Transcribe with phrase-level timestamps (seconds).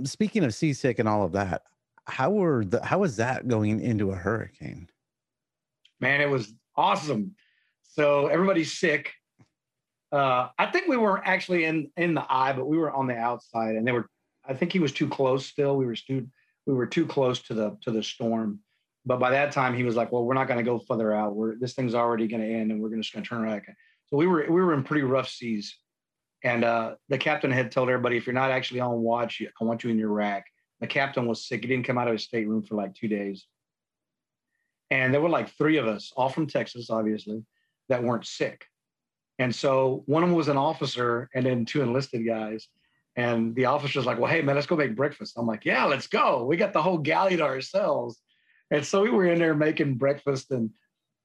[0.00, 1.62] Um, speaking of seasick and all of that,
[2.06, 4.88] how were the how was that going into a hurricane?
[6.00, 7.34] Man, it was awesome.
[7.82, 9.12] So everybody's sick.
[10.10, 13.16] Uh, I think we weren't actually in in the eye, but we were on the
[13.16, 14.08] outside, and they were.
[14.48, 15.46] I think he was too close.
[15.46, 16.26] Still, we were too
[16.66, 18.60] we were too close to the to the storm.
[19.06, 21.36] But by that time, he was like, "Well, we're not going to go further out.
[21.36, 23.62] We're this thing's already going to end, and we're just going to turn around."
[24.06, 25.78] So we were we were in pretty rough seas,
[26.42, 29.84] and uh, the captain had told everybody, "If you're not actually on watch, I want
[29.84, 30.46] you in your rack."
[30.80, 33.46] The captain was sick; he didn't come out of his stateroom for like two days,
[34.90, 37.44] and there were like three of us, all from Texas, obviously,
[37.88, 38.64] that weren't sick.
[39.38, 42.68] And so one of them was an officer, and then two enlisted guys.
[43.16, 46.06] And the officer's like, "Well, hey man, let's go make breakfast." I'm like, "Yeah, let's
[46.06, 46.44] go.
[46.44, 48.20] We got the whole galley to ourselves."
[48.70, 50.70] And so we were in there making breakfast and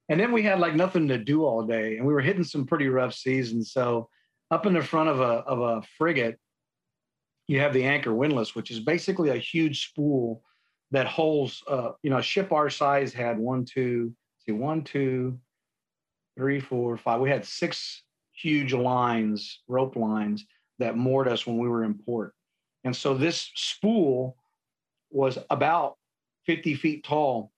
[0.08, 2.66] and then we had like nothing to do all day and we were hitting some
[2.66, 3.52] pretty rough seas.
[3.52, 4.08] And so
[4.50, 6.38] up in the front of a of a frigate,
[7.48, 10.42] you have the anchor windlass, which is basically a huge spool
[10.90, 14.12] that holds uh, you know, a ship our size had one, two,
[14.44, 15.38] see, one, two,
[16.36, 17.20] three, four, five.
[17.20, 20.44] We had six huge lines, rope lines
[20.78, 22.34] that moored us when we were in port.
[22.84, 24.36] And so this spool
[25.10, 25.96] was about
[26.44, 27.50] 50 feet tall.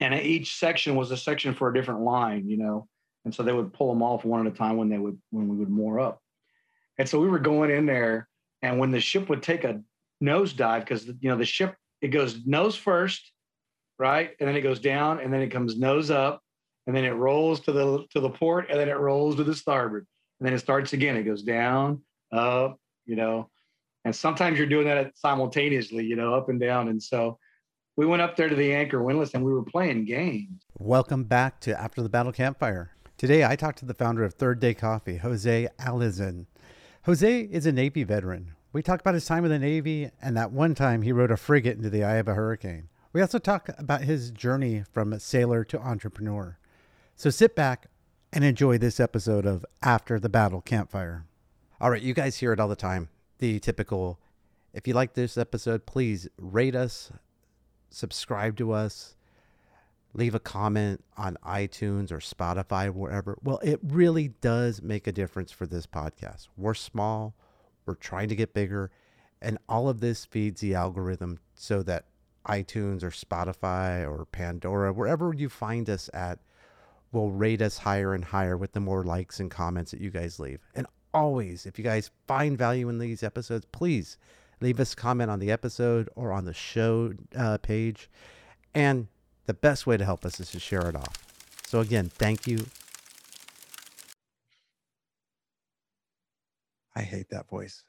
[0.00, 2.88] And each section was a section for a different line, you know.
[3.24, 5.48] And so they would pull them off one at a time when they would when
[5.48, 6.20] we would moor up.
[6.98, 8.28] And so we were going in there,
[8.62, 9.80] and when the ship would take a
[10.22, 13.32] nosedive, because you know the ship it goes nose first,
[13.98, 16.42] right, and then it goes down, and then it comes nose up,
[16.86, 19.54] and then it rolls to the to the port, and then it rolls to the
[19.54, 20.06] starboard,
[20.38, 21.16] and then it starts again.
[21.16, 23.50] It goes down, up, you know,
[24.04, 27.38] and sometimes you're doing that simultaneously, you know, up and down, and so
[27.96, 30.62] we went up there to the anchor windlass and we were playing games.
[30.78, 32.92] Welcome back to After the Battle Campfire.
[33.20, 36.46] Today I talked to the founder of Third Day Coffee, Jose Alizin.
[37.04, 38.52] Jose is a Navy veteran.
[38.72, 41.36] We talk about his time in the Navy and that one time he rode a
[41.36, 42.88] frigate into the eye of a hurricane.
[43.12, 46.56] We also talk about his journey from sailor to entrepreneur.
[47.14, 47.88] So sit back
[48.32, 51.26] and enjoy this episode of After the Battle Campfire.
[51.78, 53.10] All right, you guys hear it all the time.
[53.36, 54.18] The typical
[54.72, 57.12] if you like this episode, please rate us,
[57.90, 59.14] subscribe to us,
[60.12, 63.38] leave a comment on iTunes or Spotify, wherever.
[63.42, 66.48] Well, it really does make a difference for this podcast.
[66.56, 67.34] We're small,
[67.86, 68.90] we're trying to get bigger,
[69.40, 72.06] and all of this feeds the algorithm so that
[72.46, 76.38] iTunes or Spotify or Pandora, wherever you find us at,
[77.12, 80.38] will rate us higher and higher with the more likes and comments that you guys
[80.38, 80.60] leave.
[80.74, 84.16] And always, if you guys find value in these episodes, please
[84.60, 88.08] leave us a comment on the episode or on the show uh, page.
[88.74, 89.08] And
[89.50, 91.26] the best way to help us is to share it off.
[91.66, 92.66] So, again, thank you.
[96.94, 97.82] I hate that voice.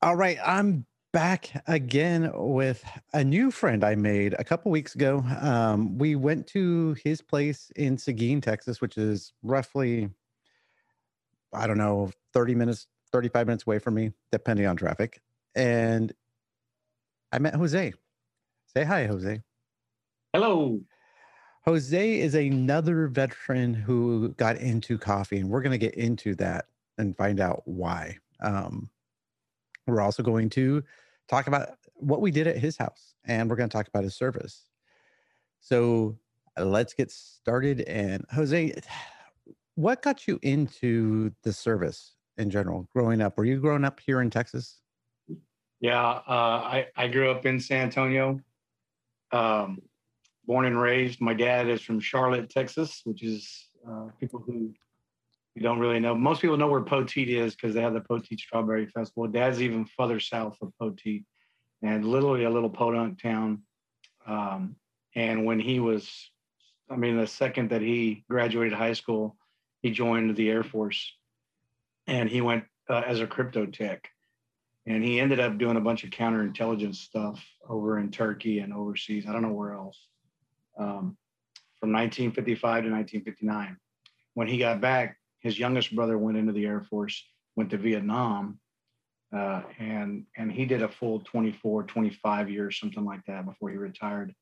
[0.00, 2.82] All right, I'm back again with
[3.12, 5.22] a new friend I made a couple weeks ago.
[5.42, 10.08] Um, we went to his place in Seguin, Texas, which is roughly,
[11.52, 15.20] I don't know, 30 minutes 35 minutes away from me, depending on traffic.
[15.54, 16.14] And
[17.30, 17.92] I met Jose.
[18.74, 19.42] Say hi, Jose.
[20.32, 20.80] Hello.
[21.64, 26.66] Jose is another veteran who got into coffee, and we're going to get into that
[26.98, 28.18] and find out why.
[28.40, 28.88] Um,
[29.86, 30.82] we're also going to
[31.28, 34.14] talk about what we did at his house, and we're going to talk about his
[34.14, 34.64] service.
[35.60, 36.16] So
[36.58, 37.82] let's get started.
[37.82, 38.80] And Jose,
[39.74, 42.14] what got you into the service?
[42.40, 43.36] in general growing up?
[43.36, 44.80] Were you growing up here in Texas?
[45.80, 48.40] Yeah, uh, I I grew up in San Antonio,
[49.32, 49.80] um,
[50.50, 51.20] born and raised.
[51.20, 54.74] My dad is from Charlotte, Texas, which is uh, people who
[55.54, 56.12] you don't really know.
[56.12, 59.28] Most people know where Poteet is because they have the Poteet Strawberry Festival.
[59.28, 61.22] Dad's even further south of Poteet,
[61.82, 63.62] and literally a little podunk town.
[64.26, 64.74] Um,
[65.14, 66.10] and when he was,
[66.90, 69.36] I mean, the second that he graduated high school,
[69.82, 71.14] he joined the Air Force
[72.08, 74.08] and he went uh, as a crypto tech.
[74.84, 79.26] And he ended up doing a bunch of counterintelligence stuff over in Turkey and overseas.
[79.28, 80.08] I don't know where else.
[80.80, 81.16] Um,
[81.80, 83.76] from 1955 to 1959.
[84.34, 87.24] When he got back, his youngest brother went into the Air Force,
[87.56, 88.60] went to Vietnam,
[89.34, 93.76] uh, and and he did a full 24, 25 years, something like that, before he
[93.76, 94.34] retired.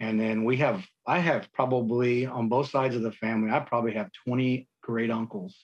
[0.00, 3.92] And then we have, I have probably on both sides of the family, I probably
[3.92, 5.54] have 20 great uncles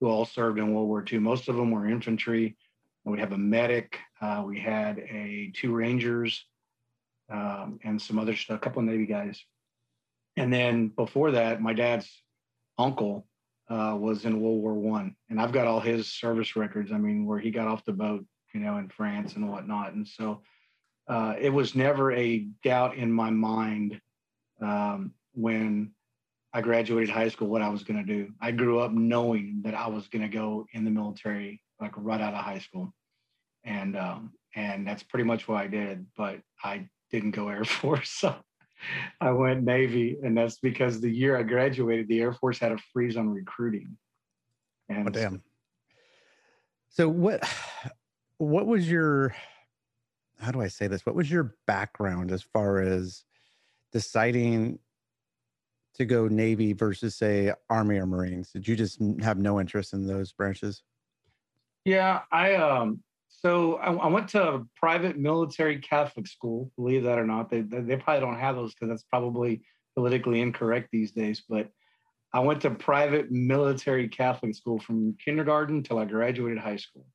[0.00, 1.20] who all served in World War II.
[1.20, 2.56] Most of them were infantry.
[3.04, 3.98] We have a medic.
[4.20, 6.44] Uh, we had a two Rangers
[7.30, 9.42] um, and some other stuff, a couple of Navy guys.
[10.36, 12.08] And then before that, my dad's
[12.78, 13.26] uncle
[13.68, 16.92] uh, was in World War One, and I've got all his service records.
[16.92, 19.92] I mean, where he got off the boat you know, in France and whatnot.
[19.92, 20.42] And so
[21.08, 24.00] uh, it was never a doubt in my mind
[24.60, 25.92] um, when
[26.52, 28.32] I graduated high school what I was going to do.
[28.40, 32.20] I grew up knowing that I was going to go in the military like right
[32.20, 32.92] out of high school,
[33.64, 36.06] and um, and that's pretty much what I did.
[36.16, 38.36] But I didn't go Air Force, so
[39.20, 42.78] I went Navy, and that's because the year I graduated, the Air Force had a
[42.92, 43.96] freeze on recruiting.
[44.88, 45.42] And oh, damn.
[46.88, 47.46] So what
[48.38, 49.34] what was your
[50.40, 51.04] how do I say this?
[51.04, 53.24] What was your background as far as
[53.92, 54.78] deciding
[55.94, 58.52] to go Navy versus say Army or Marines?
[58.52, 60.82] Did you just have no interest in those branches?
[61.84, 67.18] Yeah, I um so I, I went to a private military Catholic school, believe that
[67.18, 67.50] or not.
[67.50, 69.62] They they probably don't have those because that's probably
[69.94, 71.68] politically incorrect these days, but
[72.32, 77.06] I went to private military Catholic school from kindergarten till I graduated high school.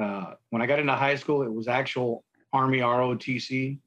[0.00, 3.78] Uh, when I got into high school, it was actual Army ROTC.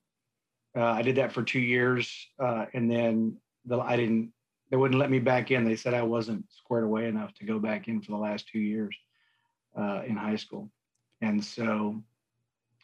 [0.75, 4.31] Uh, I did that for two years, uh, and then the, I didn't.
[4.69, 5.63] They wouldn't let me back in.
[5.63, 8.59] They said I wasn't squared away enough to go back in for the last two
[8.59, 8.95] years
[9.77, 10.69] uh, in high school,
[11.21, 12.01] and so.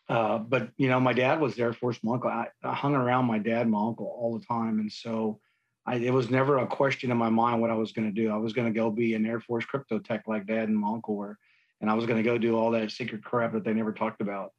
[0.09, 1.97] Uh, but you know, my dad was Air Force.
[2.03, 2.29] My uncle.
[2.29, 5.39] I, I hung around my dad, and my uncle all the time, and so
[5.85, 8.29] I, it was never a question in my mind what I was going to do.
[8.29, 10.89] I was going to go be an Air Force crypto tech like dad and my
[10.89, 11.37] uncle were
[11.83, 14.21] and I was going to go do all that secret crap that they never talked
[14.21, 14.53] about.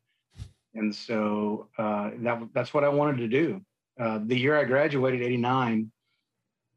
[0.74, 3.62] And so uh, that that's what I wanted to do.
[3.98, 5.90] Uh, the year I graduated, '89,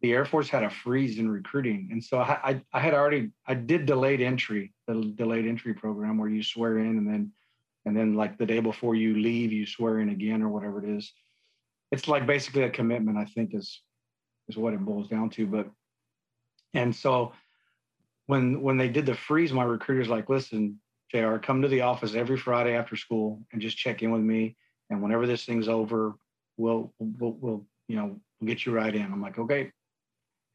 [0.02, 3.32] the Air Force had a freeze in recruiting, and so I, I, I had already
[3.48, 7.32] I did delayed entry, the delayed entry program where you swear in and then
[7.86, 10.90] and then like the day before you leave, you swear in again or whatever it
[10.90, 11.12] is.
[11.92, 13.82] It's like basically a commitment, I think is
[14.48, 15.48] is what it boils down to.
[15.48, 15.70] But
[16.74, 17.34] and so
[18.28, 20.80] when when they did the freeze, my recruiter's like, listen,
[21.12, 24.58] JR, come to the office every Friday after school and just check in with me.
[24.90, 26.16] And whenever this thing's over,
[26.58, 29.04] we'll we'll, we'll you know we'll get you right in.
[29.04, 29.72] I'm like, okay.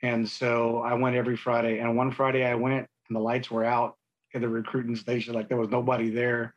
[0.03, 1.79] And so I went every Friday.
[1.79, 3.97] And one Friday I went and the lights were out
[4.35, 6.55] at the recruiting station, like there was nobody there.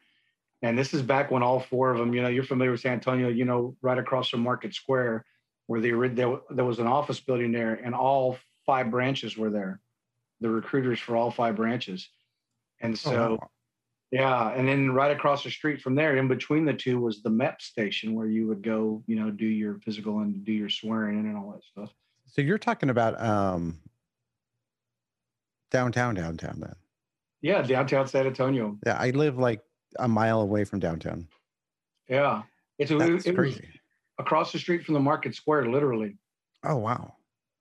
[0.62, 2.94] And this is back when all four of them, you know, you're familiar with San
[2.94, 5.26] Antonio, you know, right across from Market Square,
[5.68, 9.82] where they there, there was an office building there, and all five branches were there
[10.42, 12.10] the recruiters for all five branches.
[12.82, 13.50] And oh, so, oh, wow.
[14.12, 14.54] yeah.
[14.54, 17.62] And then right across the street from there, in between the two, was the MEP
[17.62, 21.26] station where you would go, you know, do your physical and do your swearing in
[21.26, 21.94] and all that stuff.
[22.28, 23.80] So you're talking about um,
[25.72, 26.76] downtown, downtown then?
[27.42, 28.78] Yeah, downtown San Antonio.
[28.86, 29.62] Yeah, I live like
[30.00, 31.28] a mile away from downtown.
[32.10, 32.44] Yeah,
[32.78, 33.68] it's That's it, crazy.
[34.20, 36.18] across the street from the market square, literally.
[36.64, 37.14] Oh wow,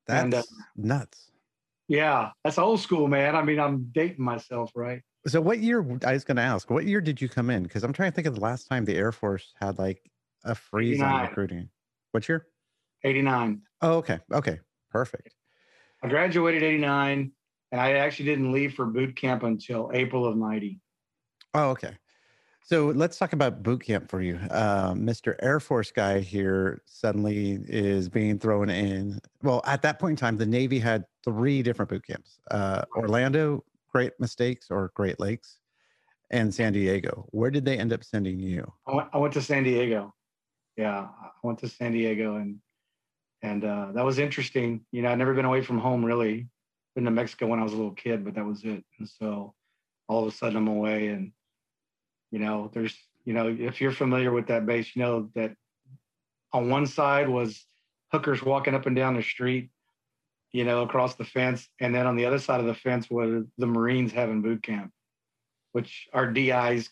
[0.06, 0.42] that's and, uh,
[0.76, 1.30] nuts.
[1.88, 3.36] Yeah, that's old school, man.
[3.36, 5.02] I mean, I'm dating myself, right?
[5.26, 5.84] So, what year?
[6.04, 7.62] I was going to ask, what year did you come in?
[7.62, 10.10] Because I'm trying to think of the last time the Air Force had like
[10.44, 11.12] a freeze 89.
[11.12, 11.68] on recruiting.
[12.12, 12.46] What year?
[13.04, 13.60] 89.
[13.84, 14.18] Oh, okay.
[14.32, 14.60] Okay.
[14.90, 15.34] Perfect.
[16.02, 17.30] I graduated 89
[17.70, 20.80] and I actually didn't leave for boot camp until April of 90.
[21.52, 21.98] Oh, okay.
[22.62, 24.36] So let's talk about boot camp for you.
[24.50, 25.36] Uh, Mr.
[25.42, 29.18] Air Force guy here suddenly is being thrown in.
[29.42, 33.64] Well, at that point in time, the Navy had three different boot camps uh, Orlando,
[33.92, 35.58] Great Mistakes, or Great Lakes,
[36.30, 37.26] and San Diego.
[37.32, 38.72] Where did they end up sending you?
[38.86, 40.14] I went, I went to San Diego.
[40.78, 42.60] Yeah, I went to San Diego, and
[43.44, 44.84] and uh, that was interesting.
[44.90, 46.48] You know, I'd never been away from home really.
[46.94, 48.82] Been to Mexico when I was a little kid, but that was it.
[48.98, 49.54] And so
[50.08, 51.32] all of a sudden I'm away and
[52.30, 55.54] you know, there's, you know, if you're familiar with that base, you know that
[56.52, 57.64] on one side was
[58.12, 59.70] hookers walking up and down the street,
[60.52, 61.68] you know, across the fence.
[61.80, 64.90] And then on the other side of the fence was the Marines having boot camp,
[65.72, 66.88] which our DIs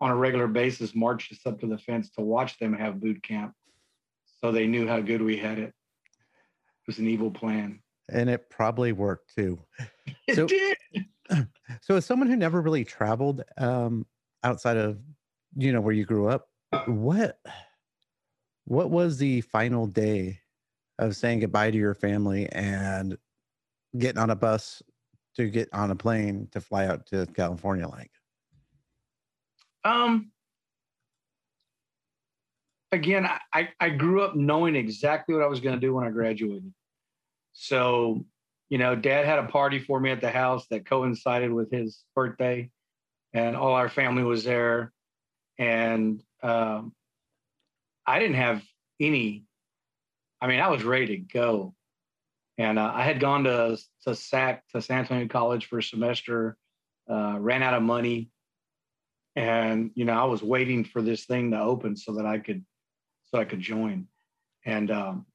[0.00, 3.22] on a regular basis marched us up to the fence to watch them have boot
[3.22, 3.52] camp.
[4.46, 5.70] So they knew how good we had it.
[5.70, 7.80] It was an evil plan.
[8.08, 9.58] And it probably worked too.
[10.28, 10.76] It so, did.
[11.82, 14.06] So as someone who never really traveled, um,
[14.44, 15.00] outside of
[15.56, 16.48] you know where you grew up
[16.86, 17.38] what
[18.64, 20.38] what was the final day
[20.98, 23.16] of saying goodbye to your family and
[23.98, 24.82] getting on a bus
[25.34, 28.10] to get on a plane to fly out to california like
[29.84, 30.30] um
[32.92, 36.10] again i i grew up knowing exactly what i was going to do when i
[36.10, 36.72] graduated
[37.52, 38.24] so
[38.68, 42.04] you know dad had a party for me at the house that coincided with his
[42.14, 42.70] birthday
[43.36, 44.92] and all our family was there.
[45.58, 46.94] And um,
[48.06, 48.62] I didn't have
[48.98, 49.44] any,
[50.40, 51.74] I mean, I was ready to go.
[52.56, 56.56] And uh, I had gone to, to SAC, to San Antonio College for a semester,
[57.10, 58.30] uh, ran out of money.
[59.36, 62.64] and you know I was waiting for this thing to open so that I could
[63.26, 64.06] so I could join,
[64.64, 65.26] and um,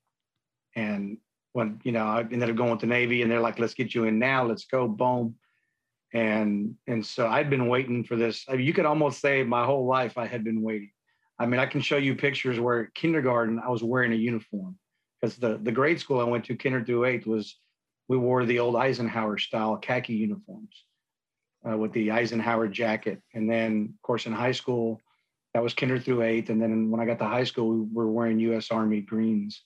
[0.75, 1.17] and
[1.53, 3.93] when you know I ended up going with the Navy, and they're like, "Let's get
[3.93, 4.45] you in now.
[4.45, 5.35] Let's go." Boom.
[6.13, 8.45] And and so I'd been waiting for this.
[8.49, 10.91] I mean, you could almost say my whole life I had been waiting.
[11.39, 14.77] I mean, I can show you pictures where kindergarten I was wearing a uniform
[15.21, 17.57] because the the grade school I went to, kinder through eighth, was
[18.07, 20.83] we wore the old Eisenhower style khaki uniforms
[21.67, 23.21] uh, with the Eisenhower jacket.
[23.33, 24.99] And then, of course, in high school,
[25.53, 26.49] that was kinder through eighth.
[26.49, 28.71] And then when I got to high school, we were wearing U.S.
[28.71, 29.63] Army greens.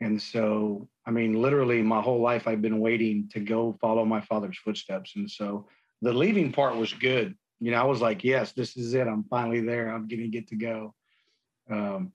[0.00, 4.20] And so, I mean, literally my whole life, I've been waiting to go follow my
[4.20, 5.12] father's footsteps.
[5.16, 5.66] And so
[6.00, 7.36] the leaving part was good.
[7.58, 9.06] You know, I was like, yes, this is it.
[9.06, 9.88] I'm finally there.
[9.88, 10.94] I'm going to get to go.
[11.70, 12.12] Um,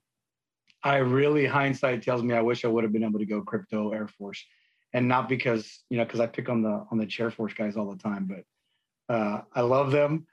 [0.82, 3.92] I really, hindsight tells me I wish I would have been able to go crypto
[3.92, 4.44] Air Force.
[4.92, 7.76] And not because, you know, because I pick on the on the chair force guys
[7.76, 10.26] all the time, but uh, I love them,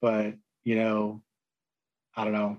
[0.00, 0.34] but
[0.64, 1.22] you know,
[2.18, 2.56] I don't know.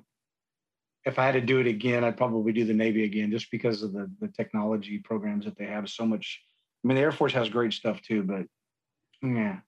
[1.06, 3.84] If I had to do it again, I'd probably do the Navy again, just because
[3.84, 5.90] of the the technology programs that they have.
[5.90, 6.42] So much.
[6.84, 8.46] I mean, the Air Force has great stuff too, but
[9.22, 9.60] yeah.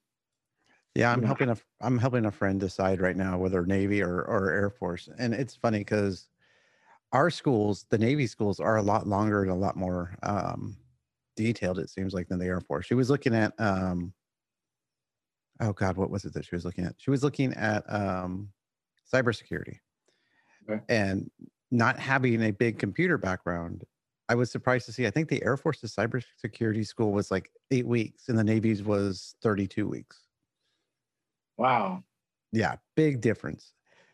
[0.95, 1.27] Yeah, I'm yeah.
[1.27, 5.09] helping a I'm helping a friend decide right now whether Navy or or Air Force,
[5.17, 6.27] and it's funny because
[7.11, 10.77] our schools, the Navy schools, are a lot longer and a lot more um,
[11.35, 11.79] detailed.
[11.79, 12.85] It seems like than the Air Force.
[12.85, 14.13] She was looking at um,
[15.59, 16.95] oh god, what was it that she was looking at?
[16.97, 18.49] She was looking at um,
[19.13, 19.77] cybersecurity,
[20.69, 20.81] okay.
[20.89, 21.29] and
[21.71, 23.83] not having a big computer background.
[24.29, 25.07] I was surprised to see.
[25.07, 29.35] I think the Air Force's cybersecurity school was like eight weeks, and the Navy's was
[29.43, 30.19] thirty-two weeks.
[31.57, 32.03] Wow.
[32.53, 33.73] Yeah, big difference.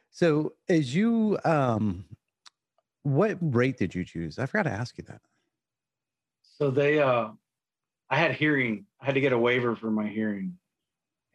[0.09, 2.05] So, as you, um,
[3.03, 4.39] what rate did you choose?
[4.39, 5.21] I forgot to ask you that.
[6.41, 7.29] So they, uh,
[8.09, 8.85] I had hearing.
[8.99, 10.57] I had to get a waiver for my hearing,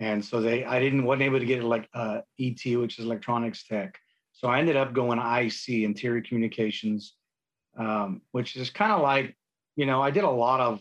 [0.02, 3.62] and so they I didn't wasn't able to get like uh, ET, which is electronics
[3.62, 3.96] tech.
[4.32, 7.14] So I ended up going IC, interior communications,
[7.78, 9.36] um, which is kind of like,
[9.76, 10.80] you know, I did a lot of,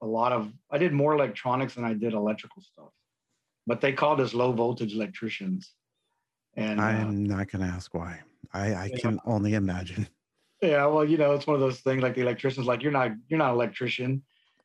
[0.00, 2.92] a lot of, I did more electronics than I did electrical stuff,
[3.66, 5.72] but they called us low voltage electricians.
[6.56, 8.20] And I'm uh, not going to ask why.
[8.54, 10.08] I, I can know, only imagine.
[10.62, 13.12] Yeah, well, you know, it's one of those things like the electricians, like you're not,
[13.28, 14.22] you're not an electrician,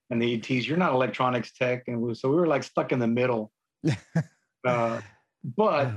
[0.09, 2.99] and the ETs, you're not electronics tech, and we, so we were like stuck in
[2.99, 3.53] the middle
[4.65, 5.01] uh,
[5.55, 5.91] but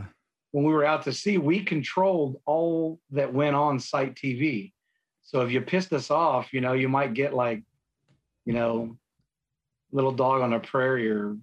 [0.53, 4.73] when we were out to sea, we controlled all that went on site TV.
[5.23, 7.63] So if you pissed us off, you know, you might get like,
[8.45, 8.97] you know,
[9.93, 11.37] little dog on a prairie or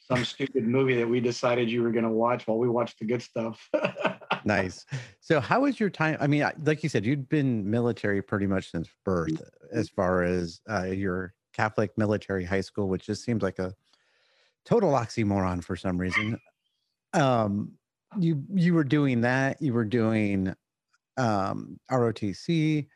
[0.00, 3.06] some stupid movie that we decided you were going to watch while we watched the
[3.06, 3.68] good stuff.
[4.44, 4.84] nice.
[5.20, 6.16] So how was your time?
[6.20, 9.40] I mean, like you said, you'd been military pretty much since birth,
[9.72, 13.74] as far as uh, your Catholic military high school, which just seems like a
[14.64, 16.38] total oxymoron for some reason.
[17.12, 17.72] Um,
[18.18, 19.60] you you were doing that.
[19.60, 20.54] You were doing
[21.16, 22.86] um, ROTC,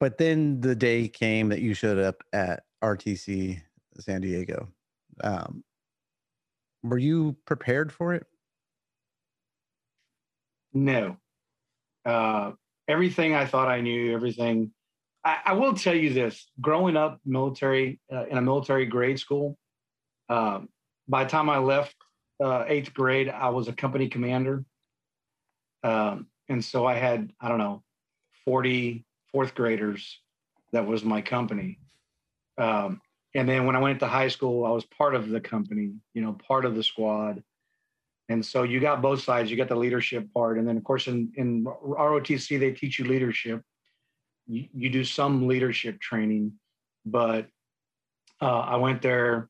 [0.00, 3.60] but then the day came that you showed up at RTC
[3.98, 4.68] San Diego.
[5.22, 5.64] Um,
[6.82, 8.26] were you prepared for it?
[10.72, 11.16] No.
[12.04, 12.52] Uh,
[12.88, 14.72] everything I thought I knew, everything.
[15.24, 19.56] I, I will tell you this: growing up military uh, in a military grade school,
[20.28, 20.68] um,
[21.08, 21.94] by the time I left
[22.42, 24.64] uh, eighth grade, I was a company commander.
[25.82, 27.82] Um, and so I had, I don't know,
[28.44, 30.20] 40 fourth graders
[30.72, 31.78] that was my company.
[32.58, 33.00] Um,
[33.34, 36.22] and then when I went to high school, I was part of the company, you
[36.22, 37.42] know, part of the squad.
[38.28, 39.50] And so you got both sides.
[39.50, 40.58] You got the leadership part.
[40.58, 43.62] And then, of course, in, in ROTC, they teach you leadership.
[44.46, 46.52] You, you do some leadership training.
[47.04, 47.48] But
[48.40, 49.48] uh, I went there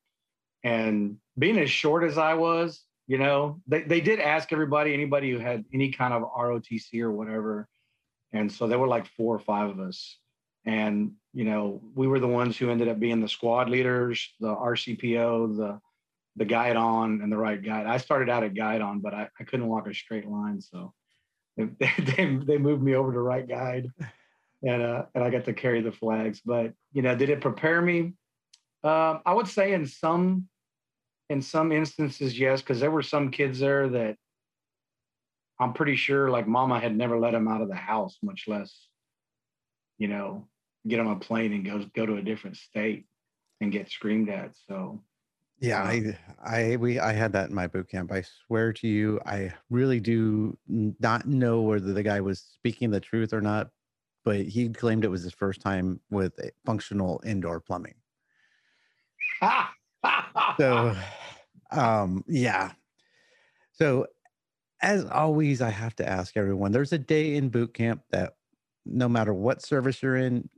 [0.65, 5.31] and being as short as I was, you know, they, they did ask everybody, anybody
[5.31, 7.69] who had any kind of ROTC or whatever.
[8.33, 10.19] And so there were like four or five of us.
[10.65, 14.55] And, you know, we were the ones who ended up being the squad leaders, the
[14.55, 15.81] RCPO, the
[16.37, 17.87] the guidon and the right guide.
[17.87, 20.61] I started out at guidon, but I, I couldn't walk a straight line.
[20.61, 20.93] So
[21.57, 21.69] they,
[21.99, 23.89] they, they moved me over to right guide
[24.65, 26.41] and, uh, and I got to carry the flags.
[26.45, 28.15] But, you know, did it prepare me?
[28.83, 30.49] Um, I would say in some
[31.31, 34.17] in some instances, yes, because there were some kids there that
[35.61, 38.89] I'm pretty sure like mama had never let them out of the house, much less,
[39.99, 40.49] you know,
[40.87, 43.07] get on a plane and go go to a different state
[43.61, 44.53] and get screamed at.
[44.69, 45.03] So
[45.61, 48.13] yeah, um, I I we I had that in my boot camp.
[48.13, 53.01] I swear to you, I really do not know whether the guy was speaking the
[53.01, 53.71] truth or not,
[54.25, 56.33] but he claimed it was his first time with
[56.67, 57.95] functional indoor plumbing.
[60.59, 60.97] So
[61.71, 62.73] um yeah
[63.73, 64.07] so
[64.85, 68.35] as always, I have to ask everyone there's a day in boot camp that
[68.85, 70.49] no matter what service you're in,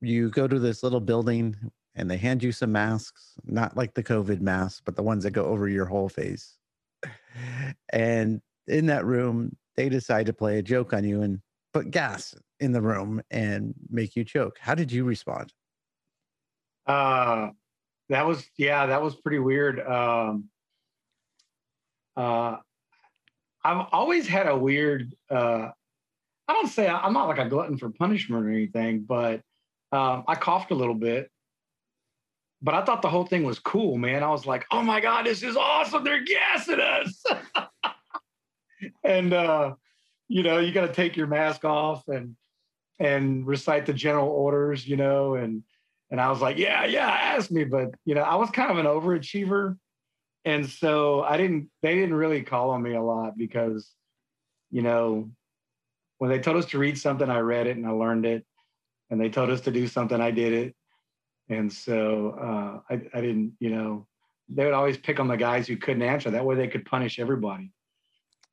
[0.00, 1.56] you go to this little building
[1.96, 5.32] and they hand you some masks, not like the COVID masks, but the ones that
[5.32, 6.56] go over your whole face.
[7.92, 11.40] And in that room, they decide to play a joke on you and
[11.72, 14.56] put gas in the room and make you choke.
[14.60, 15.52] How did you respond?
[16.86, 17.50] Uh,
[18.08, 19.80] that was yeah, that was pretty weird.
[19.80, 20.48] Um,
[22.16, 22.56] uh,
[23.64, 25.14] I've always had a weird.
[25.30, 25.68] Uh,
[26.48, 29.42] I don't say I'm not like a glutton for punishment or anything, but
[29.92, 31.30] um, I coughed a little bit.
[32.60, 34.24] But I thought the whole thing was cool, man.
[34.24, 36.02] I was like, "Oh my god, this is awesome!
[36.02, 37.22] They're gassing us!"
[39.04, 39.74] and uh,
[40.28, 42.36] you know, you got to take your mask off and
[42.98, 45.62] and recite the general orders, you know, and
[46.10, 47.64] and I was like, yeah, yeah, ask me.
[47.64, 49.76] But you know, I was kind of an overachiever.
[50.44, 53.90] And so I didn't they didn't really call on me a lot because,
[54.70, 55.30] you know,
[56.18, 58.44] when they told us to read something, I read it and I learned it.
[59.10, 60.74] And they told us to do something, I did it.
[61.48, 64.06] And so uh, I, I didn't, you know,
[64.48, 66.30] they would always pick on the guys who couldn't answer.
[66.30, 67.72] That way they could punish everybody,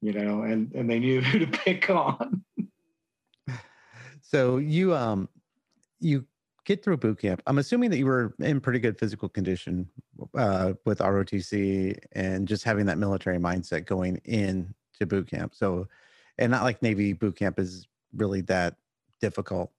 [0.02, 2.44] you know, and, and they knew who to pick on.
[4.22, 5.30] so you um
[6.00, 6.26] you
[6.66, 9.88] get through boot camp, I'm assuming that you were in pretty good physical condition
[10.36, 15.54] uh, with ROTC and just having that military mindset going in to boot camp.
[15.56, 15.88] So,
[16.38, 18.76] and not like Navy boot camp is really that
[19.22, 19.72] difficult,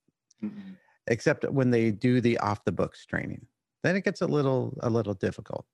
[0.42, 0.72] mm-hmm.
[1.08, 3.46] except when they do the off the books training.
[3.82, 5.66] Then it gets a little a little difficult.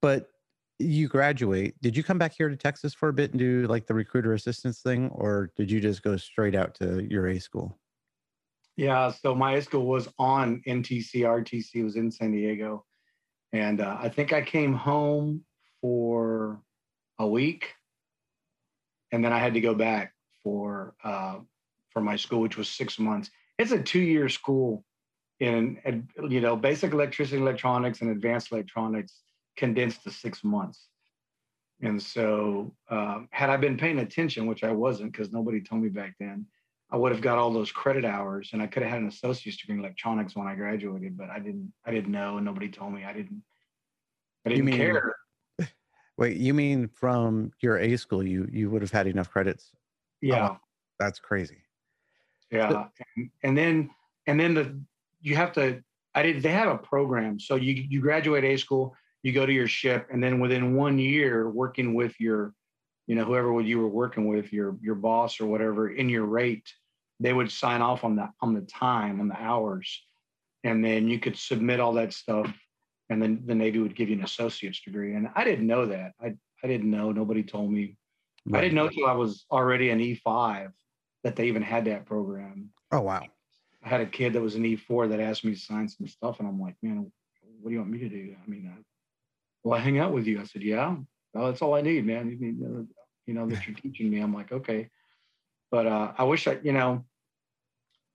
[0.00, 0.30] But
[0.78, 1.74] you graduate.
[1.82, 4.32] Did you come back here to Texas for a bit and do like the recruiter
[4.34, 7.78] assistance thing, or did you just go straight out to your A school?
[8.80, 12.86] Yeah, so my high school was on NTC, RTC was in San Diego.
[13.52, 15.44] And uh, I think I came home
[15.82, 16.62] for
[17.18, 17.74] a week
[19.12, 21.40] and then I had to go back for uh,
[21.90, 23.30] for my school, which was six months.
[23.58, 24.82] It's a two-year school
[25.40, 25.76] in
[26.30, 29.20] you know basic electricity, electronics, and advanced electronics
[29.58, 30.88] condensed to six months.
[31.82, 35.90] And so, um, had I been paying attention, which I wasn't because nobody told me
[35.90, 36.46] back then,
[36.92, 39.58] I would have got all those credit hours and I could have had an associate's
[39.58, 42.92] degree in electronics when I graduated, but I didn't I didn't know and nobody told
[42.92, 43.04] me.
[43.04, 43.42] I didn't
[44.44, 45.14] I didn't mean, care.
[46.18, 49.70] Wait, you mean from your A school you you would have had enough credits?
[50.20, 50.50] Yeah.
[50.50, 50.56] Oh,
[50.98, 51.58] that's crazy.
[52.50, 52.86] Yeah.
[53.16, 53.90] and, and then
[54.26, 54.80] and then the
[55.20, 55.82] you have to
[56.14, 57.38] I did they have a program.
[57.38, 60.98] So you you graduate A school, you go to your ship, and then within one
[60.98, 62.52] year working with your
[63.06, 66.68] you know whoever you were working with your your boss or whatever in your rate
[67.20, 70.02] they would sign off on the on the time on the hours.
[70.64, 72.52] And then you could submit all that stuff
[73.10, 75.14] and then the navy would give you an associate's degree.
[75.14, 76.12] And i didn't know that.
[76.22, 77.12] I, I didn't know.
[77.12, 77.96] Nobody told me.
[78.46, 78.60] Right.
[78.60, 80.72] i didn't know until i was already an e5
[81.24, 82.70] that they even had that program.
[82.90, 83.26] Oh wow.
[83.84, 86.38] I had a kid that was an e4 that asked me to sign some stuff
[86.38, 87.10] and i'm like man
[87.60, 88.34] what do you want me to do?
[88.42, 88.80] I mean I,
[89.62, 90.40] well i hang out with you?
[90.40, 90.96] I said yeah.
[91.34, 92.30] Well, that's all i need man.
[92.30, 92.58] You need
[93.26, 94.20] you know that you're teaching me.
[94.20, 94.88] I'm like okay.
[95.70, 97.04] But uh, i wish i you know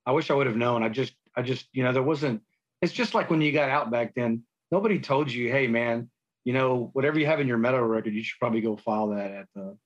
[0.05, 0.83] I wish I would have known.
[0.83, 2.41] I just, I just, you know, there wasn't.
[2.81, 4.43] It's just like when you got out back then.
[4.71, 6.09] Nobody told you, hey, man,
[6.43, 9.31] you know, whatever you have in your metal record, you should probably go file that
[9.31, 9.77] at the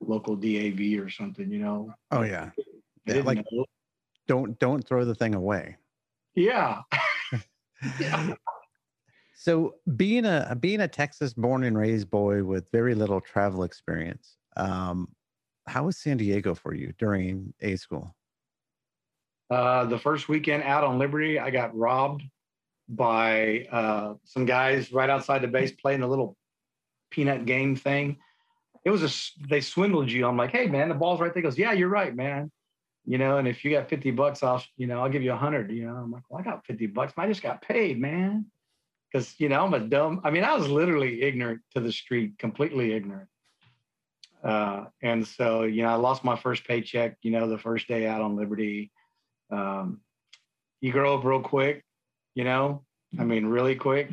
[0.00, 1.50] local DAV or something.
[1.50, 1.92] You know.
[2.10, 2.50] Oh yeah.
[3.06, 3.64] yeah like, know.
[4.26, 5.76] don't don't throw the thing away.
[6.34, 6.82] Yeah.
[8.00, 8.34] yeah.
[9.40, 14.36] So being a being a Texas born and raised boy with very little travel experience,
[14.56, 15.08] um,
[15.68, 18.16] how was San Diego for you during A school?
[19.50, 22.22] Uh, the first weekend out on Liberty, I got robbed
[22.88, 26.36] by uh, some guys right outside the base playing a little
[27.10, 28.18] peanut game thing.
[28.84, 30.26] It was a they swindled you.
[30.26, 31.42] I'm like, hey man, the ball's right there.
[31.42, 32.50] He goes, yeah, you're right, man.
[33.04, 35.36] You know, and if you got 50 bucks I'll you know, I'll give you a
[35.36, 35.70] hundred.
[35.70, 37.12] You know, I'm like, well, I got 50 bucks.
[37.16, 38.46] I just got paid, man.
[39.10, 40.20] Because you know, I'm a dumb.
[40.24, 43.28] I mean, I was literally ignorant to the street, completely ignorant.
[44.44, 47.16] Uh, and so, you know, I lost my first paycheck.
[47.22, 48.92] You know, the first day out on Liberty
[49.50, 50.00] um,
[50.80, 51.84] you grow up real quick,
[52.34, 52.84] you know,
[53.18, 54.10] I mean, really quick.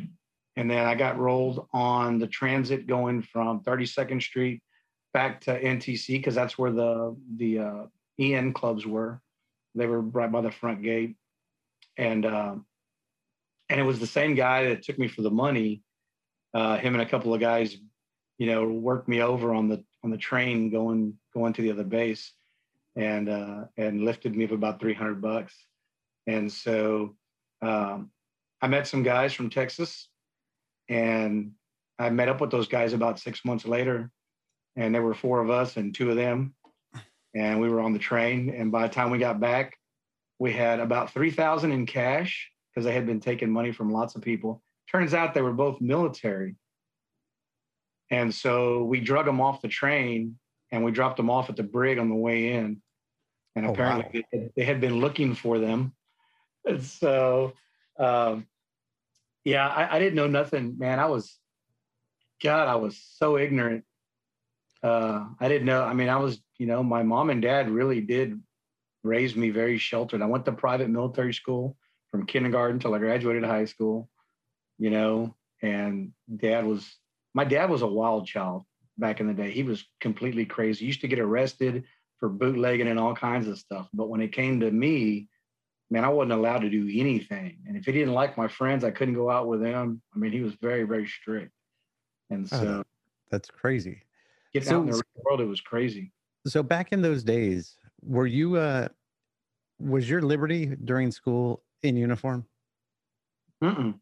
[0.56, 4.62] And then I got rolled on the transit going from 32nd Street
[5.12, 7.82] back to NTC because that's where the the uh,
[8.18, 9.20] EM clubs were.
[9.74, 11.16] They were right by the front gate,
[11.98, 12.54] and uh,
[13.68, 15.82] and it was the same guy that took me for the money.
[16.54, 17.76] Uh, him and a couple of guys,
[18.38, 21.84] you know, worked me over on the on the train going going to the other
[21.84, 22.32] base
[22.96, 25.54] and uh, and lifted me up about 300 bucks.
[26.26, 27.14] And so
[27.62, 28.10] um,
[28.60, 30.08] I met some guys from Texas,
[30.88, 31.52] and
[31.98, 34.10] I met up with those guys about six months later.
[34.76, 36.54] and there were four of us and two of them,
[37.34, 38.50] and we were on the train.
[38.50, 39.78] And by the time we got back,
[40.38, 44.16] we had about three thousand in cash because they had been taking money from lots
[44.16, 44.62] of people.
[44.90, 46.56] Turns out they were both military,
[48.10, 50.38] and so we drug them off the train
[50.72, 52.82] and we dropped them off at the brig on the way in.
[53.56, 55.94] And Oh, apparently they, they had been looking for them.
[56.66, 57.54] And so,
[57.98, 58.46] um,
[59.44, 61.00] yeah, I, I didn't know nothing, man.
[61.00, 61.38] I was,
[62.42, 63.84] God, I was so ignorant.
[64.82, 65.82] Uh, I didn't know.
[65.82, 68.40] I mean, I was, you know, my mom and dad really did
[69.02, 70.20] raise me very sheltered.
[70.20, 71.76] I went to private military school
[72.10, 74.10] from kindergarten till I graduated high school,
[74.78, 76.86] you know, and dad was,
[77.32, 78.64] my dad was a wild child
[78.98, 79.50] back in the day.
[79.50, 80.80] He was completely crazy.
[80.80, 81.84] He used to get arrested
[82.18, 83.88] for bootlegging and all kinds of stuff.
[83.92, 85.28] But when it came to me,
[85.90, 87.58] man, I wasn't allowed to do anything.
[87.66, 90.02] And if he didn't like my friends, I couldn't go out with them.
[90.14, 91.52] I mean, he was very, very strict.
[92.30, 92.84] And Oh, so
[93.30, 94.02] That's crazy.
[94.52, 96.12] getting so- out in the real world, it was crazy.
[96.46, 98.88] So back in those days, were you uh
[99.78, 102.46] was your liberty during school in uniform?
[103.62, 103.98] Mm-mm.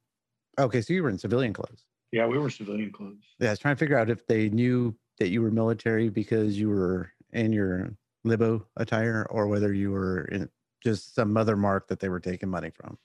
[0.59, 1.85] Okay, so you were in civilian clothes.
[2.13, 3.25] Yeah, we were civilian clothes.
[3.41, 6.59] Yeah, I was trying to figure out if they knew that you were military because
[6.59, 10.49] you were in your libo attire or whether you were in
[10.83, 12.99] just some other mark that they were taking money from.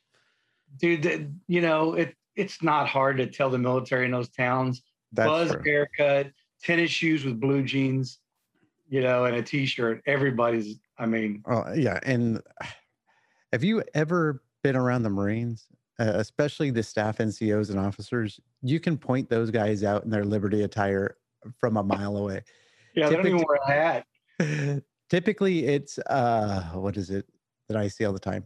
[0.77, 4.81] Dude, you know, it it's not hard to tell the military in those towns.
[5.11, 5.61] That's Buzz true.
[5.65, 8.19] haircut, tennis shoes with blue jeans,
[8.87, 10.01] you know, and a t-shirt.
[10.05, 11.99] Everybody's, I mean, Oh, yeah.
[12.03, 12.41] And
[13.51, 15.67] have you ever been around the Marines,
[15.99, 18.39] uh, especially the staff NCOs and officers?
[18.61, 21.17] You can point those guys out in their Liberty attire
[21.59, 22.43] from a mile away.
[22.95, 24.05] yeah, they don't even wear a hat.
[25.09, 27.25] Typically, it's uh, what is it
[27.67, 28.45] that I see all the time?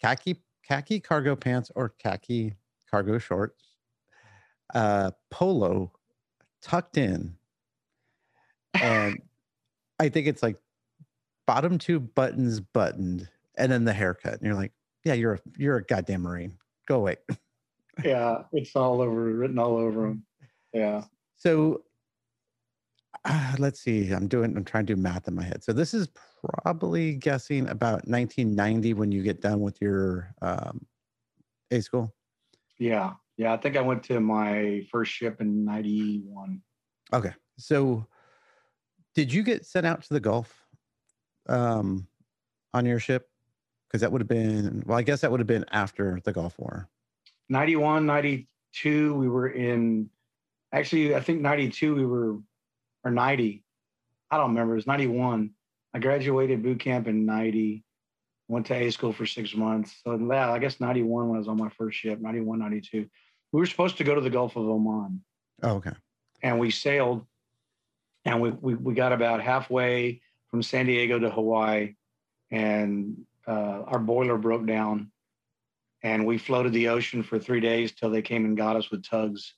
[0.00, 2.54] Khaki khaki cargo pants or khaki
[2.90, 3.76] cargo shorts,
[4.74, 5.92] uh, polo
[6.62, 7.34] tucked in,
[8.80, 9.20] and
[9.98, 10.56] I think it's like
[11.46, 14.34] bottom two buttons buttoned, and then the haircut.
[14.34, 14.72] And you're like,
[15.04, 16.58] yeah, you're a you're a goddamn marine.
[16.86, 17.16] Go away.
[18.04, 20.24] yeah, it's all over, written all over them.
[20.72, 21.04] Yeah.
[21.36, 21.82] So
[23.24, 24.10] uh, let's see.
[24.10, 24.56] I'm doing.
[24.56, 25.64] I'm trying to do math in my head.
[25.64, 26.08] So this is
[26.62, 30.86] probably guessing about 1990 when you get done with your um,
[31.70, 32.14] A school.
[32.78, 33.14] Yeah.
[33.36, 33.52] Yeah.
[33.52, 36.60] I think I went to my first ship in 91.
[37.12, 37.32] Okay.
[37.58, 38.06] So
[39.14, 40.66] did you get sent out to the Gulf
[41.48, 42.06] um,
[42.74, 43.28] on your ship?
[43.88, 44.82] Because that would have been.
[44.86, 46.88] Well, I guess that would have been after the Gulf War.
[47.48, 50.10] 91, 92, we were in,
[50.72, 52.38] actually, I think 92, we were,
[53.06, 53.62] or 90.
[54.30, 54.74] I don't remember.
[54.74, 55.50] It was 91.
[55.94, 57.84] I graduated boot camp in 90,
[58.48, 59.94] went to A school for six months.
[60.04, 63.06] So, yeah, I guess 91 when I was on my first ship, 91, 92.
[63.52, 65.22] We were supposed to go to the Gulf of Oman.
[65.62, 65.92] Oh, okay.
[66.42, 67.24] and we sailed
[68.26, 71.94] and we, we, we got about halfway from San Diego to Hawaii
[72.50, 73.16] and
[73.46, 75.10] uh, our boiler broke down
[76.02, 79.02] and we floated the ocean for three days till they came and got us with
[79.02, 79.54] tugs.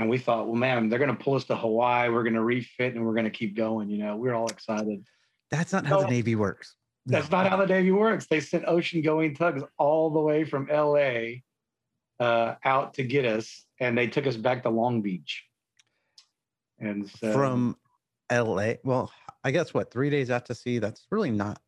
[0.00, 2.08] And we thought, well, man, they're going to pull us to Hawaii.
[2.08, 3.90] We're going to refit and we're going to keep going.
[3.90, 5.04] You know, we are all excited.
[5.50, 6.74] That's not how the Navy works.
[7.06, 8.26] That's not how the Navy works.
[8.26, 11.40] They sent ocean going tugs all the way from LA
[12.20, 15.44] uh, out to get us, and they took us back to Long Beach.
[16.78, 17.76] And so, from
[18.30, 18.74] LA.
[18.84, 19.10] Well,
[19.42, 20.78] I guess what three days out to sea.
[20.78, 21.60] That's really not.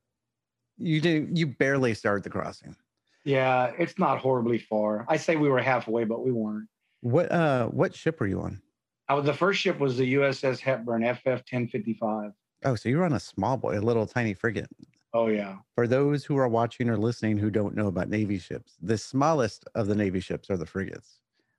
[0.77, 1.37] You did.
[1.37, 2.77] You barely started the crossing.
[3.25, 5.07] yeah, it's not horribly far.
[5.09, 6.69] I say we were halfway, but we weren't.
[7.01, 7.67] What uh?
[7.69, 8.61] What ship were you on?
[9.09, 12.33] Was, the first ship was the USS Hepburn FF 1055.
[12.65, 14.69] Oh, so you were on a small boy, a little tiny frigate.
[15.13, 15.57] Oh, yeah.
[15.75, 19.65] For those who are watching or listening who don't know about Navy ships, the smallest
[19.75, 21.19] of the Navy ships are the frigates.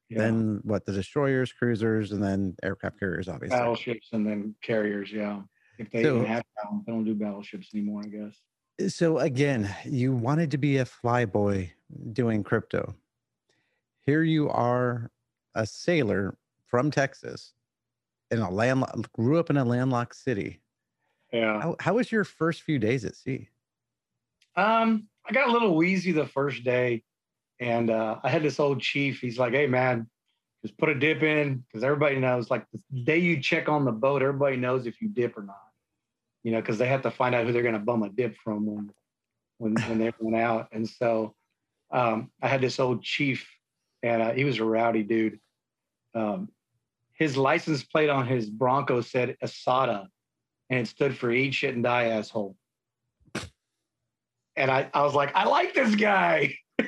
[0.10, 0.20] yeah.
[0.20, 0.86] Then what?
[0.86, 3.58] The destroyers, cruisers, and then aircraft carriers, obviously.
[3.58, 5.12] battleships and then carriers.
[5.12, 5.42] Yeah.
[5.78, 6.44] If they So- even have
[6.86, 8.94] they don't do battleships anymore, I guess.
[8.94, 11.72] So again, you wanted to be a flyboy
[12.14, 12.96] doing crypto.
[14.06, 15.12] Here you are,
[15.56, 16.38] a sailor
[16.68, 17.54] from Texas,
[18.30, 20.62] in a land grew up in a landlocked city.
[21.34, 21.62] Yeah.
[21.62, 23.50] How, how was your first few days at sea?
[24.56, 27.04] Um, I got a little wheezy the first day,
[27.60, 29.20] and uh, I had this old chief.
[29.20, 30.10] He's like, "Hey, man,
[30.62, 32.50] just put a dip in because everybody knows.
[32.50, 35.56] Like the day you check on the boat, everybody knows if you dip or not.
[36.44, 38.36] You know, because they have to find out who they're going to bum a dip
[38.44, 38.92] from when
[39.58, 40.68] when when they went out.
[40.72, 41.36] And so,
[41.92, 43.48] um, I had this old chief,
[44.04, 45.40] and uh, he was a rowdy dude.
[46.14, 46.50] Um,
[47.14, 50.08] his license plate on his Bronco said Asada,
[50.70, 52.56] and it stood for "Eat shit and die, asshole."
[54.56, 56.54] and I, I was like, I like this guy.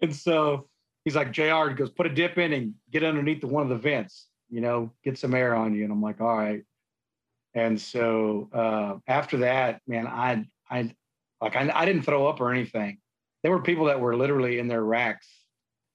[0.00, 0.68] and so
[1.04, 3.68] he's like, JR He goes, put a dip in and get underneath the, one of
[3.68, 4.28] the vents.
[4.48, 5.84] you know, get some air on you.
[5.84, 6.62] And I'm like, all right.
[7.54, 10.94] And so uh, after that, man, I, I,
[11.40, 12.98] like, I, I didn't throw up or anything.
[13.42, 15.28] There were people that were literally in their racks,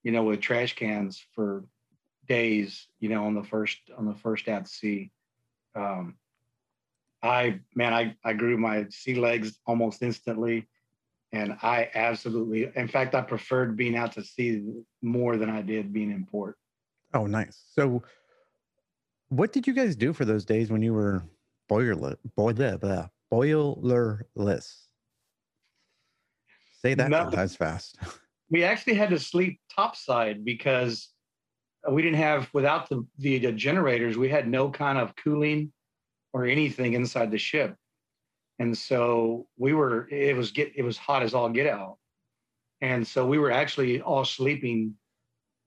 [0.04, 1.66] you know, with trash cans for
[2.28, 5.12] days, you know, on the first, on the first at sea.
[5.76, 6.16] Um,
[7.22, 10.68] I, man, I, I grew my sea legs almost instantly.
[11.32, 14.64] And I absolutely, in fact, I preferred being out to sea
[15.02, 16.56] more than I did being in port.
[17.14, 17.66] Oh, nice.
[17.72, 18.04] So,
[19.30, 21.24] what did you guys do for those days when you were
[21.68, 24.85] boiler boiler boilerless?
[26.86, 27.32] Say that Nothing.
[27.32, 27.98] times fast.
[28.52, 31.10] We actually had to sleep topside because
[31.90, 34.18] we didn't have without the, the the generators.
[34.20, 35.74] We had no kind of cooling
[36.32, 37.76] or anything inside the ship,
[38.60, 40.08] and so we were.
[40.10, 40.74] It was get.
[40.76, 41.98] It was hot as all get out,
[42.82, 44.94] and so we were actually all sleeping.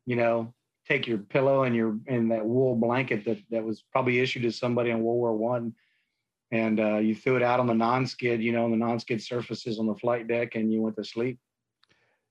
[0.07, 0.55] You know,
[0.87, 4.53] take your pillow and your and that wool blanket that that was probably issued to
[4.53, 5.75] somebody in World War One,
[6.51, 9.79] and uh, you threw it out on the non-skid, you know, on the non-skid surfaces
[9.79, 11.39] on the flight deck, and you went to sleep.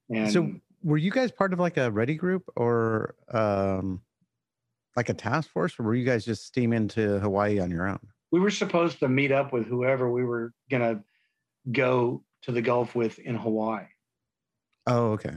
[0.09, 0.51] And so,
[0.83, 4.01] were you guys part of like a ready group or um,
[4.95, 7.99] like a task force, or were you guys just steam into Hawaii on your own?
[8.31, 11.03] We were supposed to meet up with whoever we were gonna
[11.71, 13.85] go to the Gulf with in Hawaii.
[14.85, 15.35] Oh, okay.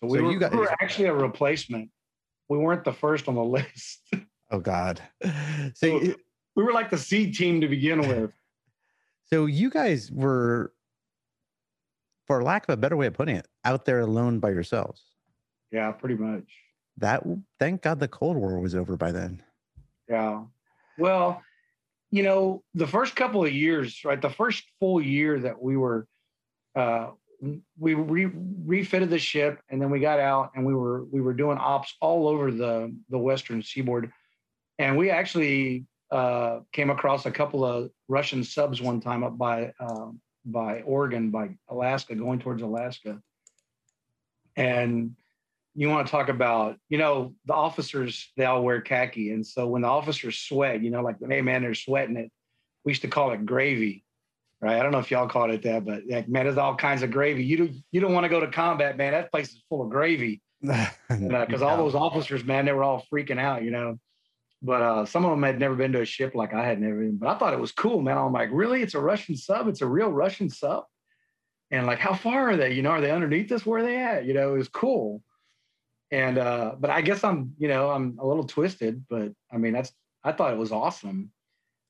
[0.00, 1.90] So we, so were, guys, we were actually a replacement
[2.52, 4.00] we weren't the first on the list.
[4.50, 5.00] Oh God.
[5.74, 6.14] So, so
[6.56, 8.32] we were like the seed team to begin with.
[9.26, 10.72] So you guys were,
[12.26, 15.02] for lack of a better way of putting it, out there alone by yourselves.
[15.70, 16.44] Yeah, pretty much.
[16.98, 17.22] That
[17.58, 19.42] thank God the Cold War was over by then.
[20.08, 20.42] Yeah.
[20.98, 21.42] Well,
[22.10, 24.20] you know, the first couple of years, right?
[24.20, 26.06] The first full year that we were
[26.76, 27.10] uh,
[27.78, 28.30] we re-
[28.64, 31.94] refitted the ship and then we got out and we were we were doing ops
[32.00, 34.12] all over the the western seaboard
[34.78, 39.72] and we actually uh, came across a couple of russian subs one time up by
[39.80, 40.08] uh,
[40.44, 43.20] by oregon by alaska going towards alaska
[44.56, 45.16] and
[45.74, 49.66] you want to talk about you know the officers they all wear khaki and so
[49.66, 52.30] when the officers sweat you know like hey man they're sweating it
[52.84, 54.04] we used to call it gravy
[54.62, 54.78] right?
[54.78, 57.10] I don't know if y'all called it that, but like, man, there's all kinds of
[57.10, 57.44] gravy.
[57.44, 59.12] You don't you don't want to go to combat, man.
[59.12, 60.40] That place is full of gravy.
[61.08, 63.98] Because uh, all those officers, man, they were all freaking out, you know.
[64.62, 67.00] But uh, some of them had never been to a ship like I had never
[67.00, 67.16] been.
[67.16, 68.16] But I thought it was cool, man.
[68.16, 68.80] I'm like, really?
[68.82, 69.66] It's a Russian sub?
[69.66, 70.84] It's a real Russian sub?
[71.72, 72.72] And like, how far are they?
[72.72, 73.66] You know, are they underneath us?
[73.66, 74.24] Where are they at?
[74.24, 75.22] You know, it was cool.
[76.12, 79.72] And uh, but I guess I'm, you know, I'm a little twisted, but I mean,
[79.72, 81.32] that's I thought it was awesome.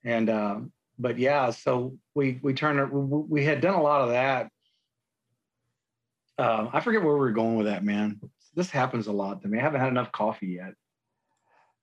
[0.05, 0.61] And uh,
[0.99, 4.49] but yeah, so we we turned we had done a lot of that.
[6.39, 8.21] Um, I forget where we were going with that, man.
[8.55, 9.59] This happens a lot to me.
[9.59, 10.75] I haven't had enough coffee yet.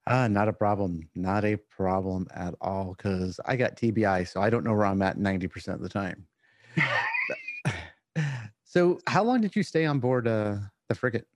[0.06, 1.08] Uh, not a problem.
[1.14, 2.94] Not a problem at all.
[2.96, 6.26] Cause I got TBI, so I don't know where I'm at 90% of the time.
[8.64, 10.56] so how long did you stay on board uh,
[10.88, 11.26] the frigate?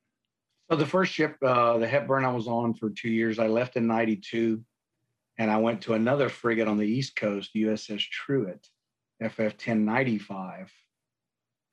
[0.70, 3.38] So the first ship, uh, the Hepburn I was on for two years.
[3.38, 4.62] I left in 92
[5.38, 8.66] and I went to another frigate on the East Coast, USS Truett,
[9.20, 10.72] FF 1095.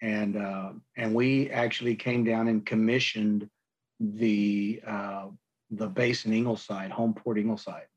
[0.01, 3.49] And, uh, and we actually came down and commissioned
[3.99, 5.27] the, uh,
[5.71, 7.87] the base in Ingleside, home port Ingleside.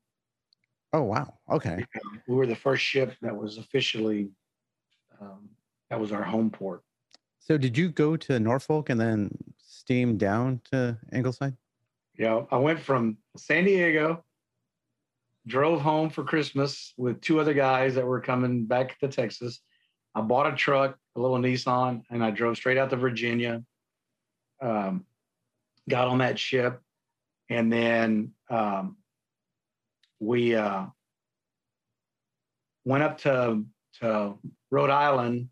[0.93, 1.33] Oh, wow.
[1.51, 1.85] Okay.
[2.27, 4.29] We were the first ship that was officially,
[5.19, 5.49] um,
[5.89, 6.81] that was our home port.
[7.39, 11.55] So did you go to Norfolk and then steam down to Ingleside?
[12.17, 14.23] Yeah, I went from San Diego
[15.47, 19.59] drove home for Christmas with two other guys that were coming back to Texas.
[20.13, 23.63] I bought a truck, a little Nissan, and I drove straight out to Virginia.
[24.61, 25.05] Um,
[25.89, 26.81] got on that ship,
[27.49, 28.97] and then um,
[30.19, 30.85] we uh,
[32.83, 33.65] went up to
[34.01, 34.37] to
[34.71, 35.49] Rhode Island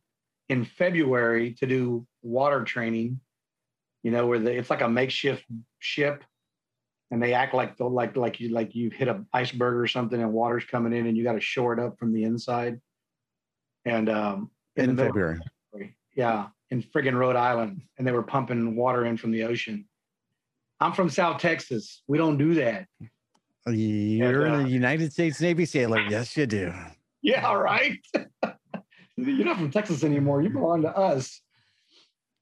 [0.49, 3.19] in February to do water training.
[4.03, 5.45] You know, where the, it's like a makeshift
[5.79, 6.23] ship
[7.13, 10.19] and they act like the, like like you like you hit an iceberg or something
[10.19, 12.81] and water's coming in and you got to shore it up from the inside.
[13.85, 15.39] And um, in, in February,
[16.15, 19.85] yeah, in friggin' Rhode Island, and they were pumping water in from the ocean.
[20.83, 22.03] I'm from South Texas.
[22.07, 22.87] We don't do that.
[23.65, 26.01] You're and, uh, a United States Navy sailor.
[26.09, 26.73] Yes, you do.
[27.21, 27.97] Yeah, right.
[29.15, 30.41] You're not from Texas anymore.
[30.41, 31.39] You belong to us.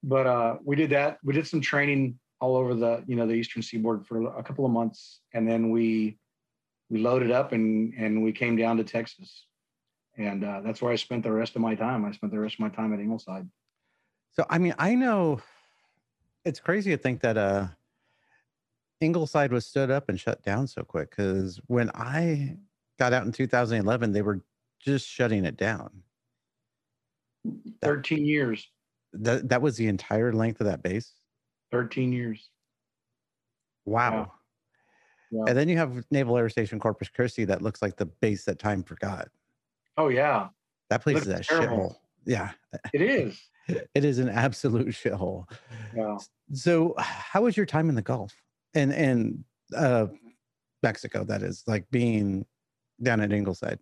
[0.02, 1.18] But uh, we did that.
[1.22, 4.66] We did some training all over the you know the eastern seaboard for a couple
[4.66, 6.18] of months, and then we
[6.90, 9.46] we loaded up and and we came down to Texas,
[10.18, 12.04] and uh, that's where I spent the rest of my time.
[12.04, 13.48] I spent the rest of my time at Ingleside.
[14.32, 15.40] So I mean, I know
[16.44, 17.68] it's crazy to think that uh
[19.02, 21.10] Ingleside was stood up and shut down so quick?
[21.10, 22.56] Because when I
[22.98, 24.40] got out in 2011, they were
[24.80, 25.90] just shutting it down.
[27.82, 28.68] 13 years.
[29.14, 31.12] That that was the entire length of that base.
[31.72, 32.50] 13 years.
[33.84, 34.32] Wow.
[35.30, 35.44] Yeah.
[35.48, 38.58] And then you have Naval Air Station Corpus Christi that looks like the base that
[38.58, 39.28] time forgot.
[39.96, 40.48] Oh yeah,
[40.90, 41.96] That place is a shithole.
[42.24, 42.52] Yeah,
[42.94, 43.40] it is.
[43.68, 45.44] it is an absolute shithole.
[45.94, 46.16] Yeah.
[46.52, 48.32] So, how was your time in the Gulf
[48.74, 49.44] and and
[49.76, 50.06] uh,
[50.82, 51.24] Mexico?
[51.24, 52.46] That is like being
[53.02, 53.78] down at Ingleside.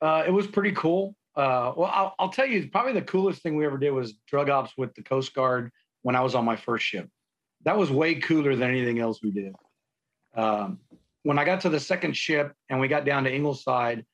[0.00, 1.14] Uh, it was pretty cool.
[1.34, 4.48] Uh, well, I'll, I'll tell you, probably the coolest thing we ever did was drug
[4.48, 5.70] ops with the Coast Guard
[6.02, 7.08] when I was on my first ship.
[7.64, 9.54] That was way cooler than anything else we did.
[10.34, 10.78] Um,
[11.24, 14.04] when I got to the second ship and we got down to Ingleside,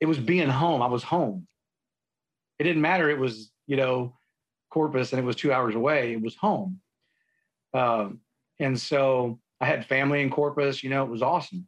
[0.00, 0.82] it was being home.
[0.82, 1.46] I was home.
[2.58, 3.08] It didn't matter.
[3.08, 4.16] It was, you know,
[4.70, 6.12] Corpus and it was two hours away.
[6.12, 6.80] It was home.
[7.72, 8.20] Um,
[8.58, 11.66] and so I had family in Corpus, you know, it was awesome.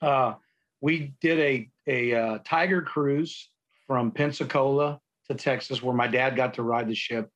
[0.00, 0.34] Uh,
[0.80, 3.48] we did a, a uh, Tiger cruise
[3.86, 7.30] from Pensacola to Texas, where my dad got to ride the ship,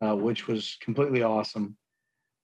[0.00, 1.76] uh, which was completely awesome.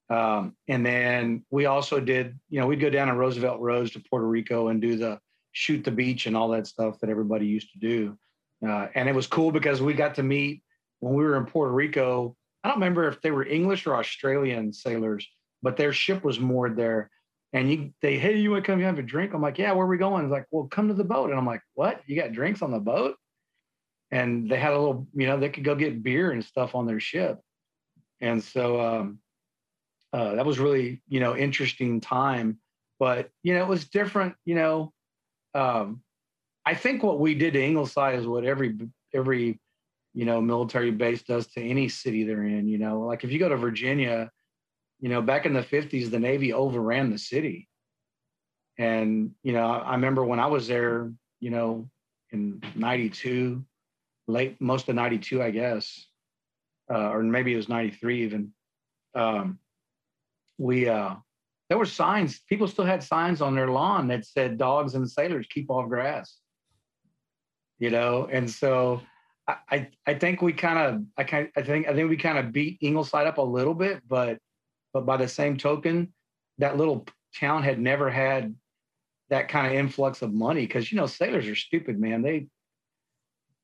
[0.09, 3.99] Um, and then we also did, you know, we'd go down on Roosevelt Roads to
[4.09, 5.19] Puerto Rico and do the
[5.51, 8.17] shoot the beach and all that stuff that everybody used to do.
[8.65, 10.63] Uh, and it was cool because we got to meet
[10.99, 12.35] when we were in Puerto Rico.
[12.63, 15.27] I don't remember if they were English or Australian sailors,
[15.61, 17.09] but their ship was moored there.
[17.53, 19.33] And you, they, hey, you want to come have a drink?
[19.33, 20.25] I'm like, yeah, where are we going?
[20.25, 21.29] It's like, well, come to the boat.
[21.29, 22.01] And I'm like, what?
[22.05, 23.15] You got drinks on the boat?
[24.11, 26.85] And they had a little, you know, they could go get beer and stuff on
[26.85, 27.39] their ship.
[28.21, 29.19] And so um,
[30.13, 32.59] uh, that was really, you know, interesting time.
[32.99, 34.35] But you know, it was different.
[34.45, 34.93] You know,
[35.53, 36.01] um,
[36.65, 38.77] I think what we did to Ingleside is what every
[39.13, 39.59] every
[40.13, 42.67] you know military base does to any city they're in.
[42.67, 44.31] You know, like if you go to Virginia,
[44.99, 47.67] you know, back in the '50s, the Navy overran the city.
[48.77, 51.89] And you know, I remember when I was there, you know,
[52.31, 53.63] in '92,
[54.27, 56.07] late most of '92, I guess,
[56.91, 58.53] uh, or maybe it was '93 even.
[59.15, 59.59] Um,
[60.57, 61.15] we uh,
[61.69, 62.39] there were signs.
[62.47, 66.37] People still had signs on their lawn that said "Dogs and sailors keep off grass."
[67.79, 69.01] You know, and so
[69.47, 72.51] I I, think we kind of I kind I think I think we kind of
[72.51, 74.39] beat Ingleside up a little bit, but
[74.97, 76.11] but by the same token,
[76.57, 77.05] that little
[77.39, 78.55] town had never had
[79.29, 82.23] that kind of influx of money because you know sailors are stupid, man.
[82.23, 82.47] They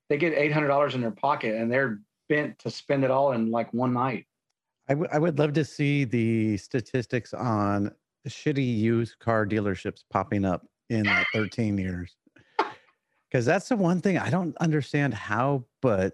[0.09, 3.31] they get eight hundred dollars in their pocket and they're bent to spend it all
[3.31, 4.27] in like one night.
[4.87, 7.89] I, w- I would love to see the statistics on
[8.27, 12.15] shitty used car dealerships popping up in like 13 years.
[13.31, 16.13] Because that's the one thing I don't understand how, but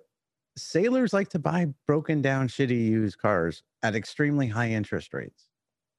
[0.58, 5.50] sailors like to buy broken down, shitty used cars at extremely high interest rates.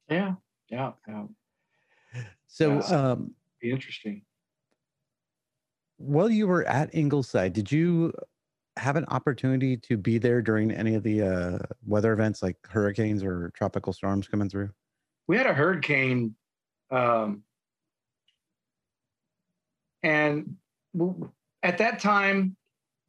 [0.09, 0.35] Yeah,
[0.69, 1.27] yeah, yeah.
[2.47, 2.93] So, Yes.
[2.93, 4.25] um, Be interesting.
[5.99, 8.13] while you were at Ingleside, did you
[8.77, 13.23] have an opportunity to be there during any of the uh, weather events like hurricanes
[13.23, 14.71] or tropical storms coming through?
[15.27, 16.35] we had a hurricane
[16.91, 17.45] um,
[20.03, 20.57] and
[21.63, 22.57] at that time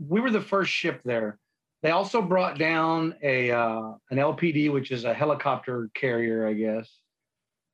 [0.07, 1.37] we were the first ship there.
[1.83, 6.89] They also brought down a uh, an lpd which is a helicopter carrier i guess.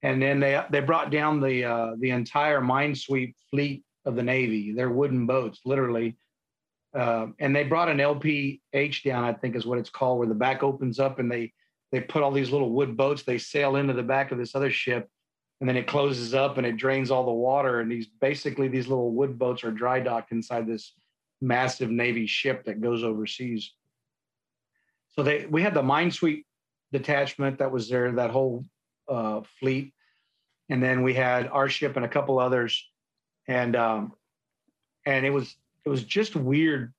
[0.03, 4.73] And then they they brought down the uh, the entire minesweep fleet of the navy
[4.73, 6.17] they're wooden boats literally.
[6.95, 10.33] Uh, and they brought an lph down i think is what it's called where the
[10.33, 11.51] back opens up and they
[11.91, 14.71] they put all these little wood boats they sail into the back of this other
[14.71, 15.09] ship
[15.59, 18.87] and then it closes up and it drains all the water and these basically these
[18.87, 20.93] little wood boats are dry docked inside this
[21.41, 23.73] massive navy ship that goes overseas
[25.09, 26.43] so they we had the minesweep
[26.91, 28.63] detachment that was there that whole
[29.07, 29.93] uh, fleet
[30.69, 32.89] and then we had our ship and a couple others
[33.47, 34.13] and um
[35.05, 36.93] and it was it was just weird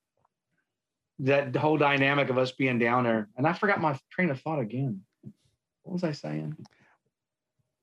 [1.20, 3.29] that whole dynamic of us being down there.
[3.37, 5.03] And I forgot my train of thought again.
[5.83, 6.57] What was I saying?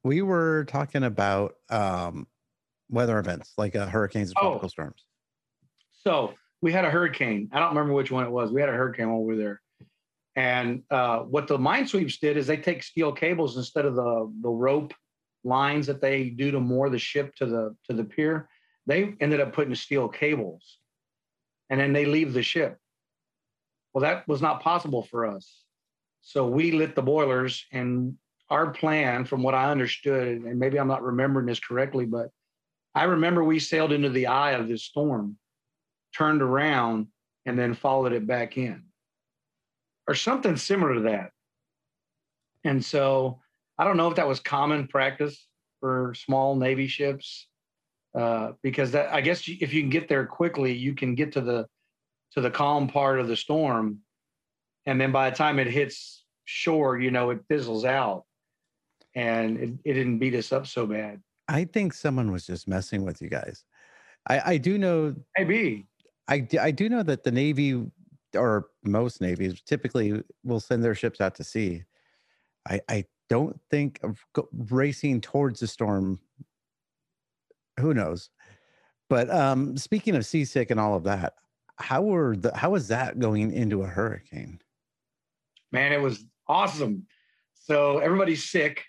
[0.03, 2.27] We were talking about um,
[2.89, 4.41] weather events like uh, hurricanes and Oh.
[4.41, 5.05] tropical storms.
[5.91, 6.33] So
[6.65, 7.47] we had a hurricane.
[7.53, 8.51] I don't remember which one it was.
[8.51, 9.61] We had a hurricane over there.
[10.35, 14.49] And uh, what the minesweeps did is they take steel cables instead of the the
[14.49, 14.91] rope
[15.43, 18.49] lines that they do to moor the ship to the to the pier.
[18.87, 20.79] They ended up putting steel cables,
[21.69, 22.79] and then they leave the ship.
[23.93, 25.61] Well, that was not possible for us.
[26.21, 28.17] So we lit the boilers, and
[28.49, 32.31] our plan, from what I understood, and maybe I'm not remembering this correctly, but
[32.95, 35.37] I remember we sailed into the eye of this storm,
[36.17, 37.07] turned around,
[37.45, 38.83] and then followed it back in,
[40.07, 41.31] or something similar to that.
[42.63, 43.41] And so
[43.77, 45.47] I don't know if that was common practice
[45.79, 47.47] for small Navy ships,
[48.17, 51.41] uh, because that I guess if you can get there quickly, you can get to
[51.41, 51.67] the
[52.31, 53.99] to the calm part of the storm,
[54.85, 58.23] and then by the time it hits shore, you know, it fizzles out,
[59.15, 61.21] and it, it didn't beat us up so bad.
[61.47, 63.63] I think someone was just messing with you guys.
[64.27, 65.15] I, I do know.
[65.37, 65.85] Maybe.
[66.27, 67.85] I, I do know that the Navy
[68.35, 71.83] or most navies typically will send their ships out to sea.
[72.67, 74.23] I, I don't think of
[74.69, 76.19] racing towards the storm.
[77.79, 78.29] Who knows?
[79.09, 81.33] But um, speaking of seasick and all of that,
[81.77, 84.59] how were the how was that going into a hurricane?
[85.71, 87.05] Man, it was awesome.
[87.53, 88.83] So everybody's sick.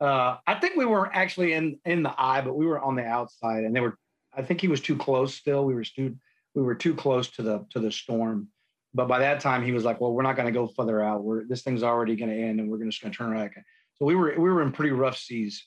[0.00, 3.04] Uh, I think we weren't actually in in the eye, but we were on the
[3.04, 3.98] outside, and they were.
[4.34, 5.34] I think he was too close.
[5.34, 6.16] Still, we were too
[6.54, 8.48] we were too close to the to the storm.
[8.94, 11.24] But by that time, he was like, "Well, we're not going to go further out.
[11.24, 13.50] We're this thing's already going to end, and we're just going to turn around."
[13.94, 15.64] So we were we were in pretty rough seas,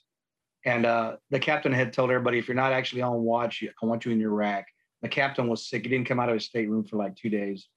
[0.65, 4.05] and uh, the captain had told everybody, "If you're not actually on watch, I want
[4.05, 4.67] you in your rack."
[5.01, 7.67] The captain was sick; he didn't come out of his stateroom for like two days,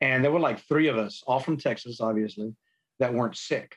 [0.00, 2.54] and there were like three of us, all from Texas, obviously,
[2.98, 3.76] that weren't sick.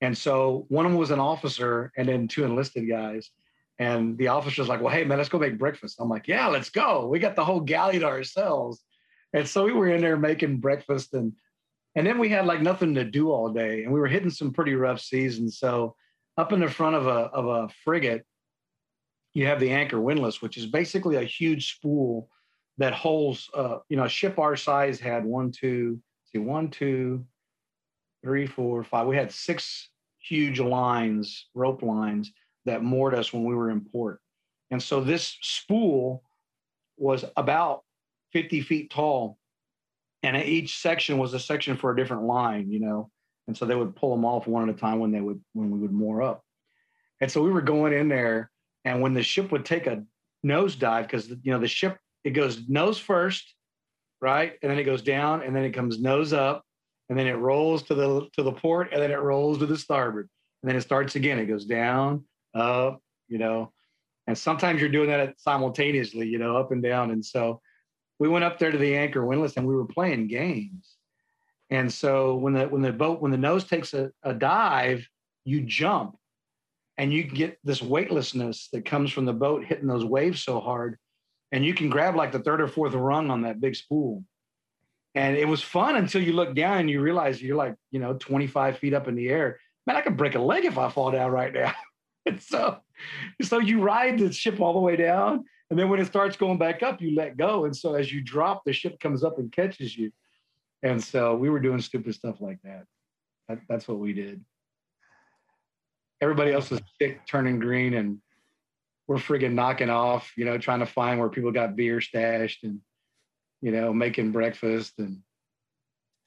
[0.00, 3.30] And so one of them was an officer, and then two enlisted guys.
[3.78, 6.70] And the officer's like, "Well, hey man, let's go make breakfast." I'm like, "Yeah, let's
[6.70, 7.06] go.
[7.08, 8.82] We got the whole galley to ourselves."
[9.32, 11.32] And so we were in there making breakfast and
[11.94, 14.52] and then we had like nothing to do all day and we were hitting some
[14.52, 15.38] pretty rough seas.
[15.38, 15.96] And so
[16.36, 18.24] up in the front of a of a frigate,
[19.34, 22.28] you have the anchor windlass, which is basically a huge spool
[22.78, 25.98] that holds uh, you know, a ship our size had one, two,
[26.30, 27.24] see, one, two,
[28.22, 29.06] three, four, five.
[29.06, 32.32] We had six huge lines, rope lines
[32.66, 34.20] that moored us when we were in port.
[34.70, 36.22] And so this spool
[36.96, 37.82] was about
[38.32, 39.38] 50 feet tall.
[40.22, 43.10] And each section was a section for a different line, you know.
[43.46, 45.70] And so they would pull them off one at a time when they would when
[45.70, 46.42] we would moor up.
[47.20, 48.50] And so we were going in there,
[48.84, 50.02] and when the ship would take a
[50.44, 53.54] nosedive, because you know the ship it goes nose first,
[54.20, 56.64] right, and then it goes down, and then it comes nose up,
[57.08, 59.78] and then it rolls to the to the port, and then it rolls to the
[59.78, 60.28] starboard,
[60.62, 61.38] and then it starts again.
[61.38, 62.24] It goes down,
[62.56, 63.72] up, you know,
[64.26, 67.10] and sometimes you're doing that simultaneously, you know, up and down.
[67.10, 67.60] And so
[68.18, 70.96] we went up there to the anchor windlass and we were playing games.
[71.70, 75.06] And so when the when the boat when the nose takes a, a dive,
[75.44, 76.16] you jump
[76.98, 80.98] and you get this weightlessness that comes from the boat hitting those waves so hard.
[81.52, 84.24] And you can grab like the third or fourth rung on that big spool.
[85.14, 88.14] And it was fun until you look down and you realize you're like, you know,
[88.14, 89.58] 25 feet up in the air.
[89.86, 91.72] Man, I could break a leg if I fall down right now.
[92.26, 92.78] and so,
[93.42, 96.58] so you ride the ship all the way down and then when it starts going
[96.58, 97.64] back up, you let go.
[97.64, 100.12] And so as you drop, the ship comes up and catches you.
[100.82, 102.84] And so we were doing stupid stuff like that.
[103.48, 104.44] that that's what we did.
[106.20, 108.18] Everybody else was sick, turning green, and
[109.08, 112.80] we're friggin' knocking off, you know, trying to find where people got beer stashed and,
[113.60, 114.94] you know, making breakfast.
[114.98, 115.22] And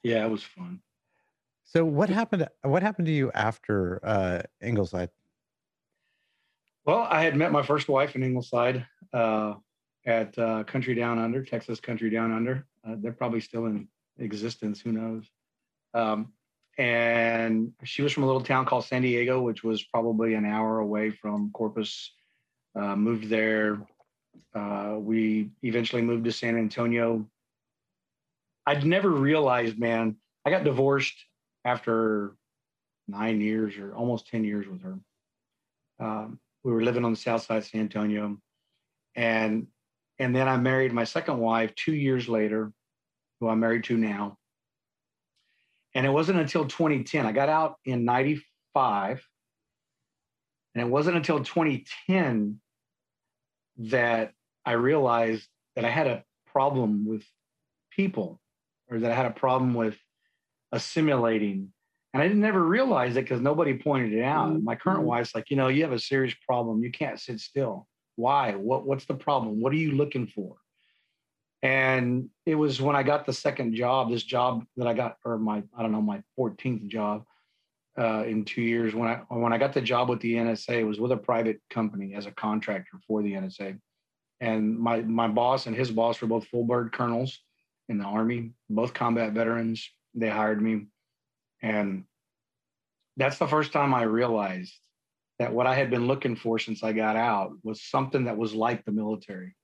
[0.02, 0.80] yeah, it was fun.
[1.64, 2.46] So what happened?
[2.62, 5.10] What happened to you after uh, Ingleside?
[6.86, 9.54] Well, I had met my first wife in Ingleside uh,
[10.06, 12.66] at uh, Country Down Under, Texas Country Down Under.
[12.86, 14.80] Uh, they're probably still in existence.
[14.80, 15.24] Who knows?
[15.92, 16.32] Um,
[16.78, 20.78] and she was from a little town called San Diego, which was probably an hour
[20.78, 22.12] away from Corpus.
[22.74, 23.80] Uh, moved there.
[24.54, 27.28] Uh, we eventually moved to San Antonio.
[28.64, 30.16] I'd never realized, man,
[30.46, 31.16] I got divorced
[31.64, 32.36] after
[33.08, 34.98] nine years or almost 10 years with her.
[35.98, 38.38] Um, we were living on the south side of San Antonio.
[39.14, 39.66] And
[40.18, 42.72] and then I married my second wife two years later,
[43.40, 44.36] who I'm married to now.
[45.94, 47.26] And it wasn't until 2010.
[47.26, 49.26] I got out in 95.
[50.74, 52.60] And it wasn't until 2010
[53.78, 54.32] that
[54.64, 57.24] I realized that I had a problem with
[57.90, 58.40] people
[58.90, 59.96] or that I had a problem with
[60.70, 61.72] assimilating
[62.12, 64.62] and I didn't ever realize it because nobody pointed it out.
[64.62, 65.08] My current mm-hmm.
[65.08, 66.82] wife's like, you know, you have a serious problem.
[66.82, 67.86] You can't sit still.
[68.16, 68.52] Why?
[68.52, 69.60] What what's the problem?
[69.60, 70.56] What are you looking for?
[71.62, 75.38] And it was when I got the second job, this job that I got, or
[75.38, 77.24] my, I don't know, my 14th job
[77.98, 78.94] uh, in two years.
[78.94, 81.60] When I when I got the job with the NSA, it was with a private
[81.70, 83.78] company as a contractor for the NSA.
[84.40, 87.38] And my my boss and his boss were both full bird colonels
[87.88, 89.88] in the army, both combat veterans.
[90.14, 90.86] They hired me
[91.62, 92.04] and
[93.16, 94.72] that's the first time I realized
[95.38, 98.54] that what I had been looking for since I got out was something that was
[98.54, 99.56] like the military.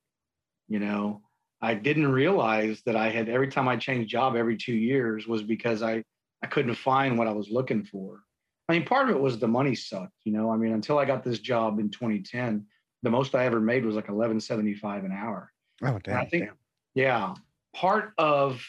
[0.67, 1.21] You know,
[1.61, 5.43] I didn't realize that I had every time I changed job every two years was
[5.43, 6.03] because I
[6.43, 8.21] I couldn't find what I was looking for.
[8.69, 10.51] I mean, part of it was the money sucked, you know.
[10.51, 12.65] I mean, until I got this job in 2010,
[13.03, 15.51] the most I ever made was like 11.75 an hour.
[15.83, 16.13] Oh, damn.
[16.13, 16.49] And I think,
[16.93, 17.33] yeah,
[17.73, 18.61] part of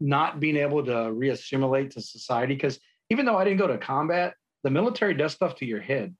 [0.00, 2.78] not being able to reassimilate to society, because
[3.10, 4.34] even though I didn't go to combat,
[4.64, 6.14] the military does stuff to your head.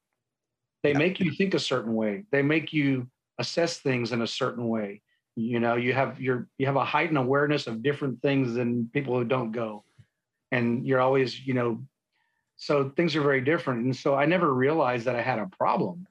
[0.82, 0.98] They yeah.
[0.98, 2.24] make you think a certain way.
[2.30, 3.08] They make you
[3.38, 5.02] assess things in a certain way.
[5.34, 9.16] You know, you have your you have a heightened awareness of different things than people
[9.18, 9.84] who don't go,
[10.52, 11.82] and you're always, you know,
[12.56, 13.84] so things are very different.
[13.84, 16.06] And so I never realized that I had a problem.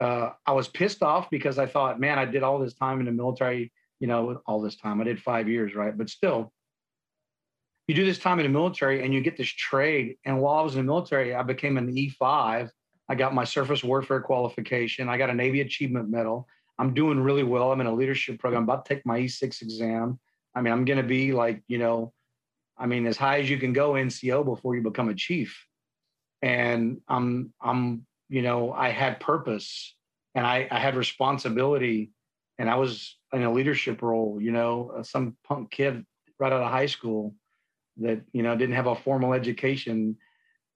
[0.00, 3.06] Uh, I was pissed off because I thought, man, I did all this time in
[3.06, 3.72] the military.
[4.00, 5.96] You know, all this time I did five years, right?
[5.96, 6.52] But still,
[7.88, 10.16] you do this time in the military and you get this trade.
[10.26, 12.68] And while I was in the military, I became an E5.
[13.08, 15.08] I got my surface warfare qualification.
[15.08, 16.46] I got a Navy Achievement Medal.
[16.78, 17.72] I'm doing really well.
[17.72, 18.62] I'm in a leadership program.
[18.62, 20.20] I'm about to take my E6 exam.
[20.54, 22.12] I mean, I'm going to be like, you know,
[22.76, 25.58] I mean, as high as you can go NCO before you become a chief.
[26.42, 29.96] And I'm, I'm, you know, I had purpose
[30.34, 32.12] and I, I had responsibility
[32.58, 36.04] and I was in a leadership role, you know, some punk kid
[36.38, 37.34] right out of high school
[38.00, 40.16] that, you know, didn't have a formal education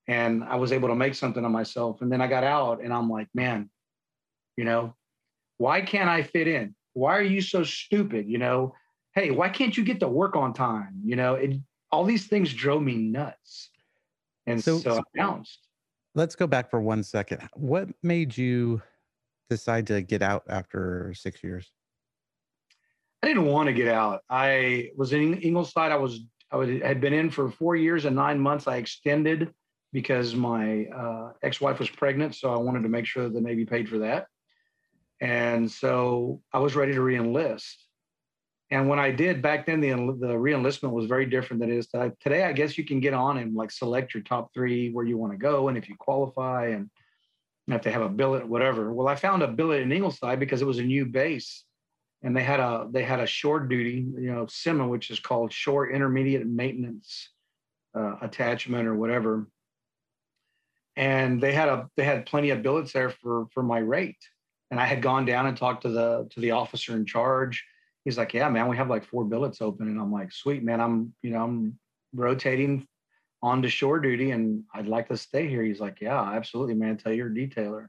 [0.07, 2.01] and I was able to make something of myself.
[2.01, 3.69] And then I got out and I'm like, man,
[4.57, 4.95] you know,
[5.57, 6.75] why can't I fit in?
[6.93, 8.27] Why are you so stupid?
[8.27, 8.75] You know,
[9.15, 10.99] hey, why can't you get to work on time?
[11.03, 11.57] You know, it,
[11.91, 13.69] all these things drove me nuts.
[14.45, 15.67] And so, so I bounced.
[16.15, 17.47] Let's go back for one second.
[17.53, 18.81] What made you
[19.49, 21.71] decide to get out after six years?
[23.23, 24.21] I didn't want to get out.
[24.29, 25.93] I was in Ingleside.
[25.93, 28.67] I was I was, had been in for four years and nine months.
[28.67, 29.51] I extended
[29.91, 33.89] because my uh, ex-wife was pregnant, so I wanted to make sure the Navy paid
[33.89, 34.27] for that.
[35.19, 37.73] And so I was ready to reenlist.
[38.69, 41.87] And when I did back then, the, the reenlistment was very different than it is
[41.87, 42.11] today.
[42.19, 45.17] Today, I guess you can get on and like select your top three where you
[45.17, 46.89] want to go, and if you qualify, and
[47.69, 48.93] have to have a billet, whatever.
[48.93, 51.63] Well, I found a billet in Ingleside because it was a new base,
[52.23, 55.51] and they had a they had a shore duty, you know, SIMA, which is called
[55.51, 57.29] Shore Intermediate Maintenance
[57.95, 59.47] uh, Attachment or whatever.
[60.95, 64.17] And they had a they had plenty of billets there for for my rate
[64.73, 67.63] and I had gone down and talked to the to the officer in charge.
[68.05, 70.81] He's like, "Yeah, man, we have like four billets open," and I'm like, "Sweet, man,
[70.81, 71.77] I'm you know I'm
[72.11, 72.87] rotating
[73.43, 76.97] on to shore duty, and I'd like to stay here." He's like, "Yeah, absolutely, man.
[76.97, 77.85] Tell your detailer."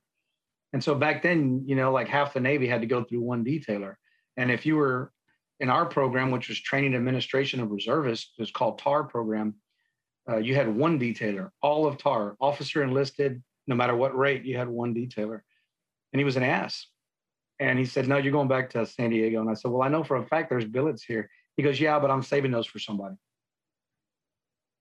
[0.74, 3.46] And so back then, you know, like half the Navy had to go through one
[3.46, 3.94] detailer,
[4.36, 5.12] and if you were
[5.60, 9.54] in our program, which was Training Administration of Reservists, it was called TAR program.
[10.28, 14.56] Uh, you had one detailer, all of TAR, officer enlisted, no matter what rate, you
[14.56, 15.40] had one detailer
[16.14, 16.86] and he was an ass.
[17.60, 19.40] And he said, No, you're going back to San Diego.
[19.40, 21.28] And I said, Well, I know for a fact there's billets here.
[21.56, 23.16] He goes, Yeah, but I'm saving those for somebody.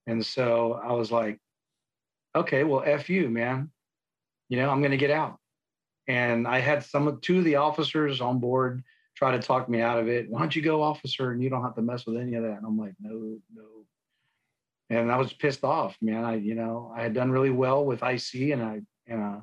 [0.07, 1.39] And so I was like,
[2.35, 3.71] Okay, well, F you, man.
[4.47, 5.39] You know, I'm going to get out.
[6.07, 8.83] And I had some of two of the officers on board
[9.23, 10.29] try to talk me out of it.
[10.29, 11.31] Why don't you go, officer?
[11.31, 12.57] And you don't have to mess with any of that.
[12.57, 13.63] And I'm like, No, no.
[14.89, 16.25] And I was pissed off, man.
[16.25, 19.39] I, you know, I had done really well with IC and I, and uh,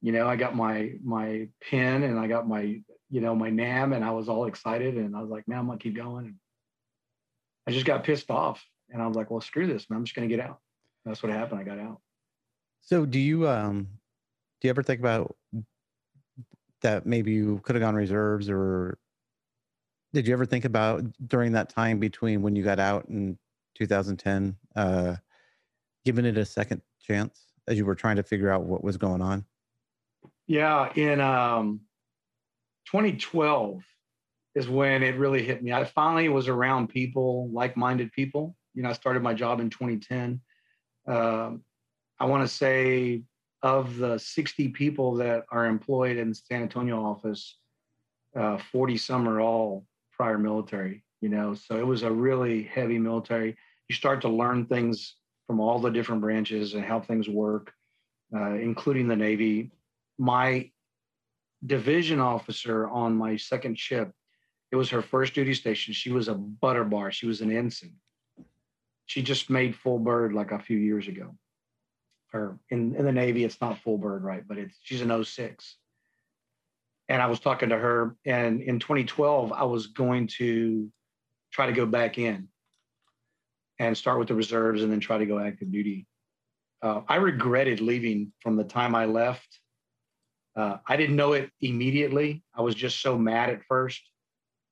[0.00, 3.92] you know, I got my my pin and I got my you know my NAM
[3.92, 6.26] and I was all excited and I was like, man, I'm gonna keep going.
[6.26, 6.34] And
[7.66, 9.98] I just got pissed off and I was like, well, screw this, man.
[9.98, 10.58] I'm just gonna get out.
[11.04, 11.60] And that's what happened.
[11.60, 12.00] I got out.
[12.80, 13.86] So do you um
[14.60, 15.36] do you ever think about
[16.80, 18.98] that maybe you could have gone reserves or
[20.12, 23.38] did you ever think about during that time between when you got out in
[23.76, 25.16] 2010 uh
[26.04, 29.22] giving it a second chance as you were trying to figure out what was going
[29.22, 29.44] on
[30.46, 31.80] yeah, in um,
[32.86, 33.82] 2012
[34.54, 35.72] is when it really hit me.
[35.72, 38.54] I finally was around people, like-minded people.
[38.74, 40.40] You know, I started my job in 2010.
[41.06, 41.62] Um,
[42.20, 43.22] I want to say
[43.62, 47.56] of the 60 people that are employed in the San Antonio office,
[48.36, 49.86] uh, 40 some are all
[50.22, 51.02] prior military.
[51.20, 53.56] You know, so it was a really heavy military.
[53.88, 55.16] You start to learn things
[55.46, 57.72] from all the different branches and how things work,
[58.36, 59.72] uh, including the Navy
[60.18, 60.70] my
[61.66, 64.12] division officer on my second ship,
[64.70, 65.92] it was her first duty station.
[65.92, 67.10] She was a butter bar.
[67.10, 67.96] She was an ensign.
[69.06, 71.34] She just made full bird like a few years ago.
[72.32, 74.46] Or in, in the Navy, it's not full bird, right?
[74.46, 75.76] But it's she's an 06.
[77.12, 80.90] And I was talking to her, and in 2012, I was going to
[81.52, 82.48] try to go back in
[83.78, 86.06] and start with the reserves and then try to go active duty.
[86.80, 89.60] Uh, I regretted leaving from the time I left
[90.54, 92.42] uh, I didn't know it immediately.
[92.54, 94.02] I was just so mad at first.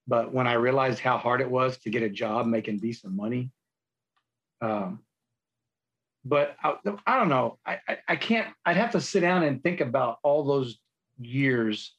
[0.06, 3.50] But when I realized how hard it was to get a job making decent money,
[4.60, 5.00] um,
[6.24, 6.74] but I,
[7.06, 7.58] I don't know.
[7.64, 8.48] I, I, I can't.
[8.66, 10.78] I'd have to sit down and think about all those
[11.18, 11.94] years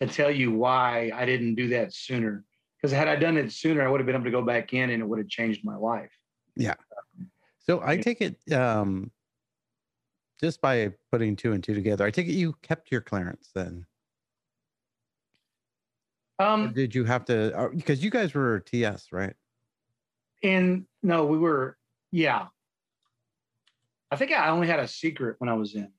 [0.00, 2.44] to tell you why I didn't do that sooner.
[2.76, 4.90] Because had I done it sooner, I would have been able to go back in
[4.90, 6.12] and it would have changed my life.
[6.56, 6.74] Yeah.
[7.60, 9.10] So I take it um,
[10.40, 12.04] just by putting two and two together.
[12.04, 13.86] I take it you kept your clearance then.
[16.38, 17.70] Or Um, did you have to?
[17.74, 19.34] Because you guys were TS, right?
[20.42, 21.78] and no, we were,
[22.12, 22.48] yeah.
[24.10, 25.90] I think I only had a secret when I was in.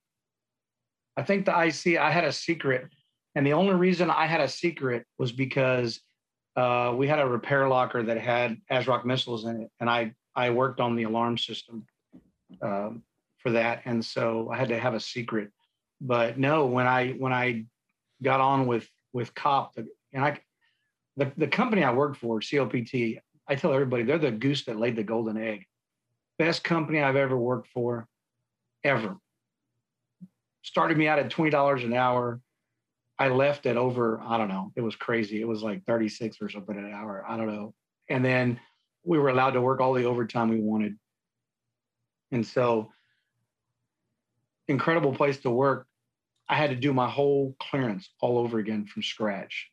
[1.16, 2.88] I think the IC, I had a secret.
[3.36, 6.00] And the only reason I had a secret was because
[6.56, 9.70] uh, we had a repair locker that had ASROC missiles in it.
[9.78, 11.86] And I, I worked on the alarm system
[12.62, 13.02] um,
[13.38, 13.82] for that.
[13.84, 15.50] And so I had to have a secret.
[16.00, 17.66] But no, when I, when I
[18.22, 19.76] got on with, with COP,
[20.14, 20.40] and I,
[21.18, 24.96] the, the company I worked for, COPT, I tell everybody they're the goose that laid
[24.96, 25.66] the golden egg.
[26.38, 28.08] Best company I've ever worked for,
[28.82, 29.16] ever.
[30.62, 32.40] Started me out at twenty dollars an hour.
[33.18, 34.72] I left at over I don't know.
[34.76, 35.40] It was crazy.
[35.40, 37.24] It was like thirty six or something an hour.
[37.26, 37.74] I don't know.
[38.08, 38.60] And then
[39.04, 40.98] we were allowed to work all the overtime we wanted.
[42.32, 42.90] And so,
[44.68, 45.86] incredible place to work.
[46.48, 49.70] I had to do my whole clearance all over again from scratch.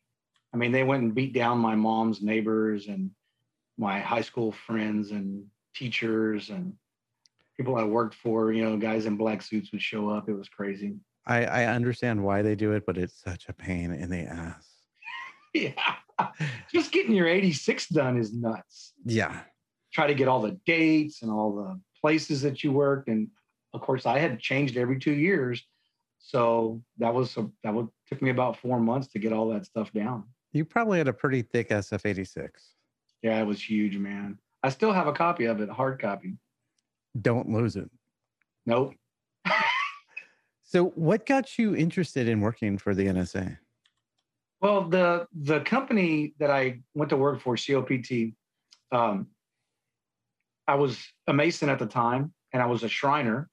[0.52, 3.10] I mean, they went and beat down my mom's neighbors and
[3.76, 6.74] my high school friends and teachers and
[7.56, 10.28] people I worked for, you know, guys in black suits would show up.
[10.28, 10.96] It was crazy.
[11.26, 14.68] I, I understand why they do it, but it's such a pain in the ass.
[15.54, 15.94] Yeah.
[16.72, 18.92] Just getting your 86 done is nuts.
[19.04, 19.42] Yeah.
[19.92, 23.06] Try to get all the dates and all the places that you worked.
[23.06, 23.28] And
[23.72, 25.64] of course, I had changed every two years.
[26.18, 29.64] So that was a, that would took me about four months to get all that
[29.64, 30.24] stuff down.
[30.52, 32.48] You probably had a pretty thick SF86.
[33.22, 34.38] Yeah, it was huge, man.
[34.62, 36.36] I still have a copy of it, a hard copy.
[37.20, 37.90] Don't lose it.
[38.66, 38.94] Nope.
[40.74, 43.58] So, what got you interested in working for the NSA?
[44.60, 48.34] Well, the the company that I went to work for, COPT,
[48.90, 49.28] um,
[50.66, 50.98] I was
[51.28, 53.48] a mason at the time, and I was a Shriner,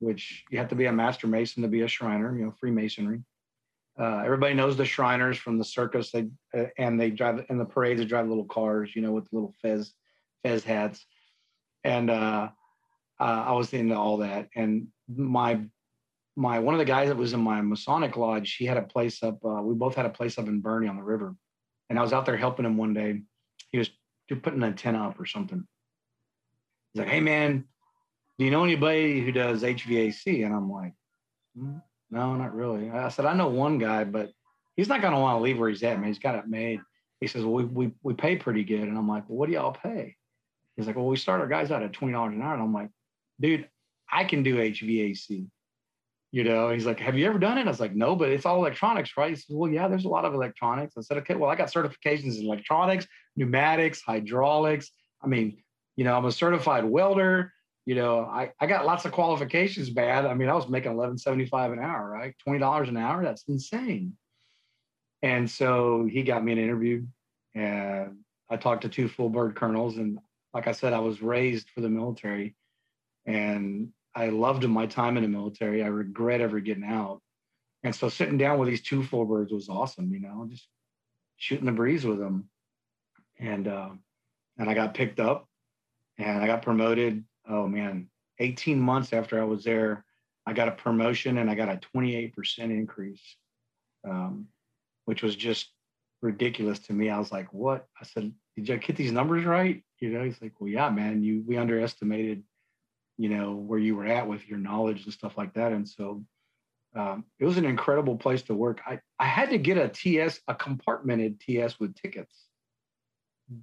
[0.00, 2.36] which you have to be a master mason to be a Shriner.
[2.36, 3.22] You know, Freemasonry.
[3.96, 6.10] Uh, everybody knows the Shriners from the circus.
[6.10, 8.00] They uh, and they drive in the parades.
[8.00, 9.92] They drive little cars, you know, with little fez
[10.42, 11.06] fez hats.
[11.84, 12.48] And uh,
[13.20, 14.48] uh, I was into all that.
[14.56, 15.60] And my
[16.36, 19.22] my one of the guys that was in my Masonic lodge, he had a place
[19.22, 19.38] up.
[19.44, 21.34] Uh, we both had a place up in Boerne on the river,
[21.88, 23.22] and I was out there helping him one day.
[23.70, 23.90] He was
[24.28, 25.66] putting an antenna up or something.
[26.92, 27.64] He's like, "Hey man,
[28.38, 30.92] do you know anybody who does HVAC?" And I'm like,
[31.58, 34.30] "Mm, "No, not really." I said, "I know one guy, but
[34.76, 36.08] he's not to want to leave where he's at, man.
[36.08, 36.80] He's got it made."
[37.20, 39.54] He says, "Well, we we we pay pretty good," and I'm like, "Well, what do
[39.54, 40.16] y'all pay?"
[40.76, 42.74] He's like, "Well, we start our guys out at twenty dollars an hour," and I'm
[42.74, 42.90] like,
[43.40, 43.70] "Dude,
[44.12, 45.48] I can do HVAC."
[46.32, 47.66] You know he's like have you ever done it?
[47.66, 49.30] I was like no but it's all electronics right?
[49.30, 50.94] He says well yeah there's a lot of electronics.
[50.98, 53.06] I said okay well i got certifications in electronics
[53.36, 54.90] pneumatics hydraulics.
[55.22, 55.62] I mean
[55.96, 57.52] you know i'm a certified welder.
[57.84, 61.72] You know i, I got lots of qualifications bad i mean i was making 1175
[61.72, 62.34] an hour right?
[62.46, 63.22] $20 an hour?
[63.22, 64.16] That's insane.
[65.22, 67.06] And so he got me an interview
[67.54, 68.18] and
[68.50, 70.18] i talked to two full bird colonels and
[70.52, 72.56] like i said i was raised for the military.
[73.24, 75.84] And I loved my time in the military.
[75.84, 77.20] I regret ever getting out.
[77.84, 80.66] And so sitting down with these two full birds was awesome, you know, just
[81.36, 82.48] shooting the breeze with them.
[83.38, 83.90] And uh,
[84.58, 85.46] and I got picked up
[86.16, 87.24] and I got promoted.
[87.48, 88.08] Oh man,
[88.38, 90.02] 18 months after I was there,
[90.46, 93.36] I got a promotion and I got a 28% increase,
[94.08, 94.46] um,
[95.04, 95.70] which was just
[96.22, 97.10] ridiculous to me.
[97.10, 97.86] I was like, what?
[98.00, 99.84] I said, did you get these numbers right?
[100.00, 102.42] You know, he's like, well, yeah, man, you we underestimated
[103.18, 105.72] you know where you were at with your knowledge and stuff like that.
[105.72, 106.24] And so
[106.94, 108.80] um, it was an incredible place to work.
[108.86, 112.46] I, I had to get a ts a compartmented ts with tickets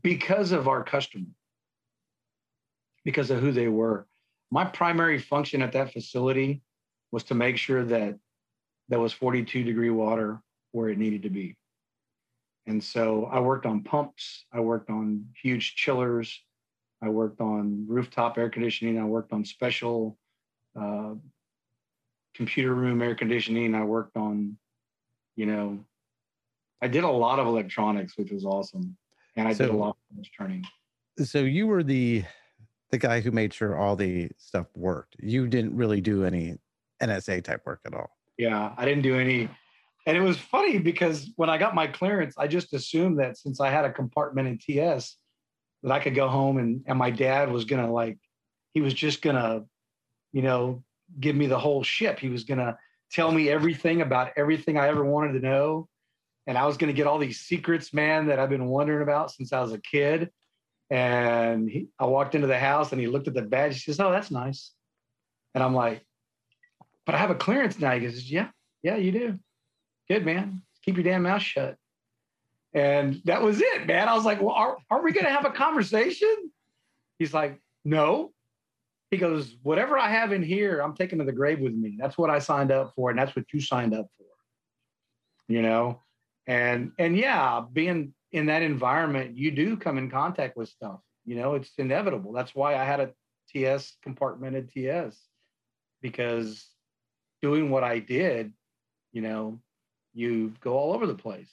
[0.01, 1.28] because of our customer
[3.04, 4.08] because of who they were.
[4.49, 6.62] My primary function at that facility
[7.12, 8.16] was to make sure that
[8.88, 10.41] there was 42 degree water
[10.72, 11.58] where it needed to be.
[12.66, 16.41] And so i worked on pumps i worked on huge chillers
[17.04, 18.97] I worked on rooftop air conditioning.
[18.97, 20.18] I worked on special
[20.80, 21.16] uh,
[22.34, 23.76] computer room air conditioning.
[23.76, 24.58] I worked on,
[25.36, 25.84] you know,
[26.82, 28.95] I did a lot of electronics, which was awesome,
[29.36, 30.64] and I So- did a lot of turning.
[31.22, 32.24] So, you were the
[32.89, 35.16] the guy who made sure all the stuff worked.
[35.20, 36.58] You didn't really do any
[37.01, 38.10] NSA type work at all.
[38.38, 39.49] Yeah, I didn't do any,
[40.08, 43.60] and it was funny because when I got my clearance, I just assumed that since
[43.60, 45.18] I had a compartment in TS,
[45.84, 48.18] that I could go home and and my dad was gonna like,
[48.74, 49.66] he was just gonna
[50.34, 50.84] you know,
[51.20, 52.20] give me the whole ship.
[52.20, 52.78] He was gonna
[53.12, 55.88] tell me everything about everything I ever wanted to know.
[56.48, 59.54] And I was gonna get all these secrets, man, that I've been wondering about since
[59.54, 60.32] I was a kid.
[60.90, 63.76] And he, I walked into the house and he looked at the badge.
[63.76, 64.72] He says, Oh, that's nice.
[65.56, 66.04] And I'm like,
[67.06, 67.92] But I have a clearance now.
[67.92, 68.50] He goes, Yeah,
[68.82, 69.40] yeah, you do.
[70.10, 70.64] Good, man.
[70.84, 71.78] Keep your damn mouth shut.
[72.74, 74.09] And that was it, man.
[74.09, 76.36] I was like, Well, are, are we going to have a conversation?
[77.19, 78.32] He's like, No.
[79.11, 81.97] He goes, Whatever I have in here, I'm taking to the grave with me.
[81.99, 83.09] That's what I signed up for.
[83.09, 84.26] And that's what you signed up for.
[85.47, 86.01] You know?
[86.47, 90.99] And, and yeah, being in that environment, you do come in contact with stuff.
[91.26, 92.34] You know, it's inevitable.
[92.34, 93.11] That's why I had a
[93.49, 95.17] TS compartmented TS
[96.01, 96.67] because
[97.41, 98.51] doing what I did,
[99.13, 99.59] you know,
[100.13, 101.51] you go all over the place.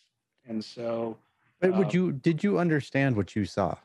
[0.50, 1.16] And so,
[1.60, 3.76] but would uh, you did you understand what you saw?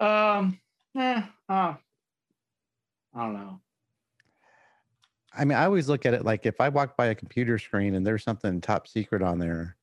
[0.00, 0.58] Um,
[0.98, 1.76] eh, uh, I
[3.14, 3.60] don't know.
[5.32, 7.94] I mean, I always look at it like if I walk by a computer screen
[7.94, 9.76] and there's something top secret on there,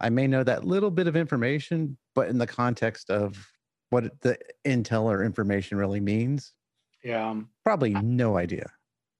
[0.00, 3.48] I may know that little bit of information, but in the context of
[3.90, 6.52] what the intel or information really means,
[7.04, 8.72] yeah, probably no idea.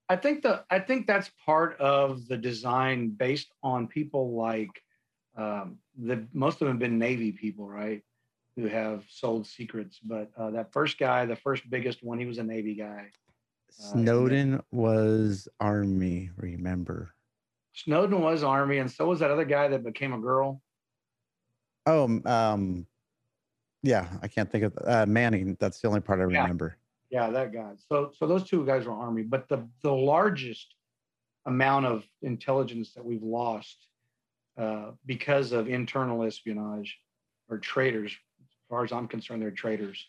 [0.08, 4.82] I think the I think that's part of the design based on people like
[5.36, 8.02] um, the most of them have been Navy people, right?
[8.56, 9.98] Who have sold secrets.
[9.98, 13.10] But uh, that first guy, the first biggest one, he was a Navy guy.
[13.70, 16.30] Uh, Snowden uh, was Army.
[16.36, 17.14] Remember?
[17.72, 20.60] Snowden was Army, and so was that other guy that became a girl.
[21.86, 22.86] Oh, um,
[23.82, 25.56] yeah, I can't think of uh, Manning.
[25.58, 26.76] That's the only part I remember.
[27.12, 27.72] Yeah, that guy.
[27.90, 30.74] So so those two guys were army, but the the largest
[31.44, 33.76] amount of intelligence that we've lost
[34.58, 36.98] uh, because of internal espionage
[37.50, 40.04] or traitors, as far as I'm concerned, they're traitors.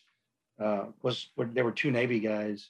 [0.60, 2.70] Uh, was there were two Navy guys.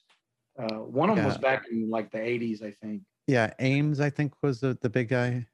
[0.58, 1.32] Uh, one of them yeah.
[1.32, 3.02] was back in like the 80s, I think.
[3.28, 5.46] Yeah, Ames, I think, was the, the big guy.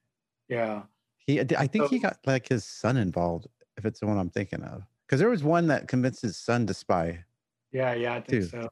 [0.47, 0.83] Yeah.
[1.25, 4.29] He, I think so, he got like his son involved, if it's the one I'm
[4.29, 4.83] thinking of.
[5.05, 7.23] Because there was one that convinced his son to spy.
[7.71, 8.69] Yeah, yeah, I think so.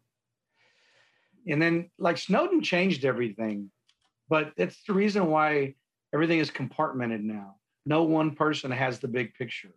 [1.48, 3.72] And then like Snowden changed everything,
[4.28, 5.76] but it's the reason why
[6.14, 7.56] everything is compartmented now.
[7.86, 9.74] No one person has the big picture.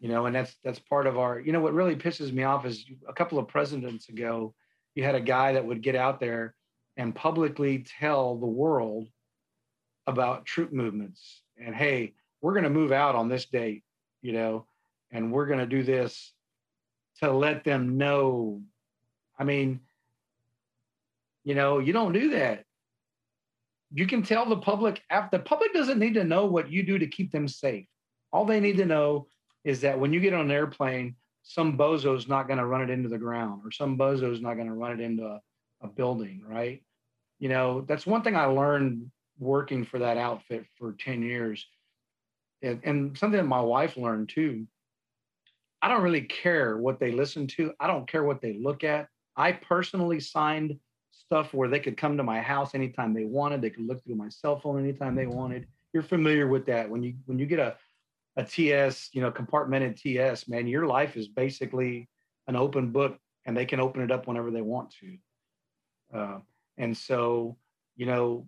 [0.00, 2.66] You know, and that's that's part of our, you know, what really pisses me off
[2.66, 4.52] is a couple of presidents ago,
[4.96, 6.56] you had a guy that would get out there
[6.96, 9.06] and publicly tell the world
[10.08, 13.84] about troop movements and hey, we're going to move out on this date,
[14.20, 14.66] you know,
[15.12, 16.32] and we're going to do this
[17.22, 18.60] to let them know.
[19.38, 19.80] I mean,
[21.44, 22.64] you know, you don't do that.
[23.94, 27.06] You can tell the public, the public doesn't need to know what you do to
[27.06, 27.86] keep them safe.
[28.32, 29.28] All they need to know
[29.64, 32.90] is that when you get on an airplane, some bozo's not going to run it
[32.90, 35.40] into the ground or some bozo's not going to run it into a,
[35.82, 36.82] a building, right?
[37.38, 41.66] You know, that's one thing I learned working for that outfit for 10 years.
[42.62, 44.66] And, and something that my wife learned too.
[45.82, 47.72] I don't really care what they listen to.
[47.80, 49.08] I don't care what they look at.
[49.36, 50.78] I personally signed
[51.10, 53.60] stuff where they could come to my house anytime they wanted.
[53.60, 55.66] They could look through my cell phone anytime they wanted.
[55.92, 56.88] You're familiar with that.
[56.88, 57.76] When you when you get a
[58.36, 62.08] a TS, you know, compartmented TS, man, your life is basically
[62.46, 65.18] an open book, and they can open it up whenever they want to.
[66.16, 66.38] Uh,
[66.78, 67.56] and so,
[67.96, 68.46] you know,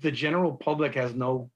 [0.00, 1.50] the general public has no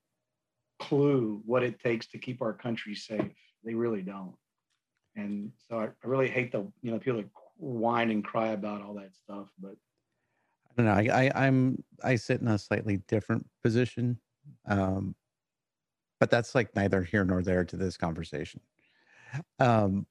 [0.79, 3.33] clue what it takes to keep our country safe.
[3.67, 4.35] They really don't.
[5.17, 8.83] And so I, I really hate the, you know, people that whine and cry about
[8.83, 9.49] all that stuff.
[9.61, 9.77] But
[10.71, 11.13] I don't know.
[11.13, 14.19] I, I am I sit in a slightly different position,
[14.69, 15.15] um,
[16.21, 18.61] but that's like neither here nor there to this conversation.
[19.59, 20.07] Um,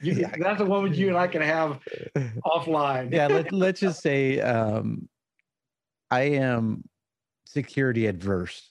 [0.00, 0.32] you, yeah.
[0.38, 1.80] That's the one you and I can have
[2.46, 3.12] offline.
[3.12, 3.26] yeah.
[3.26, 5.08] Let, let's just say um,
[6.10, 6.84] I am
[7.44, 8.70] security adverse.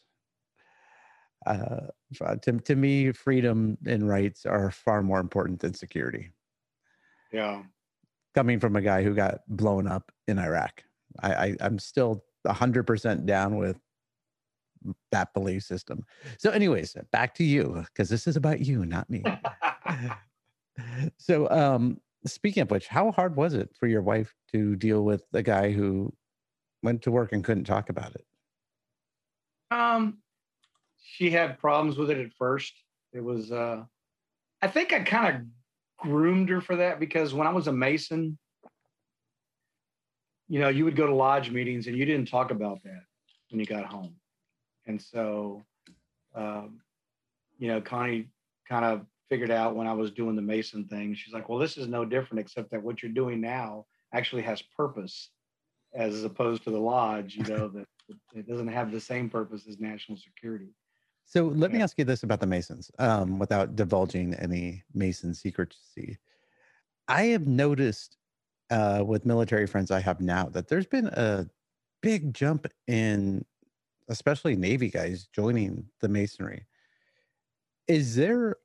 [1.46, 6.32] Uh, to, to me, freedom and rights are far more important than security.
[7.32, 7.64] Yeah
[8.34, 10.84] coming from a guy who got blown up in Iraq.
[11.22, 13.80] I, I I'm still hundred percent down with
[15.12, 16.06] that belief system.
[16.38, 19.24] So, anyways, back to you because this is about you, not me.
[21.18, 25.24] so, um, speaking of which, how hard was it for your wife to deal with
[25.34, 26.14] a guy who
[26.82, 28.26] went to work and couldn't talk about it?
[29.72, 30.18] Um,
[31.04, 32.74] she had problems with it at first.
[33.12, 33.84] It was, uh,
[34.62, 38.38] I think I kind of groomed her for that because when I was a Mason,
[40.48, 43.04] you know, you would go to lodge meetings and you didn't talk about that
[43.50, 44.16] when you got home.
[44.86, 45.62] And so,
[46.36, 46.80] um,
[47.58, 48.30] you know, Connie
[48.68, 51.14] kind of figured out when I was doing the Mason thing.
[51.16, 54.62] She's like, well, this is no different except that what you're doing now actually has
[54.62, 55.30] purpose
[55.94, 57.88] as opposed to the lodge, you know, that
[58.34, 60.70] it doesn't have the same purpose as national security.
[61.26, 66.20] So let me ask you this about the Masons, um, without divulging any Mason secrecy.
[67.08, 68.18] I have noticed
[68.70, 71.48] uh, with military friends I have now that there's been a
[72.02, 73.44] big jump in,
[74.10, 76.66] especially Navy guys joining the Masonry.
[77.88, 78.58] Is there,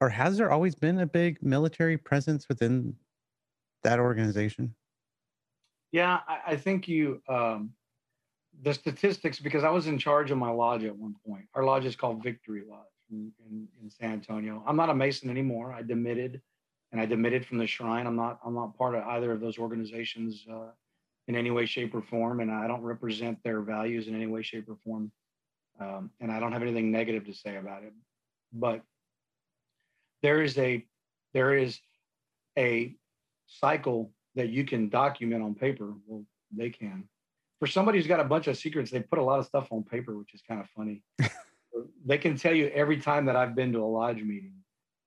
[0.00, 2.94] or has there always been a big military presence within
[3.82, 4.74] that organization?
[5.92, 7.72] Yeah, I, I think you um,
[8.62, 11.44] the statistics because I was in charge of my lodge at one point.
[11.54, 14.62] Our lodge is called Victory Lodge in, in, in San Antonio.
[14.66, 15.72] I'm not a Mason anymore.
[15.72, 16.40] I demitted,
[16.92, 18.06] and I demitted from the shrine.
[18.06, 20.70] I'm not I'm not part of either of those organizations uh,
[21.28, 24.42] in any way, shape, or form, and I don't represent their values in any way,
[24.42, 25.10] shape, or form.
[25.78, 27.92] Um, and I don't have anything negative to say about it.
[28.52, 28.82] But
[30.22, 30.84] there is a
[31.34, 31.78] there is
[32.58, 32.94] a
[33.46, 35.92] cycle that you can document on paper.
[36.06, 36.24] Well,
[36.56, 37.08] they can
[37.58, 39.82] for somebody who's got a bunch of secrets, they put a lot of stuff on
[39.82, 41.02] paper, which is kind of funny.
[42.04, 44.54] they can tell you every time that I've been to a lodge meeting,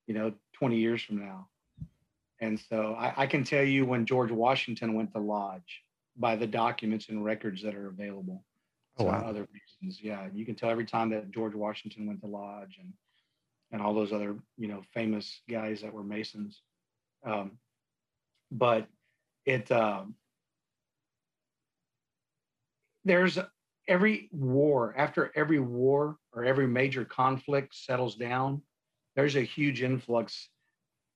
[0.06, 1.48] you know, 20 years from now.
[2.40, 5.82] And so I, I can tell you when George Washington went to lodge
[6.16, 8.44] by the documents and records that are available.
[8.98, 9.24] Oh, wow.
[9.24, 10.02] Other reasons.
[10.02, 10.26] Yeah.
[10.32, 12.92] You can tell every time that George Washington went to lodge and,
[13.72, 16.60] and all those other, you know, famous guys that were Masons.
[17.24, 17.52] Um,
[18.50, 18.88] but
[19.46, 20.14] it, um,
[23.04, 23.38] there's
[23.88, 28.62] every war after every war or every major conflict settles down
[29.16, 30.48] there's a huge influx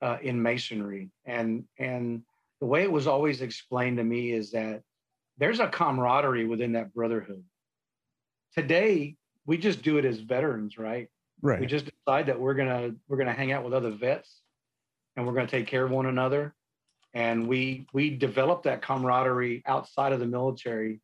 [0.02, 1.10] uh, in masonry.
[1.24, 2.22] And and
[2.60, 4.82] the way it was always explained to me is that
[5.38, 7.42] there's a camaraderie within that brotherhood.
[8.54, 9.16] Today
[9.46, 11.08] we just do it as veterans right?
[11.42, 11.60] Right.
[11.60, 14.42] We just decide that we're gonna we're gonna hang out with other vets
[15.16, 16.54] and we're gonna take care of one another.
[17.14, 21.00] And we we develop that camaraderie outside of the military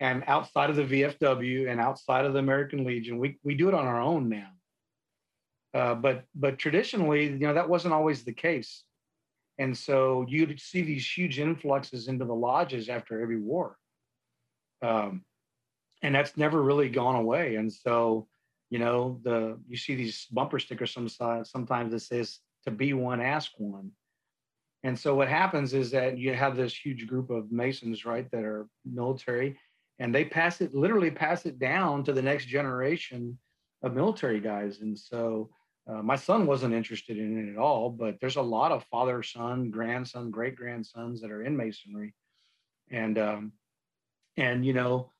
[0.00, 3.74] and outside of the VFW and outside of the American Legion, we we do it
[3.74, 4.50] on our own now.
[5.72, 8.84] Uh, but but traditionally, you know, that wasn't always the case,
[9.58, 13.76] and so you'd see these huge influxes into the lodges after every war,
[14.82, 15.24] um,
[16.02, 17.56] and that's never really gone away.
[17.56, 18.28] And so,
[18.70, 23.20] you know, the you see these bumper stickers sometimes sometimes that says to be one,
[23.20, 23.90] ask one.
[24.84, 28.44] And so what happens is that you have this huge group of Masons, right, that
[28.44, 29.58] are military,
[29.98, 33.38] and they pass it literally pass it down to the next generation
[33.82, 34.80] of military guys.
[34.80, 35.50] And so
[35.88, 39.22] uh, my son wasn't interested in it at all but there's a lot of father
[39.22, 42.14] son grandson great grandsons that are in masonry.
[42.90, 43.52] And um,
[44.36, 45.10] and you know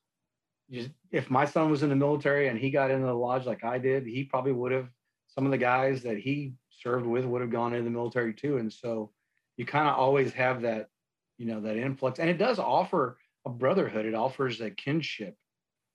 [0.71, 3.63] just, if my son was in the military and he got into the lodge like
[3.63, 4.89] i did he probably would have
[5.27, 8.57] some of the guys that he served with would have gone into the military too.
[8.57, 9.11] And so
[9.57, 10.89] you kind of always have that
[11.37, 12.19] you know that influx.
[12.19, 14.05] And it does offer a brotherhood.
[14.05, 15.35] It offers a kinship,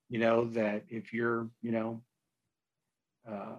[0.09, 2.03] you know, that if you're, you know,
[3.29, 3.55] uh,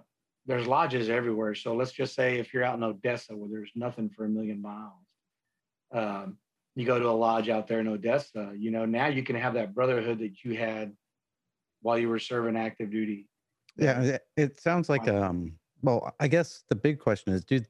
[0.47, 1.55] there's lodges everywhere.
[1.55, 4.61] So let's just say if you're out in Odessa where there's nothing for a million
[4.61, 5.07] miles,
[5.93, 6.38] um,
[6.74, 9.55] you go to a lodge out there in Odessa, you know, now you can have
[9.55, 10.93] that brotherhood that you had
[11.82, 13.28] while you were serving active duty.
[13.76, 17.61] Yeah, it sounds like um well, I guess the big question is do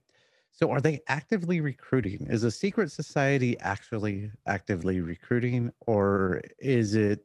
[0.52, 2.26] so are they actively recruiting?
[2.28, 7.24] Is a secret society actually actively recruiting or is it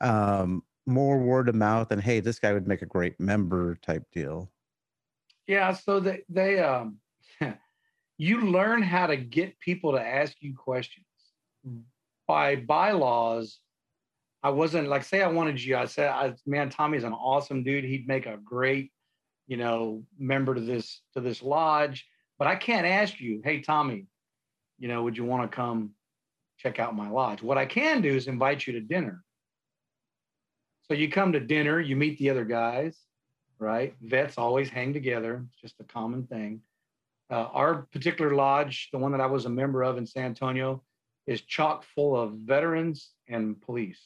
[0.00, 4.04] um more word of mouth and hey, this guy would make a great member type
[4.12, 4.50] deal?
[5.46, 6.98] Yeah, so they they um
[8.18, 11.06] you learn how to get people to ask you questions.
[12.26, 13.60] By bylaws,
[14.42, 15.76] I wasn't like say I wanted you.
[15.76, 17.84] I said, I, man, Tommy's an awesome dude.
[17.84, 18.92] He'd make a great
[19.48, 22.06] you know, member to this to this lodge,
[22.38, 24.06] but I can't ask you, hey Tommy,
[24.78, 25.90] you know, would you want to come
[26.58, 27.42] check out my lodge?
[27.42, 29.24] What I can do is invite you to dinner.
[30.86, 32.96] So you come to dinner, you meet the other guys,
[33.58, 33.94] right?
[34.00, 36.60] Vets always hang together, it's just a common thing.
[37.30, 40.82] Uh, our particular lodge, the one that I was a member of in San Antonio,
[41.26, 44.00] is chock full of veterans and police.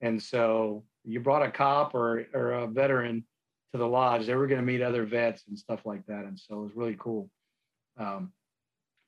[0.00, 3.24] And so you brought a cop or, or a veteran,
[3.72, 4.26] to the lodge.
[4.26, 6.76] They were going to meet other vets and stuff like that, and so it was
[6.76, 7.28] really cool.
[7.98, 8.32] Um,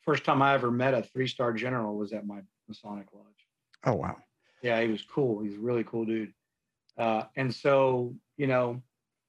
[0.02, 3.24] first time I ever met a three-star general was at my Masonic lodge.
[3.84, 4.16] Oh wow!
[4.62, 5.42] Yeah, he was cool.
[5.42, 6.32] He's a really cool dude.
[6.96, 8.82] Uh, and so you know,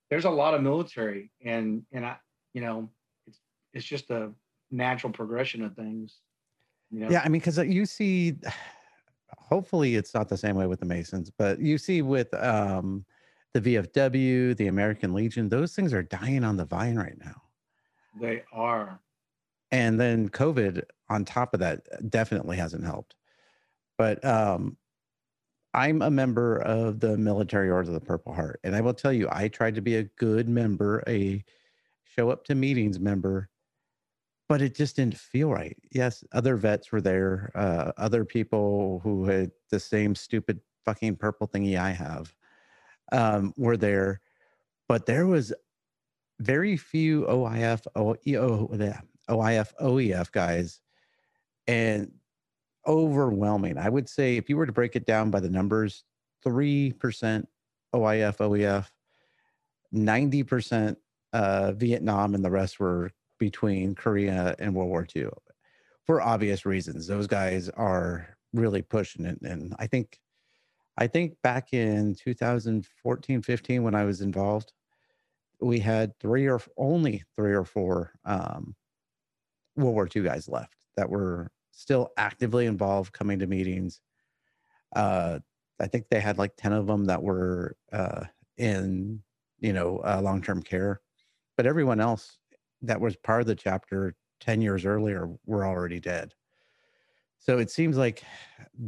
[0.09, 2.17] there's a lot of military, and and I,
[2.53, 2.89] you know,
[3.27, 3.39] it's
[3.73, 4.31] it's just a
[4.71, 6.19] natural progression of things.
[6.91, 7.09] You know?
[7.09, 8.36] Yeah, I mean, because uh, you see,
[9.38, 13.05] hopefully it's not the same way with the Masons, but you see with um
[13.56, 17.41] the VFW, the American Legion, those things are dying on the vine right now.
[18.20, 18.99] They are.
[19.72, 23.16] And then COVID on top of that definitely hasn't helped.
[23.97, 24.76] But um,
[25.74, 28.60] I'm a member of the Military Order of the Purple Heart.
[28.66, 31.41] And I will tell you, I tried to be a good member, a
[32.03, 33.47] show up to meetings member,
[34.49, 35.78] but it just didn't feel right.
[35.91, 41.47] Yes, other vets were there, uh, other people who had the same stupid fucking purple
[41.47, 42.36] thingy I have
[43.12, 44.22] um, were there,
[44.88, 45.53] but there was
[46.39, 48.97] very few OIF, OEO,
[49.30, 50.82] OIF, OEF guys,
[51.68, 52.12] and
[52.88, 53.78] overwhelming.
[53.78, 56.03] I would say if you were to break it down by the numbers,
[56.45, 56.93] 3%
[57.93, 58.88] OIF, OEF,
[59.93, 60.95] 90%
[61.34, 65.28] uh, Vietnam, and the rest were between Korea and World War II
[66.06, 67.08] for obvious reasons.
[67.08, 69.41] Those guys are really pushing it.
[69.41, 70.20] And I think,
[70.98, 74.72] I think back in 2014, 15, when I was involved,
[75.60, 78.76] we had three or only three or four um,
[79.76, 84.00] World War II guys left that were still actively involved, coming to meetings.
[84.96, 85.39] Uh,
[85.80, 88.24] I think they had like 10 of them that were uh,
[88.58, 89.22] in,
[89.60, 91.02] you know, uh, long term care.
[91.58, 92.38] But everyone else
[92.82, 96.34] that was part of the chapter 10 years earlier were already dead.
[97.46, 98.24] So it seems like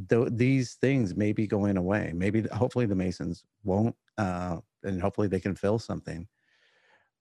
[0.10, 2.12] th- these things may be going away.
[2.16, 6.28] Maybe, hopefully, the Masons won't, uh, and hopefully they can fill something.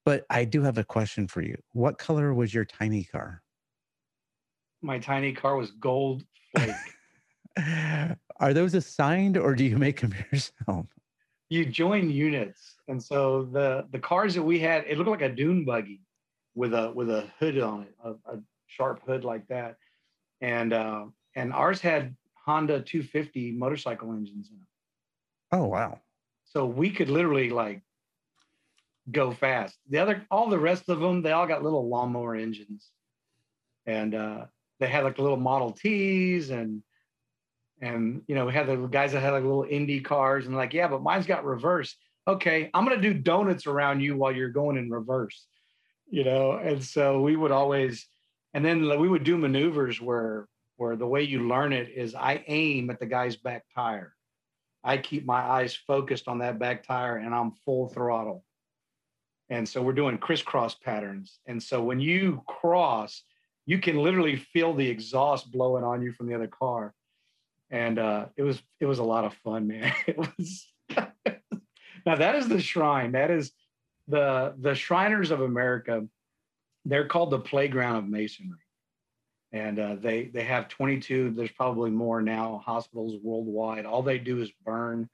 [0.07, 1.59] But I do have a question for you.
[1.72, 3.43] What color was your tiny car?
[4.80, 6.24] My tiny car was gold
[6.57, 6.70] flake.
[8.41, 10.87] Are those assigned or do you make them yourself?
[11.51, 12.76] You join units.
[12.89, 16.01] And so the the cars that we had, it looked like a dune buggy
[16.55, 19.76] with a with a hood on it, a, a sharp hood like that.
[20.41, 21.07] And uh,
[21.37, 22.16] and ours had
[22.47, 24.66] Honda 250 motorcycle engines in them.
[25.53, 26.01] Oh wow.
[26.45, 27.82] So we could literally like
[29.12, 29.76] go fast.
[29.91, 32.91] The other all the rest of them, they all got little lawnmower engines.
[33.84, 34.47] And uh,
[34.80, 36.82] they had like little Model Ts and
[37.80, 40.72] and you know we had the guys that had like little Indy cars and like
[40.72, 41.95] yeah, but mine's got reverse.
[42.26, 45.47] Okay, I'm gonna do donuts around you while you're going in reverse,
[46.09, 46.53] you know.
[46.53, 48.09] And so we would always,
[48.55, 52.44] and then we would do maneuvers where where the way you learn it is I
[52.46, 54.12] aim at the guy's back tire.
[54.84, 58.44] I keep my eyes focused on that back tire and I'm full throttle.
[59.48, 61.38] And so we're doing crisscross patterns.
[61.46, 63.22] And so when you cross,
[63.64, 66.94] you can literally feel the exhaust blowing on you from the other car.
[67.70, 69.92] And uh, it was it was a lot of fun, man.
[70.06, 70.68] It was
[72.06, 73.12] now that is the shrine.
[73.12, 73.50] That is
[74.06, 76.06] the the Shriners of America.
[76.84, 78.60] They're called the playground of masonry,
[79.53, 81.30] and uh, they they have 22.
[81.30, 82.62] There's probably more now.
[82.64, 83.86] Hospitals worldwide.
[83.86, 85.09] All they do is burn,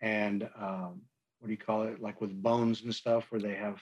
[0.00, 1.02] and um,
[1.38, 2.00] what do you call it?
[2.00, 3.80] Like with bones and stuff, where they have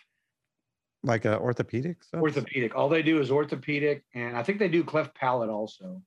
[1.05, 2.21] like a orthopedic stuff?
[2.21, 2.75] Orthopedic.
[2.75, 6.03] All they do is orthopedic, and I think they do cleft palate also.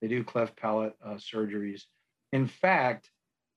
[0.00, 1.82] They do cleft palate uh, surgeries.
[2.32, 3.10] In fact,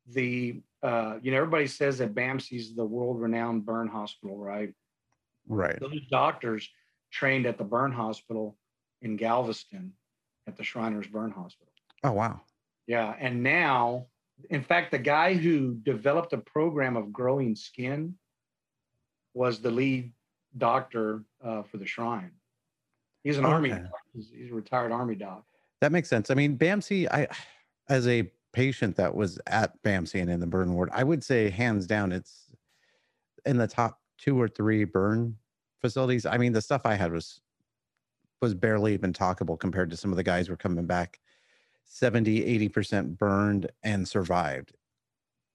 [0.07, 4.73] the uh, you know everybody says that BAMC's the world-renowned burn hospital, right?
[5.47, 5.79] Right.
[5.79, 6.69] Those doctors
[7.11, 8.57] trained at the burn hospital
[9.03, 9.93] in Galveston
[10.47, 11.71] at the Shriners Burn Hospital.
[12.03, 12.41] Oh wow.
[12.87, 14.07] Yeah, and now,
[14.49, 18.15] in fact, the guy who developed a program of growing skin
[19.33, 20.11] was the lead
[20.57, 22.31] doctor uh, for the shrine.
[23.23, 23.53] He's an okay.
[23.53, 23.73] army.
[24.13, 25.45] He's, he's, a retired army doc.
[25.79, 26.29] That makes sense.
[26.29, 27.07] I mean, BAMC.
[27.09, 27.27] I,
[27.89, 31.49] as a patient that was at BAMC and in the burn ward, I would say
[31.49, 32.49] hands down, it's
[33.45, 35.35] in the top two or three burn
[35.81, 36.25] facilities.
[36.25, 37.41] I mean, the stuff I had was
[38.43, 41.19] was barely even talkable compared to some of the guys who were coming back
[41.85, 44.75] 70 80% burned and survived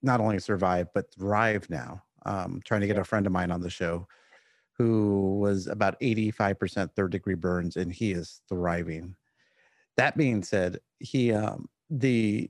[0.01, 3.61] not only survived but thrive now um, trying to get a friend of mine on
[3.61, 4.07] the show
[4.79, 9.15] who was about 85% third degree burns and he is thriving.
[9.97, 12.49] That being said, he um, the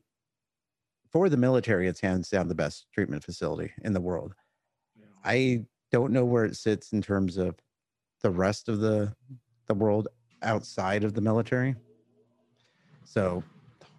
[1.11, 4.35] for the military, it's hands down the best treatment facility in the world.
[4.95, 5.07] Yeah.
[5.25, 7.55] I don't know where it sits in terms of
[8.21, 9.15] the rest of the
[9.65, 10.07] the world
[10.41, 11.75] outside of the military.
[13.03, 13.43] So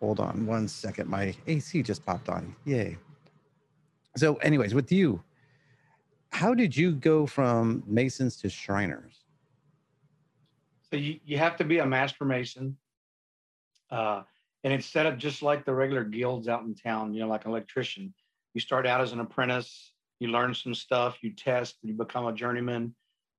[0.01, 1.09] hold on one second.
[1.09, 2.55] My AC just popped on.
[2.65, 2.97] Yay.
[4.17, 5.23] So, anyways, with you,
[6.33, 9.25] how did you go from masons to shriners
[10.91, 12.77] so you, you have to be a master mason
[13.91, 14.23] uh,
[14.65, 17.45] and it's set up just like the regular guilds out in town you know like
[17.45, 18.15] an electrician
[18.55, 22.33] you start out as an apprentice you learn some stuff you test you become a
[22.33, 22.95] journeyman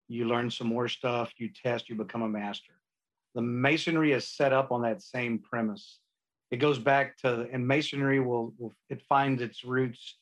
[0.08, 2.74] you learn some more stuff you test you become a master
[3.36, 6.00] the masonry is set up on that same premise
[6.52, 10.18] it goes back to and masonry will, will it finds its roots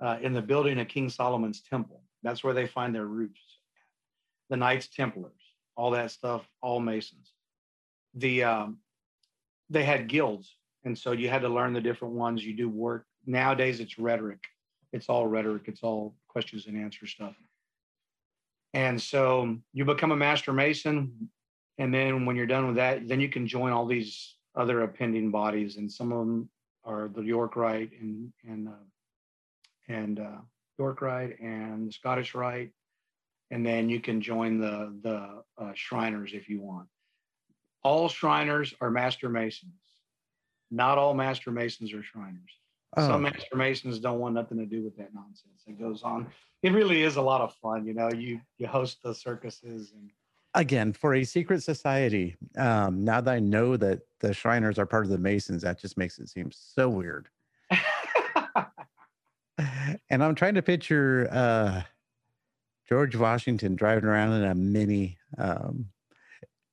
[0.00, 3.40] uh, in the building of king solomon's temple that's where they find their roots.
[4.50, 5.32] The Knights Templars.
[5.76, 7.32] all that stuff, all Masons.
[8.14, 8.78] The um,
[9.70, 12.44] they had guilds, and so you had to learn the different ones.
[12.44, 13.80] You do work nowadays.
[13.80, 14.42] It's rhetoric.
[14.92, 15.64] It's all rhetoric.
[15.66, 17.34] It's all questions and answer stuff.
[18.72, 21.30] And so you become a master mason,
[21.78, 25.30] and then when you're done with that, then you can join all these other appending
[25.30, 26.48] bodies, and some of them
[26.84, 28.84] are the York Rite and and uh,
[29.88, 30.38] and uh,
[30.78, 32.70] York Rite and the Scottish Rite,
[33.50, 36.88] and then you can join the the uh, Shriners if you want.
[37.82, 39.72] All Shriners are Master Masons.
[40.70, 42.58] Not all Master Masons are Shriners.
[42.96, 43.08] Oh.
[43.08, 46.28] Some Master Masons don't want nothing to do with that nonsense that goes on.
[46.62, 48.10] It really is a lot of fun, you know.
[48.10, 50.10] You you host the circuses and
[50.54, 55.04] again for a secret society um now that i know that the shriners are part
[55.04, 57.28] of the masons that just makes it seem so weird.
[60.10, 61.82] And i'm trying to picture uh
[62.88, 65.86] george washington driving around in a mini um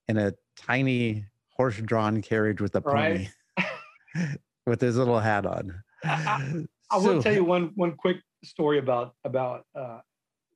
[0.07, 4.37] in a tiny horse-drawn carriage with a pony right.
[4.65, 5.83] with his little hat on.
[6.03, 9.99] I, I, so, will tell you one one quick story about about uh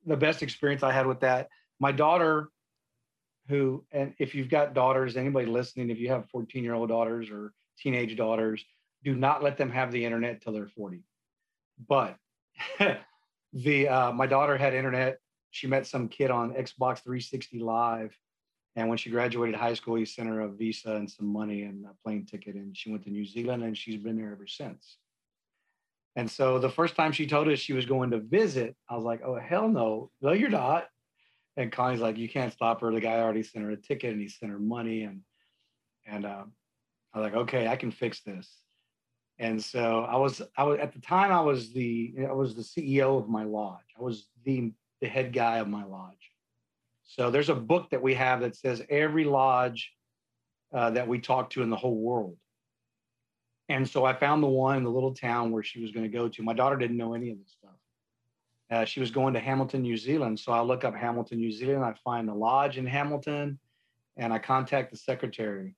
[0.04, 1.48] the best experience i had with that.
[1.80, 2.50] My daughter
[3.48, 7.30] who, and if you've got daughters, anybody listening, if you have 14 year old daughters
[7.30, 8.64] or teenage daughters,
[9.04, 11.02] do not let them have the internet till they're 40.
[11.88, 12.16] But
[13.52, 15.18] the uh, my daughter had internet.
[15.50, 18.16] She met some kid on Xbox 360 Live,
[18.74, 21.84] and when she graduated high school, he sent her a visa and some money and
[21.86, 24.98] a plane ticket, and she went to New Zealand, and she's been there ever since.
[26.16, 29.04] And so the first time she told us she was going to visit, I was
[29.04, 30.88] like, "Oh hell no, no, you're not."
[31.56, 32.92] And Connie's like, you can't stop her.
[32.92, 35.02] The guy already sent her a ticket and he sent her money.
[35.02, 35.22] And,
[36.06, 36.44] and uh,
[37.14, 38.50] I was like, okay, I can fix this.
[39.38, 42.62] And so I was, I was at the time I was the, I was the
[42.62, 43.94] CEO of my lodge.
[43.98, 46.30] I was the, the head guy of my lodge.
[47.04, 49.92] So there's a book that we have that says every lodge
[50.74, 52.36] uh, that we talk to in the whole world.
[53.68, 56.16] And so I found the one in the little town where she was going to
[56.16, 56.42] go to.
[56.42, 57.65] My daughter didn't know any of this stuff.
[58.70, 60.40] Uh, she was going to Hamilton, New Zealand.
[60.40, 61.84] So I look up Hamilton, New Zealand.
[61.84, 63.58] I find a lodge in Hamilton
[64.16, 65.74] and I contact the secretary.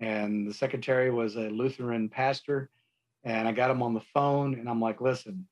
[0.00, 2.70] And the secretary was a Lutheran pastor.
[3.24, 5.46] And I got him on the phone and I'm like, listen,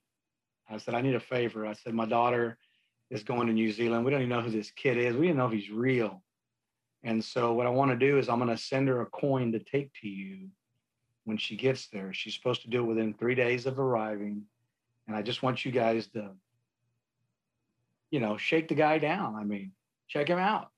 [0.68, 1.66] I said, I need a favor.
[1.66, 2.58] I said, my daughter
[3.10, 4.04] is going to New Zealand.
[4.04, 5.16] We don't even know who this kid is.
[5.16, 6.22] We don't know if he's real.
[7.02, 9.52] And so what I want to do is I'm going to send her a coin
[9.52, 10.48] to take to you
[11.24, 12.12] when she gets there.
[12.12, 14.42] She's supposed to do it within three days of arriving.
[15.06, 16.30] And I just want you guys to
[18.14, 19.34] you know, shake the guy down.
[19.34, 19.72] I mean,
[20.06, 20.68] check him out.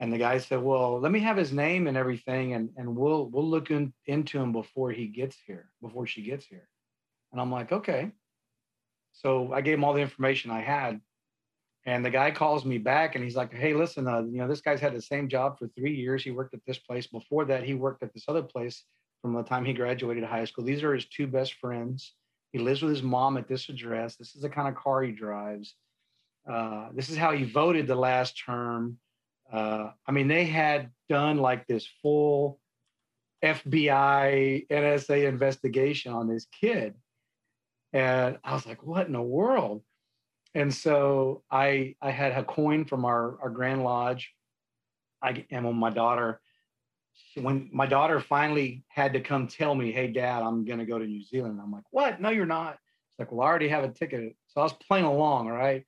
[0.00, 2.54] And the guy said, well, let me have his name and everything.
[2.54, 6.44] And, and we'll, we'll look in, into him before he gets here, before she gets
[6.44, 6.68] here.
[7.30, 8.10] And I'm like, okay.
[9.12, 11.00] So I gave him all the information I had.
[11.86, 14.62] And the guy calls me back and he's like, hey, listen, uh, you know, this
[14.62, 16.24] guy's had the same job for three years.
[16.24, 17.06] He worked at this place.
[17.06, 18.82] Before that, he worked at this other place
[19.22, 20.64] from the time he graduated high school.
[20.64, 22.14] These are his two best friends.
[22.50, 24.16] He lives with his mom at this address.
[24.16, 25.76] This is the kind of car he drives.
[26.50, 28.98] Uh, this is how he voted the last term.
[29.52, 32.58] Uh, I mean, they had done like this full
[33.44, 36.94] FBI, NSA investigation on this kid.
[37.92, 39.82] And I was like, what in the world?
[40.54, 44.32] And so I I had a coin from our, our Grand Lodge.
[45.22, 46.40] I and when my daughter,
[47.34, 51.06] when my daughter finally had to come tell me, hey dad, I'm gonna go to
[51.06, 51.60] New Zealand.
[51.62, 52.20] I'm like, what?
[52.20, 52.74] No, you're not.
[53.10, 54.34] It's like, well, I already have a ticket.
[54.48, 55.84] So I was playing along, right?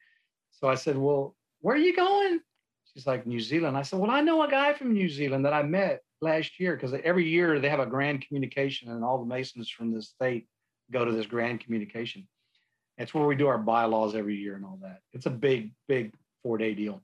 [0.63, 2.41] So I said, Well, where are you going?
[2.95, 3.77] She's like, New Zealand.
[3.77, 6.77] I said, Well, I know a guy from New Zealand that I met last year
[6.77, 10.47] because every year they have a grand communication and all the Masons from the state
[10.93, 12.29] go to this grand communication.
[12.97, 15.01] It's where we do our bylaws every year and all that.
[15.13, 16.15] It's a big, big
[16.45, 17.03] four day deal.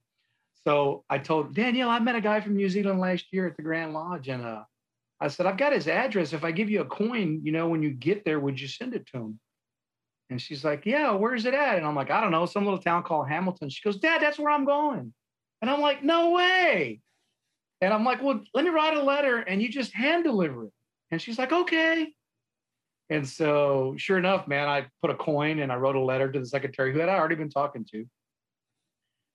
[0.64, 3.62] So I told Danielle, I met a guy from New Zealand last year at the
[3.64, 4.28] Grand Lodge.
[4.28, 4.62] And uh,
[5.20, 6.32] I said, I've got his address.
[6.32, 8.94] If I give you a coin, you know, when you get there, would you send
[8.94, 9.40] it to him?
[10.30, 11.76] And she's like, Yeah, where's it at?
[11.76, 13.68] And I'm like, I don't know, some little town called Hamilton.
[13.70, 15.12] She goes, Dad, that's where I'm going.
[15.62, 17.00] And I'm like, No way.
[17.80, 20.72] And I'm like, Well, let me write a letter and you just hand deliver it.
[21.10, 22.12] And she's like, Okay.
[23.10, 26.38] And so, sure enough, man, I put a coin and I wrote a letter to
[26.38, 28.05] the secretary who had I already been talking to.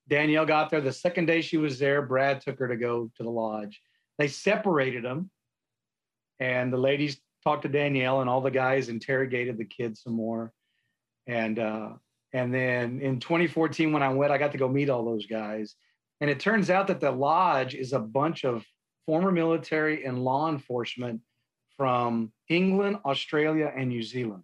[0.07, 0.81] Danielle got there.
[0.81, 3.81] The second day she was there, Brad took her to go to the lodge.
[4.19, 5.31] They separated them.
[6.39, 10.51] And the ladies talked to Danielle, and all the guys interrogated the kids some more
[11.27, 11.89] and uh,
[12.33, 15.75] and then in 2014 when I went, I got to go meet all those guys,
[16.21, 18.65] and it turns out that the lodge is a bunch of
[19.05, 21.21] former military and law enforcement
[21.77, 24.43] from England, Australia, and New Zealand,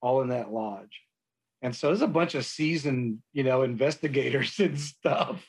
[0.00, 1.00] all in that lodge.
[1.62, 5.44] And so there's a bunch of seasoned, you know, investigators and stuff.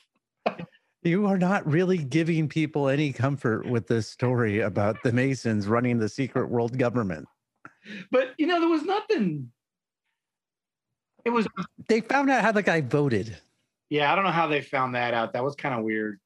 [1.02, 5.98] You are not really giving people any comfort with this story about the Masons running
[5.98, 7.28] the secret world government.
[8.10, 9.50] But you know, there was nothing.
[11.28, 11.46] It was
[11.88, 13.36] They found out how the guy voted.
[13.90, 15.34] yeah, I don't know how they found that out.
[15.34, 16.18] That was kind of weird.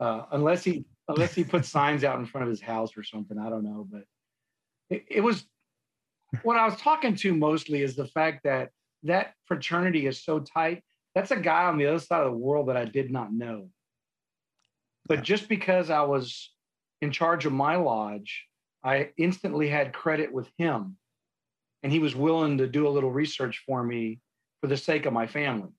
[0.00, 3.38] Uh, unless he unless he put signs out in front of his house or something.
[3.38, 4.02] I don't know, but
[4.90, 5.44] it, it was
[6.42, 8.70] what I was talking to mostly is the fact that
[9.04, 10.82] that fraternity is so tight.
[11.14, 13.68] That's a guy on the other side of the world that I did not know.
[15.06, 16.50] But just because I was
[17.00, 18.46] in charge of my lodge,
[18.82, 20.96] I instantly had credit with him.
[21.82, 24.20] And he was willing to do a little research for me
[24.60, 25.70] for the sake of my family.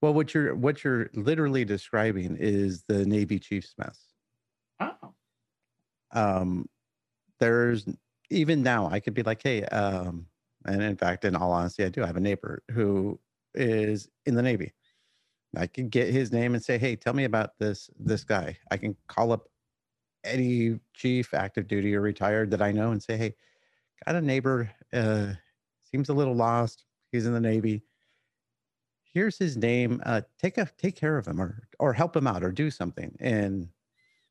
[0.00, 3.98] Well, what you're what you're literally describing is the Navy Chiefs mess.
[4.80, 5.14] Oh,
[6.12, 6.68] Um,
[7.40, 7.86] there's
[8.30, 10.26] even now I could be like, hey, um,
[10.64, 13.18] and in fact, in all honesty, I do have a neighbor who
[13.54, 14.72] is in the Navy.
[15.56, 18.58] I can get his name and say, hey, tell me about this this guy.
[18.70, 19.48] I can call up
[20.24, 23.34] any chief, active duty or retired that I know and say, hey,
[24.04, 25.32] got a neighbor, uh,
[25.82, 26.84] seems a little lost.
[27.12, 27.82] He's in the Navy.
[29.12, 30.02] Here's his name.
[30.04, 33.16] Uh, take a take care of him or or help him out or do something.
[33.20, 33.68] And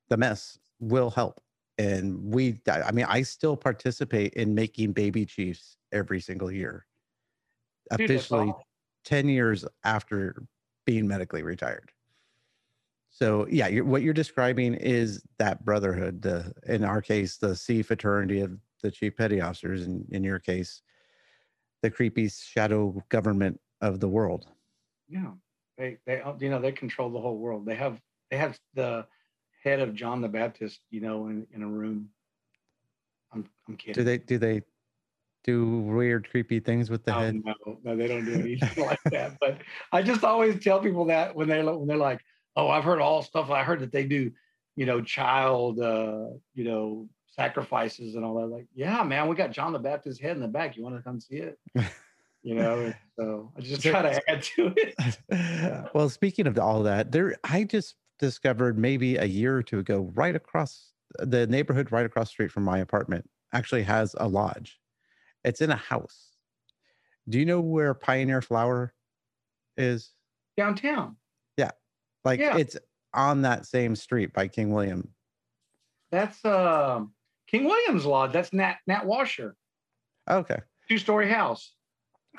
[0.09, 1.41] the mess will help.
[1.77, 6.85] And we, I mean, I still participate in making baby chiefs every single year.
[7.91, 8.53] Officially.
[9.03, 10.43] 10 years after
[10.85, 11.91] being medically retired.
[13.09, 16.21] So yeah, you're, what you're describing is that brotherhood.
[16.21, 20.39] The in our case, the sea fraternity of the chief petty officers, and in your
[20.39, 20.81] case,
[21.81, 24.47] the creepy shadow government of the world.
[25.07, 25.31] Yeah,
[25.77, 27.65] they they uh, you know they control the whole world.
[27.65, 27.99] They have
[28.29, 29.05] they have the
[29.63, 32.09] head of John the Baptist, you know, in, in a room.
[33.33, 33.95] I'm I'm kidding.
[33.95, 34.61] Do they do they
[35.43, 37.41] do weird, creepy things with the Oh, head?
[37.43, 39.37] no, no, they don't do anything like that.
[39.39, 39.59] But
[39.91, 42.21] I just always tell people that when they when they're like,
[42.55, 43.49] "Oh, I've heard all stuff.
[43.49, 44.31] I heard that they do,
[44.75, 49.51] you know, child, uh, you know, sacrifices and all that." Like, yeah, man, we got
[49.51, 50.75] John the Baptist's head in the back.
[50.75, 51.59] You want to come see it?
[52.47, 55.89] You know, so I just try to add to it.
[55.95, 60.11] well, speaking of all that, there I just discovered maybe a year or two ago,
[60.13, 64.79] right across the neighborhood, right across the street from my apartment, actually has a lodge.
[65.43, 66.35] It's in a house.
[67.27, 68.93] Do you know where Pioneer Flour
[69.75, 70.11] is?
[70.55, 71.15] Downtown.
[71.57, 71.71] Yeah.
[72.23, 72.57] Like Yeah.
[72.57, 72.77] it's
[73.11, 75.09] on that same street by King William.
[76.11, 77.14] That's um
[77.59, 78.33] King William's Lodge.
[78.33, 79.55] That's Nat Nat Washer,
[80.29, 80.59] Okay.
[80.89, 81.73] two story house.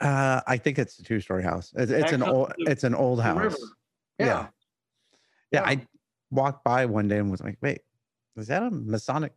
[0.01, 1.73] Uh, I think it's a two-story house.
[1.75, 2.53] It's, it's an old.
[2.59, 3.57] the- It's an old house.
[4.19, 4.27] Yeah.
[4.27, 4.47] Yeah.
[5.53, 5.87] Yeah, I
[6.31, 7.81] walked by one day and was like, "Wait,
[8.37, 9.33] is that a Masonic?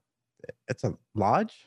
[0.67, 1.65] It's a lodge."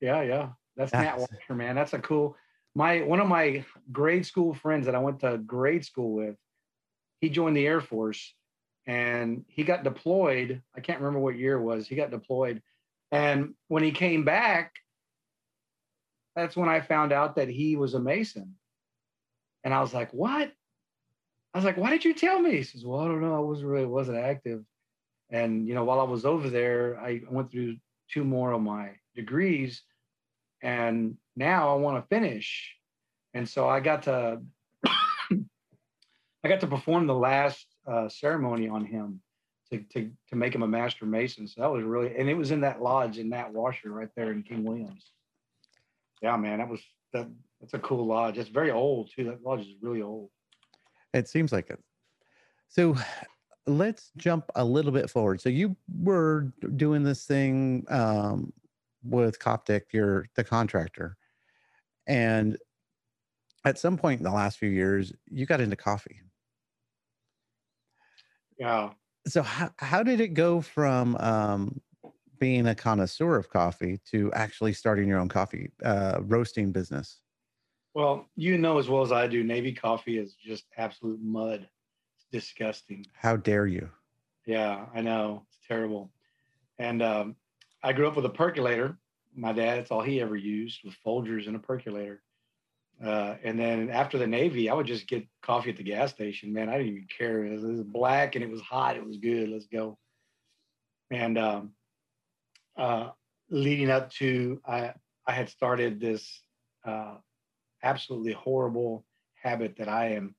[0.00, 0.50] Yeah, yeah.
[0.76, 1.02] That's Yeah.
[1.02, 1.74] Nat Washer, man.
[1.74, 2.36] That's a cool.
[2.76, 6.36] My one of my grade school friends that I went to grade school with,
[7.20, 8.34] he joined the Air Force
[8.86, 10.62] and he got deployed.
[10.76, 11.88] I can't remember what year it was.
[11.88, 12.62] He got deployed.
[13.10, 14.74] And when he came back,
[16.36, 18.54] that's when I found out that he was a Mason.
[19.64, 20.52] And I was like, what?
[21.52, 22.56] I was like, why did you tell me?
[22.56, 23.34] He says, well, I don't know.
[23.34, 24.62] I wasn't really wasn't active.
[25.30, 27.76] And you know, while I was over there, I went through
[28.10, 29.82] two more of my degrees
[30.62, 32.74] and now I want to finish.
[33.34, 34.40] And so I got to
[34.86, 39.20] I got to perform the last uh, ceremony on him
[39.70, 41.46] to, to to make him a master mason.
[41.46, 44.32] So that was really and it was in that lodge in that washer right there
[44.32, 45.12] in King Williams.
[46.22, 46.80] Yeah, man, that was
[47.12, 47.28] that
[47.60, 48.38] that's a cool lodge.
[48.38, 49.24] It's very old too.
[49.24, 50.30] That lodge is really old.
[51.14, 51.78] It seems like it.
[52.68, 52.96] So
[53.66, 55.40] let's jump a little bit forward.
[55.40, 58.52] So you were doing this thing um,
[59.02, 61.16] with Coptic, you're the contractor,
[62.06, 62.56] and
[63.64, 66.20] at some point in the last few years, you got into coffee.
[68.58, 68.90] Yeah.
[69.28, 71.80] So how how did it go from um,
[72.38, 77.20] being a connoisseur of coffee to actually starting your own coffee uh, roasting business?
[77.94, 81.68] Well, you know as well as I do, Navy coffee is just absolute mud.
[82.16, 83.04] It's disgusting.
[83.12, 83.90] How dare you?
[84.46, 85.42] Yeah, I know.
[85.48, 86.10] It's terrible.
[86.78, 87.36] And um,
[87.82, 88.98] I grew up with a percolator.
[89.34, 92.22] My dad, that's all he ever used was Folgers and a percolator.
[93.04, 96.52] Uh, and then after the Navy, I would just get coffee at the gas station.
[96.52, 97.44] Man, I didn't even care.
[97.44, 98.96] It was, it was black and it was hot.
[98.96, 99.48] It was good.
[99.48, 99.98] Let's go.
[101.10, 101.70] And um,
[102.76, 103.10] uh,
[103.50, 104.94] leading up to, I,
[105.26, 106.42] I had started this
[106.84, 107.14] uh,
[107.82, 109.04] absolutely horrible
[109.40, 110.34] habit that I am,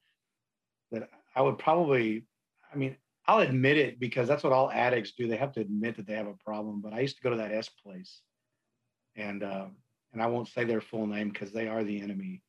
[0.91, 2.25] that I would probably,
[2.73, 5.27] I mean, I'll admit it because that's what all addicts do.
[5.27, 6.81] They have to admit that they have a problem.
[6.81, 8.21] But I used to go to that S place,
[9.15, 9.67] and uh,
[10.13, 12.41] and I won't say their full name because they are the enemy.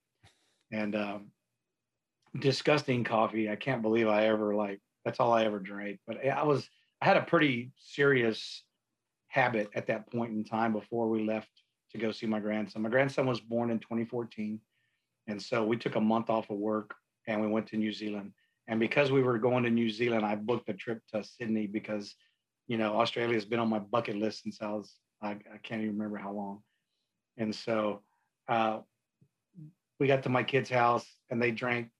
[0.72, 1.26] And um,
[2.38, 3.50] disgusting coffee.
[3.50, 5.98] I can't believe I ever like That's all I ever drank.
[6.06, 6.68] But I was
[7.02, 8.62] I had a pretty serious
[9.28, 11.50] habit at that point in time before we left
[11.92, 12.82] to go see my grandson.
[12.82, 14.60] My grandson was born in 2014.
[15.28, 16.94] And so we took a month off of work
[17.26, 18.32] and we went to New Zealand.
[18.68, 22.14] And because we were going to New Zealand, I booked a trip to Sydney because,
[22.68, 25.82] you know, Australia has been on my bucket list since I was, I, I can't
[25.82, 26.62] even remember how long.
[27.36, 28.02] And so
[28.48, 28.80] uh,
[30.00, 31.90] we got to my kid's house and they drank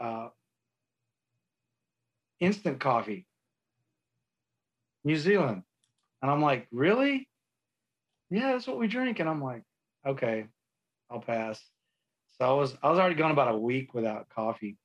[0.00, 0.28] uh,
[2.40, 3.26] instant coffee,
[5.04, 5.62] New Zealand.
[6.22, 7.28] And I'm like, really?
[8.30, 9.20] Yeah, that's what we drink.
[9.20, 9.62] And I'm like,
[10.06, 10.46] okay,
[11.10, 11.62] I'll pass.
[12.38, 14.76] So I was I was already gone about a week without coffee,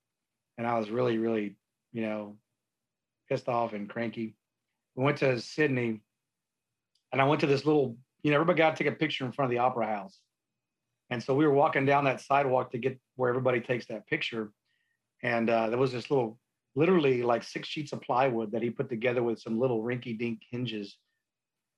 [0.58, 1.56] and I was really really
[1.92, 2.38] you know
[3.30, 4.36] pissed off and cranky.
[4.96, 6.02] We went to Sydney,
[7.12, 9.32] and I went to this little you know everybody got to take a picture in
[9.34, 10.18] front of the Opera House,
[11.10, 14.52] and so we were walking down that sidewalk to get where everybody takes that picture,
[15.22, 16.40] and uh, there was this little
[16.76, 20.42] literally like six sheets of plywood that he put together with some little rinky dink
[20.50, 20.98] hinges.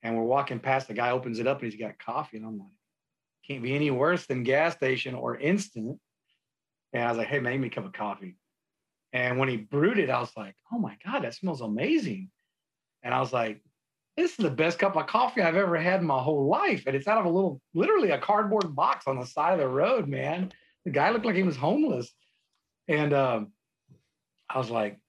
[0.04, 2.38] And we're walking past, the guy opens it up and he's got coffee.
[2.38, 2.68] And I'm like,
[3.48, 6.00] can't be any worse than gas station or instant.
[6.94, 8.38] And I was like, hey, make me a cup of coffee.
[9.14, 12.30] And when he brewed it, I was like, oh my God, that smells amazing.
[13.04, 13.62] And I was like,
[14.18, 16.84] this is the best cup of coffee I've ever had in my whole life.
[16.88, 19.68] And it's out of a little, literally a cardboard box on the side of the
[19.68, 20.52] road, man.
[20.86, 22.12] The guy looked like he was homeless.
[22.88, 23.52] And um,
[24.50, 25.00] I was like,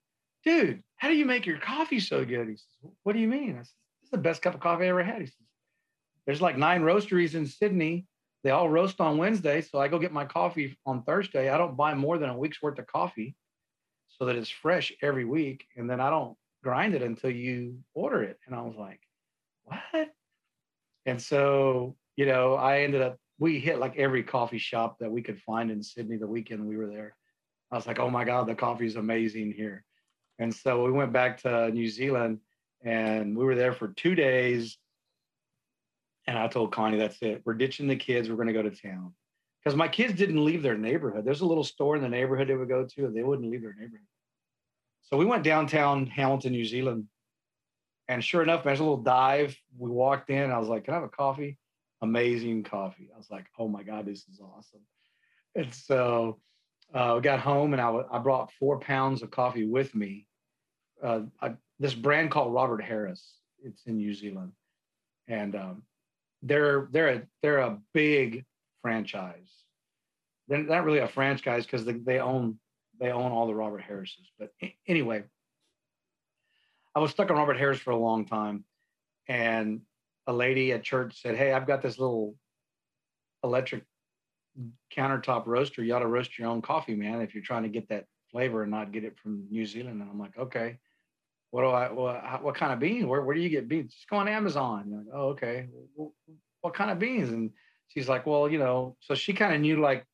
[0.43, 2.49] dude, how do you make your coffee so good?
[2.49, 3.51] He says, what do you mean?
[3.51, 5.21] I said, this is the best cup of coffee I ever had.
[5.21, 5.35] He says,
[6.25, 8.05] there's like nine roasteries in Sydney
[8.43, 9.61] they all roast on Wednesday.
[9.61, 11.49] So I go get my coffee on Thursday.
[11.49, 13.35] I don't buy more than a week's worth of coffee
[14.07, 15.65] so that it's fresh every week.
[15.75, 16.37] And then I don't
[16.67, 18.37] grind it until you order it.
[18.45, 18.99] And I was like,
[19.63, 20.09] what?
[21.05, 25.21] And so, you know, I ended up, we hit like every coffee shop that we
[25.21, 27.15] could find in Sydney the weekend we were there.
[27.71, 29.85] I was like, oh my God, the coffee is amazing here.
[30.39, 32.39] And so we went back to New Zealand
[32.83, 34.77] and we were there for two days
[36.27, 37.43] and I told Connie, that's it.
[37.45, 38.27] We're ditching the kids.
[38.27, 39.13] We're going to go to town.
[39.63, 41.23] Because my kids didn't leave their neighborhood.
[41.23, 43.61] There's a little store in the neighborhood they would go to, and they wouldn't leave
[43.61, 44.05] their neighborhood.
[45.09, 47.05] So we went downtown Hamilton, New Zealand.
[48.09, 49.57] And sure enough, there's a little dive.
[49.77, 50.51] We walked in.
[50.51, 51.57] I was like, Can I have a coffee?
[52.01, 53.09] Amazing coffee.
[53.13, 54.81] I was like, Oh my God, this is awesome.
[55.55, 56.39] And so
[56.93, 60.27] uh, we got home and I, I brought four pounds of coffee with me.
[61.03, 63.35] Uh, I, this brand called Robert Harris.
[63.63, 64.51] It's in New Zealand.
[65.27, 65.83] And um,
[66.41, 68.45] they're they're a they're a big
[68.81, 69.51] franchise.
[70.47, 72.57] They're not really a franchise because they, they own
[72.99, 74.31] they own all the Robert Harrises.
[74.39, 74.51] But
[74.87, 75.23] anyway,
[76.95, 78.63] I was stuck on Robert Harris for a long time,
[79.27, 79.81] and
[80.25, 82.35] a lady at church said, "Hey, I've got this little
[83.43, 83.83] electric
[84.95, 85.83] countertop roaster.
[85.83, 88.63] You ought to roast your own coffee, man, if you're trying to get that flavor
[88.63, 90.79] and not get it from New Zealand." And I'm like, "Okay."
[91.51, 93.05] what do I, what, what kind of beans?
[93.05, 93.93] Where, where do you get beans?
[93.93, 94.91] Just go on Amazon.
[94.91, 95.67] Like, oh, okay.
[96.61, 97.29] What kind of beans?
[97.29, 97.51] And
[97.87, 100.05] she's like, well, you know, so she kind of knew like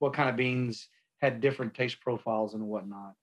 [0.00, 0.88] what kind of beans
[1.20, 3.14] had different taste profiles and whatnot.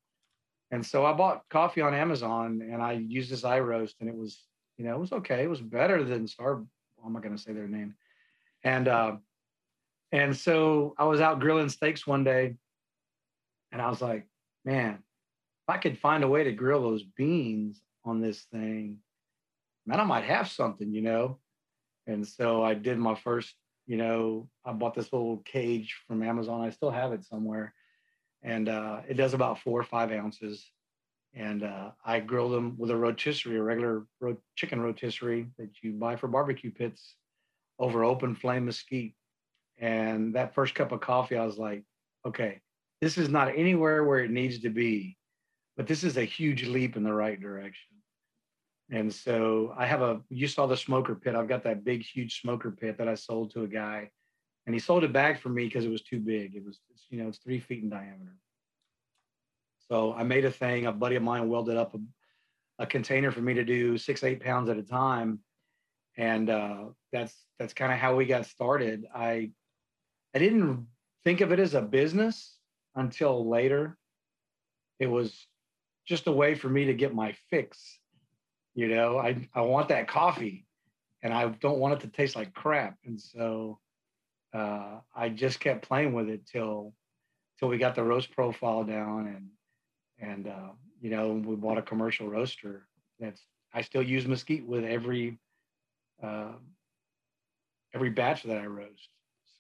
[0.71, 4.43] And so I bought coffee on Amazon and I used this roast and it was,
[4.77, 5.43] you know, it was okay.
[5.43, 6.63] It was better than Star.
[7.05, 7.95] I'm not going to say their name.
[8.63, 9.15] And, uh,
[10.11, 12.55] and so I was out grilling steaks one day
[13.71, 14.27] and I was like,
[14.65, 18.97] man, if I could find a way to grill those beans on this thing,
[19.85, 21.39] man, I might have something, you know.
[22.07, 23.53] And so I did my first,
[23.85, 26.61] you know, I bought this little cage from Amazon.
[26.61, 27.73] I still have it somewhere,
[28.47, 30.71] and uh, it does about four or five ounces.
[31.33, 35.93] And uh, I grill them with a rotisserie, a regular ro- chicken rotisserie that you
[35.93, 37.15] buy for barbecue pits
[37.77, 39.13] over open flame mesquite.
[39.77, 41.83] And that first cup of coffee, I was like,
[42.25, 42.61] okay,
[43.01, 45.17] this is not anywhere where it needs to be
[45.77, 47.95] but this is a huge leap in the right direction.
[48.89, 51.35] And so I have a, you saw the smoker pit.
[51.35, 54.09] I've got that big, huge smoker pit that I sold to a guy
[54.67, 56.53] and he sold it back for me because it was too big.
[56.53, 58.35] It was, you know, it's three feet in diameter.
[59.89, 61.99] So I made a thing, a buddy of mine welded up a,
[62.83, 65.39] a container for me to do six, eight pounds at a time.
[66.17, 66.83] And uh,
[67.13, 69.05] that's, that's kind of how we got started.
[69.15, 69.51] I,
[70.35, 70.85] I didn't
[71.23, 72.57] think of it as a business
[72.93, 73.97] until later.
[74.99, 75.47] It was
[76.05, 77.99] just a way for me to get my fix.
[78.75, 80.65] You know, I, I want that coffee
[81.23, 82.97] and I don't want it to taste like crap.
[83.05, 83.79] And so
[84.57, 86.93] uh, I just kept playing with it till
[87.59, 89.47] till we got the roast profile down and
[90.19, 90.69] and uh,
[90.99, 92.87] you know we bought a commercial roaster
[93.19, 93.41] that's
[93.73, 95.37] I still use mesquite with every
[96.23, 96.53] uh,
[97.93, 99.09] every batch that I roast.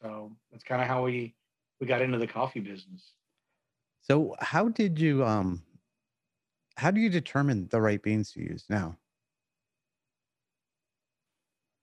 [0.01, 1.35] So that's kind of how we
[1.79, 3.13] we got into the coffee business.
[4.01, 5.61] So how did you um
[6.77, 8.97] how do you determine the right beans to use now?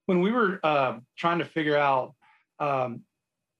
[0.06, 2.14] When we were uh, trying to figure out,
[2.58, 3.02] um,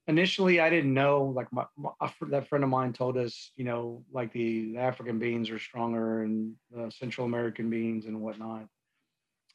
[0.07, 1.25] initially I didn't know.
[1.25, 1.91] Like my, my,
[2.29, 6.55] that friend of mine told us, you know, like the African beans are stronger and
[6.71, 8.67] the Central American beans and whatnot.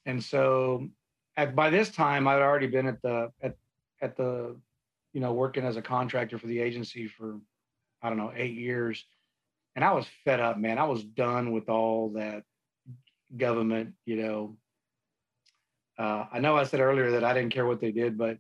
[0.06, 0.88] And so,
[1.38, 3.56] at by this time, I'd already been at the at
[4.02, 4.56] at the,
[5.14, 7.40] you know, working as a contractor for the agency for,
[8.02, 9.06] I don't know, eight years
[9.76, 10.78] and I was fed up, man.
[10.78, 12.44] I was done with all that
[13.38, 14.58] government, you know.
[15.98, 18.38] Uh, I know I said earlier that I didn't care what they did, but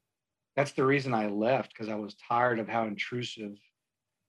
[0.59, 3.57] that's the reason I left because I was tired of how intrusive.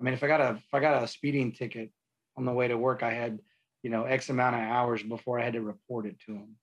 [0.01, 1.91] I mean, if I got a if I got a speeding ticket
[2.37, 3.41] on the way to work, I had,
[3.83, 6.57] you know, X amount of hours before I had to report it to them.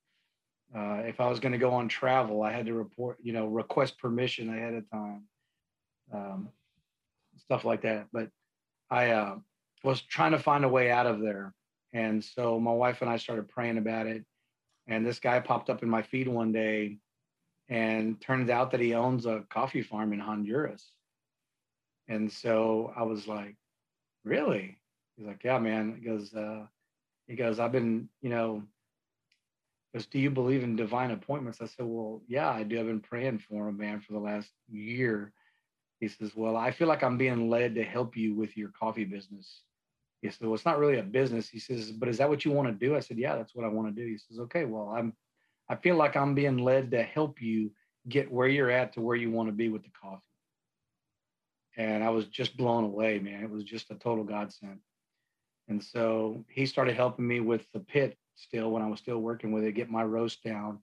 [0.73, 3.45] Uh, if I was going to go on travel, I had to report, you know,
[3.45, 5.23] request permission ahead of time,
[6.13, 6.49] um,
[7.35, 8.07] stuff like that.
[8.13, 8.29] But
[8.89, 9.35] I, uh,
[9.83, 11.53] was trying to find a way out of there.
[11.91, 14.23] And so my wife and I started praying about it.
[14.87, 16.99] And this guy popped up in my feed one day
[17.69, 20.91] and turns out that he owns a coffee farm in Honduras.
[22.07, 23.55] And so I was like,
[24.23, 24.77] really?
[25.15, 25.97] He's like, yeah, man.
[25.99, 26.65] He goes, uh,
[27.27, 28.63] he goes, I've been, you know,
[29.93, 31.61] goes, do you believe in divine appointments?
[31.61, 32.79] I said, well, yeah, I do.
[32.79, 35.33] I've been praying for him, man, for the last year.
[35.99, 39.05] He says, well, I feel like I'm being led to help you with your coffee
[39.05, 39.63] business.
[40.21, 41.47] He said, Well, it's not really a business.
[41.47, 42.95] He says, But is that what you want to do?
[42.95, 44.07] I said, Yeah, that's what I want to do.
[44.07, 45.13] He says, Okay, well, I'm
[45.69, 47.71] I feel like I'm being led to help you
[48.07, 50.21] get where you're at to where you want to be with the coffee.
[51.75, 53.43] And I was just blown away, man.
[53.43, 54.79] It was just a total godsend.
[55.67, 59.51] And so he started helping me with the pit still when I was still working
[59.51, 60.79] with it, get my roast down.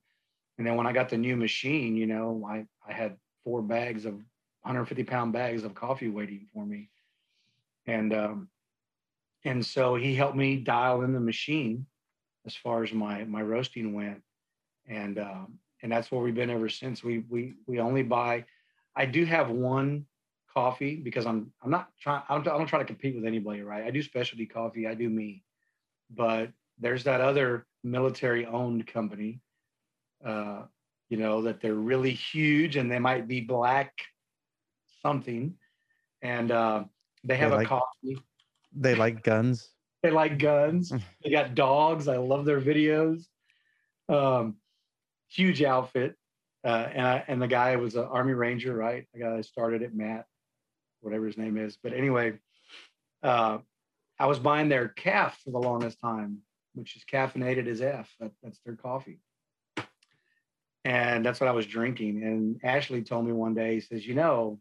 [0.59, 4.05] And then when I got the new machine, you know, I, I had four bags
[4.05, 4.15] of
[4.63, 6.91] 150 pound bags of coffee waiting for me.
[7.87, 8.49] And um,
[9.45, 11.87] and so he helped me dial in the machine
[12.47, 14.23] as far as my my roasting went
[14.89, 18.45] and um, and that's where we've been ever since we we we only buy
[18.97, 20.05] i do have one
[20.53, 23.63] coffee because i'm i'm not trying I don't, I don't try to compete with anybody
[23.63, 25.43] right i do specialty coffee i do me
[26.11, 29.41] but there's that other military owned company
[30.25, 30.63] uh,
[31.09, 33.93] you know that they're really huge and they might be black
[35.03, 35.55] something
[36.23, 36.85] and uh,
[37.25, 38.19] they have like, a coffee
[38.75, 39.71] they like guns.
[40.03, 40.93] they like guns.
[41.25, 42.09] they got dogs.
[42.09, 43.27] I love their videos.
[44.09, 44.57] Um,
[45.35, 46.17] huge outfit.
[46.65, 49.07] Uh, and I, and the guy was an Army Ranger, right?
[49.13, 50.25] The guy that started it, Matt,
[51.03, 51.77] whatever his name is.
[51.77, 52.39] But anyway,
[53.23, 53.59] uh,
[54.19, 56.39] I was buying their calf for the longest time,
[56.75, 58.11] which is caffeinated as F.
[58.19, 59.19] That, that's their coffee.
[60.87, 62.23] And that's what I was drinking.
[62.23, 64.59] And Ashley told me one day, he says, you know,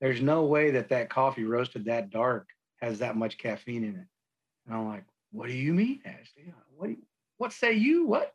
[0.00, 2.48] there's no way that that coffee roasted that dark
[2.80, 4.06] has that much caffeine in it.
[4.66, 6.52] And I'm like, what do you mean, Ashley?
[6.76, 6.98] What, you,
[7.36, 8.06] what say you?
[8.06, 8.34] What?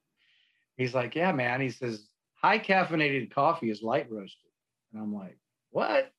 [0.77, 1.61] He's like, yeah, man.
[1.61, 4.51] He says, high caffeinated coffee is light roasted.
[4.93, 5.37] And I'm like,
[5.71, 6.11] what?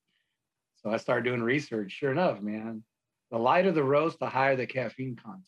[0.83, 1.93] So I started doing research.
[1.93, 2.83] Sure enough, man,
[3.31, 5.45] the lighter the roast, the higher the caffeine content.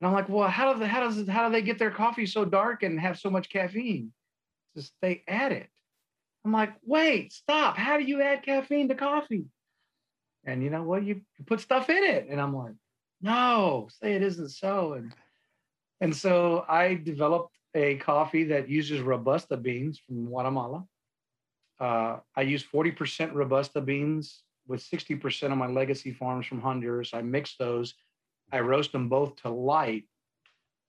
[0.00, 2.26] And I'm like, well, how do they, how does how do they get their coffee
[2.26, 4.12] so dark and have so much caffeine?
[4.76, 5.68] Just they add it.
[6.44, 7.76] I'm like, wait, stop.
[7.76, 9.46] How do you add caffeine to coffee?
[10.46, 12.72] and you know what you, you put stuff in it and i'm like
[13.20, 15.12] no say it isn't so and
[16.00, 20.84] and so i developed a coffee that uses robusta beans from guatemala
[21.80, 27.22] uh, i use 40% robusta beans with 60% of my legacy farms from honduras i
[27.22, 27.94] mix those
[28.52, 30.04] i roast them both to light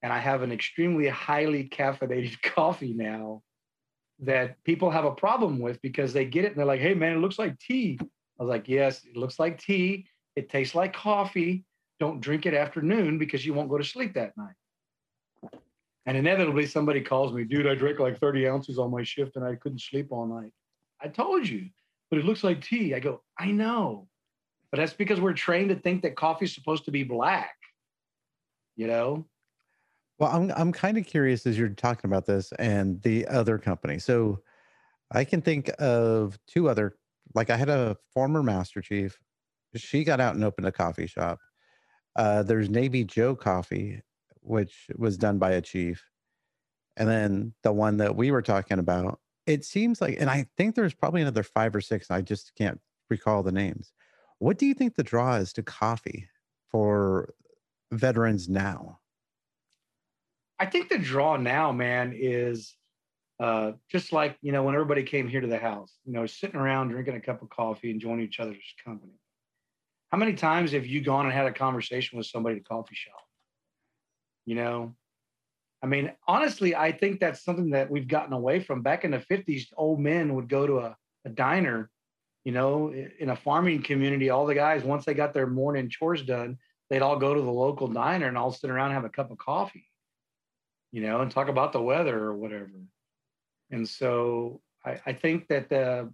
[0.01, 3.43] and i have an extremely highly caffeinated coffee now
[4.19, 7.13] that people have a problem with because they get it and they're like hey man
[7.13, 7.99] it looks like tea
[8.39, 10.07] I was like, yes, it looks like tea.
[10.35, 11.65] It tastes like coffee.
[11.99, 14.53] Don't drink it after noon because you won't go to sleep that night.
[16.07, 19.43] And inevitably, somebody calls me, dude, I drank like 30 ounces on my shift and
[19.45, 20.53] I couldn't sleep all night.
[21.01, 21.69] I told you,
[22.09, 22.95] but it looks like tea.
[22.95, 24.07] I go, I know.
[24.71, 27.55] But that's because we're trained to think that coffee is supposed to be black,
[28.77, 29.25] you know?
[30.17, 33.99] Well, I'm I'm kind of curious as you're talking about this and the other company.
[33.99, 34.39] So
[35.11, 36.97] I can think of two other
[37.35, 39.19] like I had a former Master Chief.
[39.75, 41.39] She got out and opened a coffee shop.
[42.15, 44.01] Uh, there's Navy Joe Coffee,
[44.47, 46.03] which was done by a chief.
[46.95, 50.75] And then the one that we were talking about, it seems like, and I think
[50.75, 52.09] there's probably another five or six.
[52.09, 52.79] I just can't
[53.09, 53.93] recall the names.
[54.39, 56.27] What do you think the draw is to coffee
[56.71, 57.33] for
[57.91, 58.99] veterans now?
[60.59, 62.75] I think the draw now, man, is
[63.39, 66.59] uh, just like you know when everybody came here to the house you know sitting
[66.59, 69.13] around drinking a cup of coffee enjoying each other's company
[70.11, 72.95] how many times have you gone and had a conversation with somebody at a coffee
[72.95, 73.26] shop
[74.47, 74.95] You know,
[75.83, 78.81] I mean, honestly, I think that's something that we've gotten away from.
[78.81, 81.91] Back in the 50s, old men would go to a, a diner,
[82.45, 84.29] you know, in a farming community.
[84.29, 86.57] All the guys, once they got their morning chores done,
[86.89, 89.29] they'd all go to the local diner and all sit around and have a cup
[89.31, 89.87] of coffee,
[90.93, 92.71] you know, and talk about the weather or whatever.
[93.69, 96.11] And so I, I think that the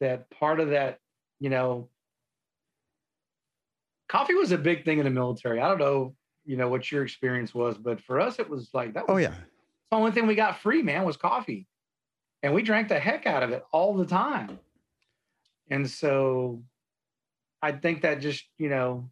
[0.00, 0.98] that part of that,
[1.38, 1.88] you know,
[4.08, 5.60] coffee was a big thing in the military.
[5.60, 6.14] I don't know,
[6.46, 9.04] you know, what your experience was, but for us, it was like that.
[9.08, 9.34] Oh, Was, yeah.
[9.90, 11.66] the only thing we got free, man, was coffee,
[12.42, 14.58] and we drank the heck out of it all the time.
[15.70, 16.62] And so,
[17.60, 19.10] I think that just, you know,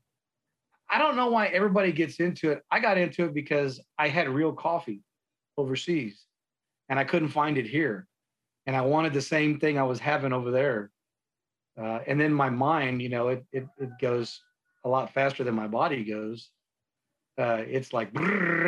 [0.89, 2.63] I don't know why everybody gets into it.
[2.71, 5.03] I got into it because I had real coffee
[5.57, 6.25] overseas,
[6.89, 8.07] and I couldn't find it here,
[8.67, 10.91] and I wanted the same thing I was having over there.
[11.77, 14.41] Uh, and then my mind, you know, it, it it goes
[14.85, 16.51] a lot faster than my body goes.
[17.37, 18.11] Uh, it's like,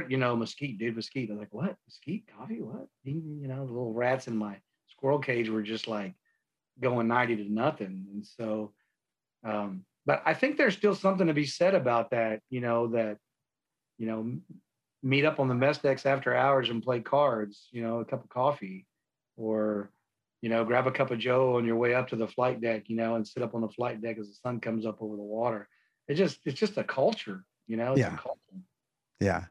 [0.08, 1.30] you know, mesquite, dude, mesquite.
[1.30, 1.76] I'm like, what?
[1.86, 2.60] Mesquite coffee?
[2.60, 2.88] What?
[3.04, 4.56] You know, the little rats in my
[4.88, 6.14] squirrel cage were just like
[6.80, 8.06] going 90 to nothing.
[8.12, 8.72] And so,
[9.44, 13.18] um, but I think there's still something to be said about that, you know, that,
[13.98, 14.38] you know,
[15.02, 18.24] meet up on the mess decks after hours and play cards, you know, a cup
[18.24, 18.86] of coffee
[19.36, 19.90] or,
[20.42, 22.84] you know, grab a cup of Joe on your way up to the flight deck,
[22.88, 25.16] you know, and sit up on the flight deck as the sun comes up over
[25.16, 25.68] the water.
[26.08, 28.16] It just, it's just a culture, you know, it's Yeah.
[29.20, 29.44] Yeah.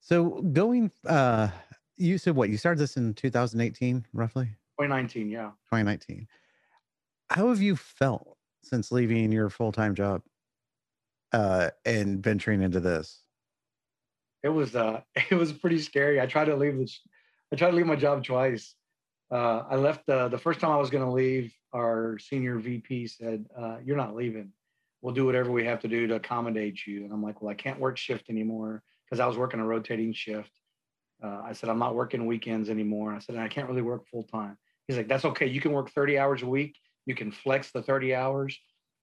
[0.00, 1.48] So going, uh,
[1.96, 2.50] you said what?
[2.50, 4.46] You started this in 2018, roughly
[4.78, 5.50] 2019, yeah.
[5.70, 6.26] 2019.
[7.30, 10.22] How have you felt since leaving your full time job
[11.32, 13.24] uh, and venturing into this?
[14.44, 15.00] it was uh
[15.30, 16.20] it was pretty scary.
[16.20, 16.88] I tried to leave the
[17.52, 18.76] I tried to leave my job twice.
[19.30, 21.52] Uh, I left uh, the first time I was going to leave.
[21.72, 24.52] Our senior VP said, uh, "You're not leaving.
[25.04, 27.54] We'll do whatever we have to do to accommodate you." And I'm like, "Well, I
[27.54, 30.50] can't work shift anymore because I was working a rotating shift."
[31.22, 34.22] Uh, I said, "I'm not working weekends anymore." I said, "I can't really work full
[34.22, 34.56] time."
[34.88, 35.46] He's like, "That's okay.
[35.46, 36.78] You can work 30 hours a week.
[37.04, 38.58] You can flex the 30 hours,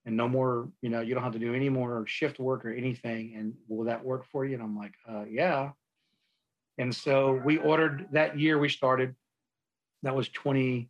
[0.05, 0.71] and no more.
[0.81, 3.35] You know, you don't have to do any more shift work or anything.
[3.35, 5.73] And will that work for you?" And I'm like, uh, "Yeah."
[6.79, 8.57] And so we ordered that year.
[8.57, 9.15] We started.
[10.01, 10.89] That was 20.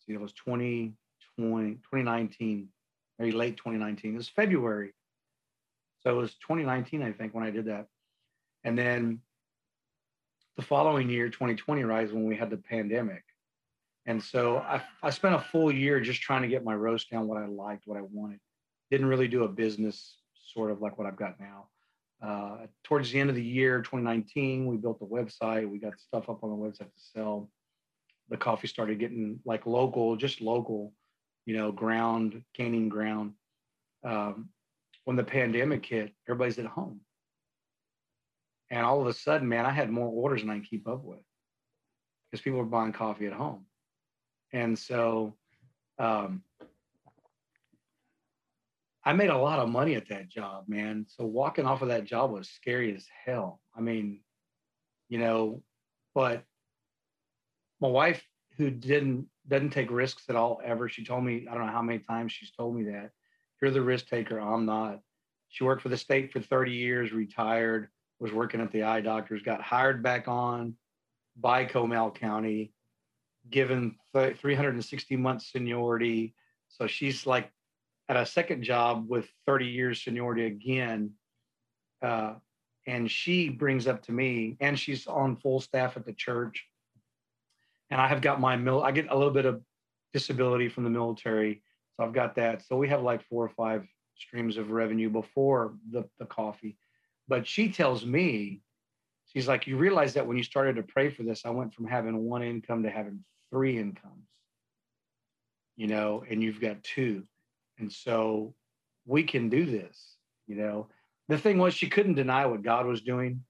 [0.00, 2.68] See, it was 2020, 2019,
[3.18, 4.14] maybe late 2019.
[4.14, 4.92] It was February.
[6.00, 7.86] So it was 2019, I think, when I did that.
[8.64, 9.20] And then
[10.56, 13.22] the following year, 2020, right, when we had the pandemic.
[14.06, 17.26] And so I, I spent a full year just trying to get my roast down
[17.26, 18.38] what I liked, what I wanted.
[18.90, 20.18] Didn't really do a business
[20.52, 21.68] sort of like what I've got now.
[22.22, 25.68] Uh, towards the end of the year, 2019, we built the website.
[25.68, 27.50] We got stuff up on the website to sell.
[28.28, 30.92] The coffee started getting like local, just local,
[31.46, 33.32] you know, ground, gaining ground.
[34.04, 34.50] Um,
[35.04, 37.00] when the pandemic hit, everybody's at home.
[38.70, 41.04] And all of a sudden, man, I had more orders than I can keep up
[41.04, 41.20] with
[42.30, 43.66] because people were buying coffee at home.
[44.52, 45.36] And so
[45.98, 46.42] um,
[49.04, 51.06] I made a lot of money at that job, man.
[51.08, 53.60] So walking off of that job was scary as hell.
[53.76, 54.20] I mean,
[55.08, 55.62] you know,
[56.14, 56.42] but
[57.80, 58.22] my wife,
[58.56, 61.82] who didn't doesn't take risks at all ever, she told me I don't know how
[61.82, 63.10] many times she's told me that
[63.60, 64.38] you're the risk taker.
[64.38, 65.00] I'm not.
[65.48, 67.88] She worked for the state for 30 years, retired,
[68.18, 70.74] was working at the eye doctors, got hired back on
[71.36, 72.72] by Comal County,
[73.50, 76.34] given th- 360 months seniority.
[76.68, 77.50] So she's like
[78.08, 81.12] at a second job with 30 years seniority again.
[82.02, 82.34] Uh,
[82.86, 86.66] and she brings up to me, and she's on full staff at the church.
[87.94, 89.62] And I have got my mil, I get a little bit of
[90.12, 91.62] disability from the military.
[91.92, 92.66] So I've got that.
[92.66, 96.76] So we have like four or five streams of revenue before the, the coffee.
[97.28, 98.62] But she tells me,
[99.26, 101.86] she's like, you realize that when you started to pray for this, I went from
[101.86, 104.26] having one income to having three incomes,
[105.76, 107.22] you know, and you've got two.
[107.78, 108.56] And so
[109.06, 110.16] we can do this,
[110.48, 110.88] you know.
[111.28, 113.44] The thing was, she couldn't deny what God was doing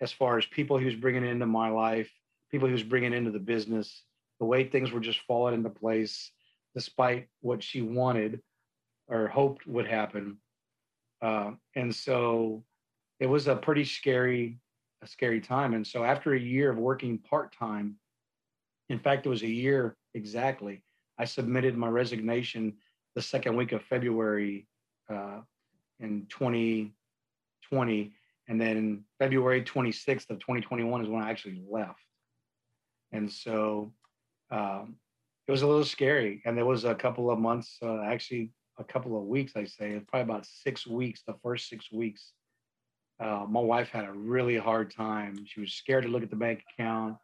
[0.00, 2.10] as far as people he was bringing into my life,
[2.54, 4.04] people he was bringing into the business,
[4.38, 6.30] the way things were just falling into place
[6.72, 8.40] despite what she wanted
[9.08, 10.36] or hoped would happen.
[11.20, 12.62] Uh, and so
[13.18, 14.60] it was a pretty scary,
[15.02, 15.74] a scary time.
[15.74, 17.96] And so after a year of working part time,
[18.88, 20.84] in fact, it was a year exactly.
[21.18, 22.74] I submitted my resignation
[23.16, 24.68] the second week of February
[25.12, 25.40] uh,
[25.98, 28.12] in 2020.
[28.46, 32.03] And then February 26th of 2021 is when I actually left.
[33.14, 33.92] And so
[34.50, 34.96] um,
[35.48, 36.42] it was a little scary.
[36.44, 40.00] And there was a couple of months, uh, actually a couple of weeks, I say,
[40.08, 42.32] probably about six weeks, the first six weeks
[43.20, 45.34] Uh, my wife had a really hard time.
[45.46, 47.16] She was scared to look at the bank account.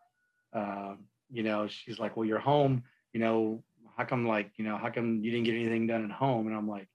[0.53, 0.95] Uh,
[1.37, 2.85] you know, she's like, "Well, you're home.
[3.13, 3.65] You know,
[3.97, 6.57] how come like you know how come you didn't get anything done at home?" And
[6.57, 6.89] I'm like,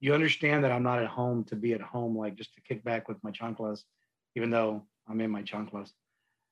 [0.00, 2.84] "You understand that I'm not at home to be at home, like just to kick
[2.84, 3.84] back with my chanclas,
[4.36, 5.90] even though I'm in my chanclas.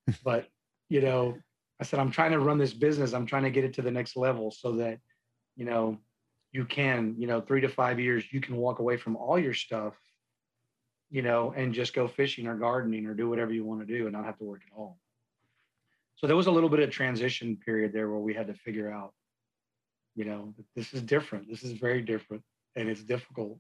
[0.25, 0.49] but
[0.93, 1.37] you know,
[1.81, 3.13] I said I'm trying to run this business.
[3.13, 4.99] I'm trying to get it to the next level so that
[5.57, 5.99] you know
[6.53, 9.55] you can you know three to five years you can walk away from all your
[9.55, 9.95] stuff
[11.13, 14.05] you know, and just go fishing or gardening or do whatever you want to do
[14.05, 14.99] and not have to work at all.
[16.17, 18.91] So there was a little bit of transition period there where we had to figure
[18.91, 19.13] out,
[20.17, 21.51] you know, this is different.
[21.51, 22.43] This is very different
[22.77, 23.59] and it's difficult.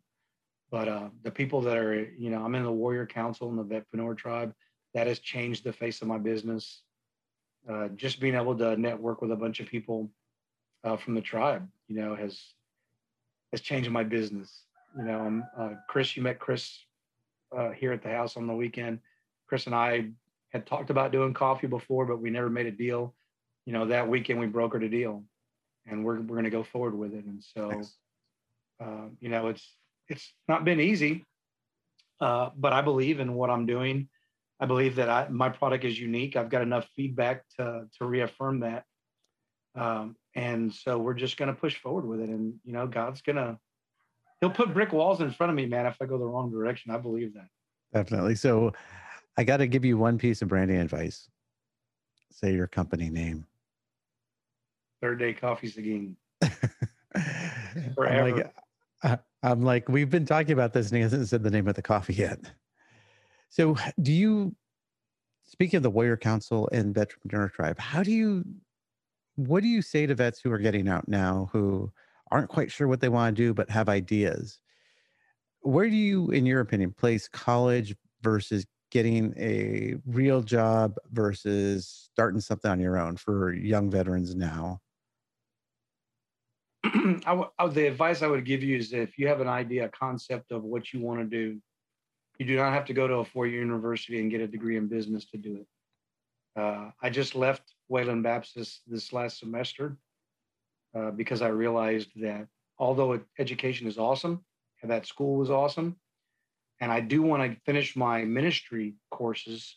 [0.70, 3.64] But uh, the people that are, you know, I'm in the Warrior Council and the
[3.64, 4.54] Vetpreneur Tribe.
[4.94, 6.82] That has changed the face of my business.
[7.68, 10.10] Uh, just being able to network with a bunch of people
[10.84, 12.40] uh, from the tribe, you know, has
[13.52, 14.64] has changed my business.
[14.97, 16.76] You know, and uh, Chris, you met Chris
[17.56, 18.98] uh, here at the house on the weekend.
[19.47, 20.10] Chris and I
[20.52, 23.14] had talked about doing coffee before, but we never made a deal.
[23.64, 25.22] You know, that weekend we brokered a deal,
[25.86, 27.24] and we're we're going to go forward with it.
[27.24, 27.82] And so,
[28.80, 29.76] uh, you know, it's
[30.09, 31.24] it's not been easy,
[32.20, 34.09] uh, but I believe in what I'm doing.
[34.62, 36.36] I believe that I, my product is unique.
[36.36, 38.84] I've got enough feedback to to reaffirm that,
[39.74, 42.28] um, and so we're just going to push forward with it.
[42.28, 43.59] And you know, God's gonna
[44.40, 46.93] he'll put brick walls in front of me, man, if I go the wrong direction.
[46.93, 47.48] I believe that.
[47.93, 48.36] Definitely.
[48.36, 48.72] So
[49.36, 51.28] I got to give you one piece of branding advice.
[52.30, 53.44] Say your company name.
[55.01, 56.16] Third day coffee again.
[57.97, 58.52] Forever.
[59.02, 61.66] I'm like, I'm like, we've been talking about this and he hasn't said the name
[61.66, 62.39] of the coffee yet.
[63.52, 64.56] So do you,
[65.44, 68.46] speaking of the Warrior Council and Veteran Vetpreneur Tribe, how do you,
[69.36, 71.92] what do you say to vets who are getting out now who
[72.30, 74.58] aren't quite sure what they want to do but have ideas?
[75.60, 82.40] Where do you in your opinion place college versus getting a real job versus starting
[82.40, 84.80] something on your own for young veterans now?
[87.26, 90.50] Uh, the advice i would give you is if you have an idea a concept
[90.50, 91.60] of what you want to do
[92.43, 94.89] you do not have to go to a four-year university and get a degree in
[94.89, 95.66] business to do it.
[96.60, 99.97] Uh, i just left wayland baptist this last semester
[100.94, 102.48] uh, because I realized that
[102.78, 104.44] although education is awesome
[104.82, 105.97] and that school was awesome,
[106.81, 109.77] and I do want to finish my ministry courses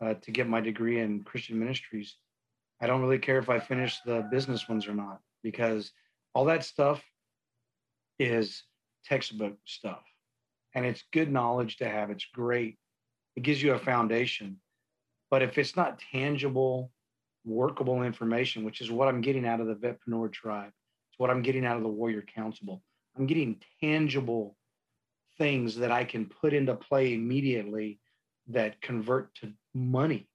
[0.00, 2.16] uh, to get my degree in Christian ministries,
[2.80, 5.92] I don't really care if I finish the business ones or not because
[6.34, 7.02] all that stuff
[8.18, 8.64] is
[9.04, 10.02] textbook stuff
[10.74, 12.10] and it's good knowledge to have.
[12.10, 12.78] It's great.
[13.36, 14.60] It gives you a foundation.
[15.30, 16.90] But if it's not tangible
[17.48, 20.70] workable information, which is what I'm getting out of the Vetpreneur Tribe.
[21.10, 22.82] It's what I'm getting out of the Warrior Council.
[23.16, 24.56] I'm getting tangible
[25.38, 28.00] things that I can put into play immediately
[28.48, 30.28] that convert to money,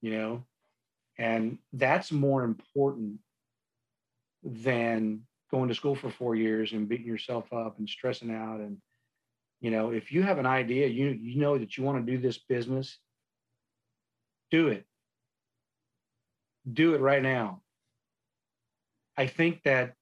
[0.00, 0.44] you know?
[1.18, 3.18] And that's more important
[4.42, 8.60] than going to school for four years and beating yourself up and stressing out.
[8.60, 8.78] And,
[9.60, 12.18] you know, if you have an idea, you, you know that you want to do
[12.18, 12.98] this business,
[14.50, 14.86] do it
[16.70, 17.62] do it right now.
[19.16, 19.94] I think that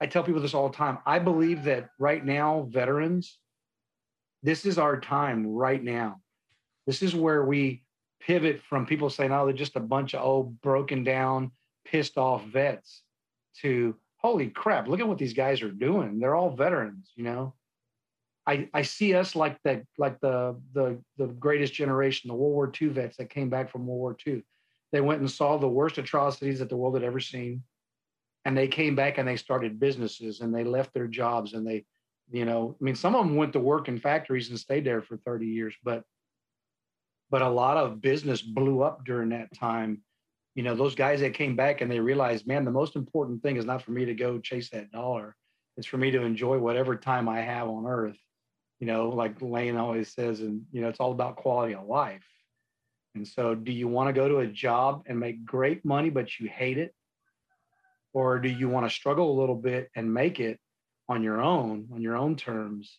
[0.00, 0.98] I tell people this all the time.
[1.06, 3.38] I believe that right now, veterans,
[4.42, 6.20] this is our time right now.
[6.86, 7.84] This is where we
[8.20, 11.52] pivot from people saying, oh, they're just a bunch of old, broken down,
[11.84, 13.02] pissed off vets
[13.60, 16.18] to holy crap, look at what these guys are doing.
[16.18, 17.54] They're all veterans, you know.
[18.50, 22.72] I, I see us like that, like the the the greatest generation, the World War
[22.82, 24.42] II vets that came back from World War II.
[24.90, 27.62] They went and saw the worst atrocities that the world had ever seen.
[28.44, 31.84] And they came back and they started businesses and they left their jobs and they,
[32.32, 35.02] you know, I mean, some of them went to work in factories and stayed there
[35.02, 36.02] for 30 years, but
[37.30, 40.02] but a lot of business blew up during that time.
[40.56, 43.56] You know, those guys that came back and they realized, man, the most important thing
[43.56, 45.36] is not for me to go chase that dollar.
[45.76, 48.18] It's for me to enjoy whatever time I have on earth.
[48.80, 52.24] You know, like Lane always says, and you know, it's all about quality of life.
[53.14, 56.38] And so, do you want to go to a job and make great money, but
[56.38, 56.94] you hate it?
[58.12, 60.58] Or do you want to struggle a little bit and make it
[61.08, 62.98] on your own, on your own terms?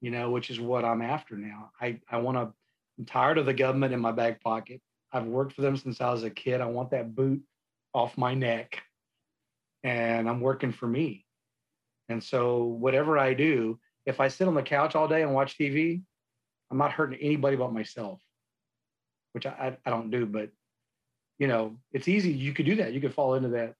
[0.00, 1.70] You know, which is what I'm after now.
[1.80, 2.52] I, I want to,
[2.98, 4.80] I'm tired of the government in my back pocket.
[5.12, 6.60] I've worked for them since I was a kid.
[6.60, 7.42] I want that boot
[7.94, 8.82] off my neck
[9.82, 11.24] and I'm working for me.
[12.08, 15.58] And so, whatever I do, if I sit on the couch all day and watch
[15.58, 16.02] TV,
[16.70, 18.20] I'm not hurting anybody but myself
[19.36, 20.48] which I, I don't do, but
[21.38, 22.32] you know, it's easy.
[22.32, 22.94] You could do that.
[22.94, 23.74] You could fall into that.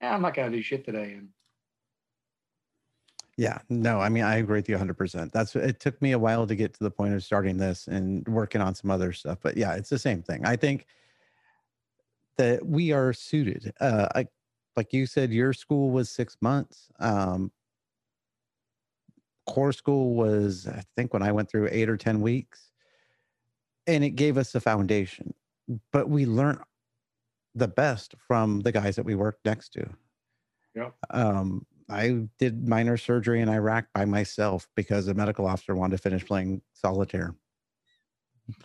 [0.00, 1.12] Eh, I'm not going to do shit today.
[1.12, 1.28] And
[3.36, 5.30] Yeah, no, I mean, I agree with you 100%.
[5.30, 8.26] That's it took me a while to get to the point of starting this and
[8.26, 10.44] working on some other stuff, but yeah, it's the same thing.
[10.44, 10.86] I think
[12.36, 13.72] that we are suited.
[13.78, 14.26] Uh, I,
[14.76, 16.88] like you said, your school was six months.
[16.98, 17.52] Um,
[19.48, 22.70] corps school was, I think, when I went through eight or 10 weeks,
[23.86, 25.34] and it gave us a foundation,
[25.92, 26.60] but we learned
[27.54, 29.88] the best from the guys that we worked next to.
[30.74, 30.94] Yep.
[31.10, 36.02] Um, I did minor surgery in Iraq by myself because a medical officer wanted to
[36.02, 37.34] finish playing solitaire.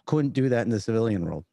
[0.05, 1.45] Couldn't do that in the civilian world.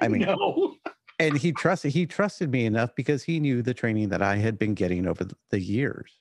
[0.00, 0.74] I mean, no.
[1.18, 4.58] and he trusted he trusted me enough because he knew the training that I had
[4.58, 6.19] been getting over the years.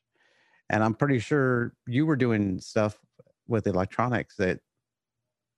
[0.70, 3.00] And I'm pretty sure you were doing stuff
[3.48, 4.60] with electronics that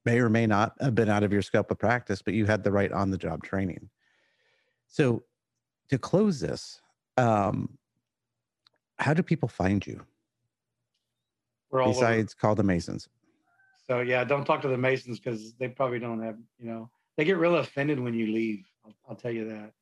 [0.06, 2.64] may or may not have been out of your scope of practice, but you had
[2.64, 3.90] the right on the job training.
[4.88, 5.24] So
[5.90, 6.82] to close this,
[7.18, 7.78] um,
[8.98, 10.02] how do people find you
[11.70, 12.00] We're all over.
[12.00, 13.10] besides call the Masons?
[13.88, 17.26] So yeah, don't talk to the Masons because they probably don't have, you know, they
[17.26, 18.66] get real offended when you leave.
[18.86, 19.74] I'll, I'll tell you that.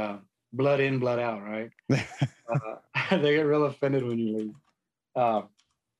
[0.00, 0.16] Uh,
[0.52, 1.70] blood in, blood out, right?
[1.92, 1.96] uh,
[3.10, 4.52] they get real offended when you leave.
[5.16, 5.40] Uh,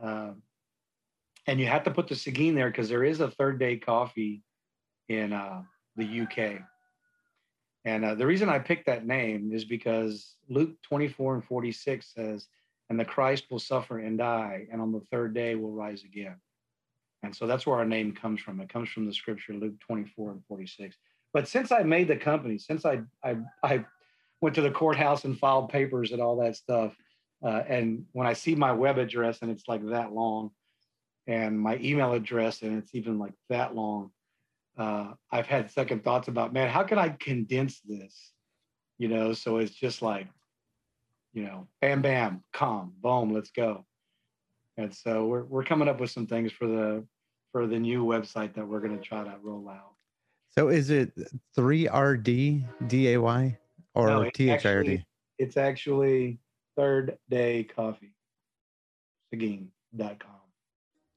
[0.00, 0.30] Uh,
[1.46, 4.42] and you have to put the Seguin there because there is a Third Day Coffee
[5.08, 5.62] in uh,
[5.96, 6.60] the UK.
[7.84, 12.46] And uh, the reason I picked that name is because Luke 24 and 46 says,
[12.90, 16.36] and the Christ will suffer and die, and on the third day will rise again.
[17.22, 18.60] And so that's where our name comes from.
[18.60, 20.96] It comes from the scripture, Luke 24 and 46.
[21.32, 23.84] But since I made the company, since I I, I
[24.40, 26.94] went to the courthouse and filed papers and all that stuff,
[27.44, 30.50] uh, and when I see my web address and it's like that long,
[31.26, 34.10] and my email address and it's even like that long,
[34.78, 38.32] uh, I've had second thoughts about, man, how can I condense this?
[38.96, 40.28] You know, so it's just like
[41.32, 43.84] you know, bam, bam, calm, boom, let's go.
[44.78, 47.04] And so we're we're coming up with some things for the
[47.52, 49.94] for the new website that we're going to try to roll out.
[50.50, 51.12] So is it
[51.54, 53.58] three R D D A Y
[53.94, 54.90] or No, it's T H I R D?
[54.92, 55.06] actually-
[55.38, 56.38] It's actually
[56.76, 58.14] third day coffee,
[59.32, 60.30] Seguin.com.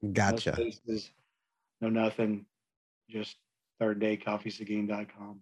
[0.02, 0.54] No Gotcha.
[0.54, 1.10] spaces,
[1.80, 2.44] no nothing,
[3.08, 3.36] just
[3.78, 5.38] third day coffee, Seguin.com.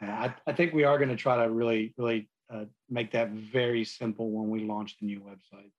[0.00, 3.84] I, I think we are going to try to really, really uh, make that very
[3.84, 5.70] simple when we launch the new website.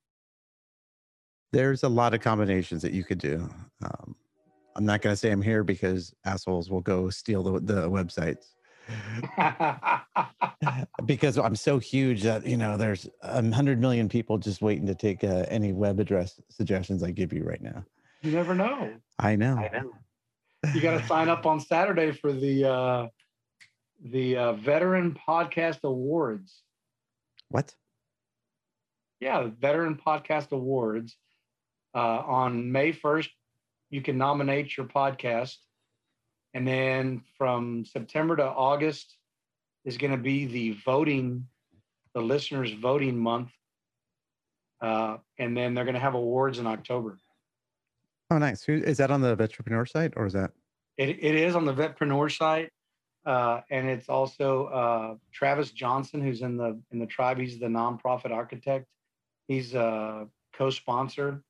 [1.52, 3.50] There's a lot of combinations that you could do.
[3.84, 4.16] Um,
[4.76, 8.54] I'm not going to say I'm here because assholes will go steal the, the websites
[11.06, 14.96] because I'm so huge that you know there's a hundred million people just waiting to
[14.96, 17.84] take uh, any web address suggestions I give you right now.
[18.22, 18.94] you never know.
[19.20, 19.58] I know.
[19.58, 19.92] I know.
[20.74, 23.08] You got to sign up on Saturday for the uh,
[24.04, 26.64] the uh, Veteran Podcast Awards.
[27.50, 27.74] What?
[29.20, 31.18] Yeah, the Veteran Podcast Awards.
[31.96, 33.30] Uh, on May 1st,
[33.90, 35.56] you can nominate your podcast.
[36.54, 39.18] And then from September to August
[39.86, 41.48] is going to be the voting,
[42.14, 43.52] the listeners' voting month.
[44.82, 47.18] Uh, and then they're going to have awards in October.
[48.32, 48.64] Oh, nice.
[48.64, 50.52] Who is that on the Entrepreneur site or is that?
[50.98, 52.70] It, it is on the Vetpreneur site.
[53.26, 57.38] Uh, and it's also uh, Travis Johnson, who's in the in the tribe.
[57.38, 58.86] He's the nonprofit architect.
[59.48, 61.44] He's a co-sponsor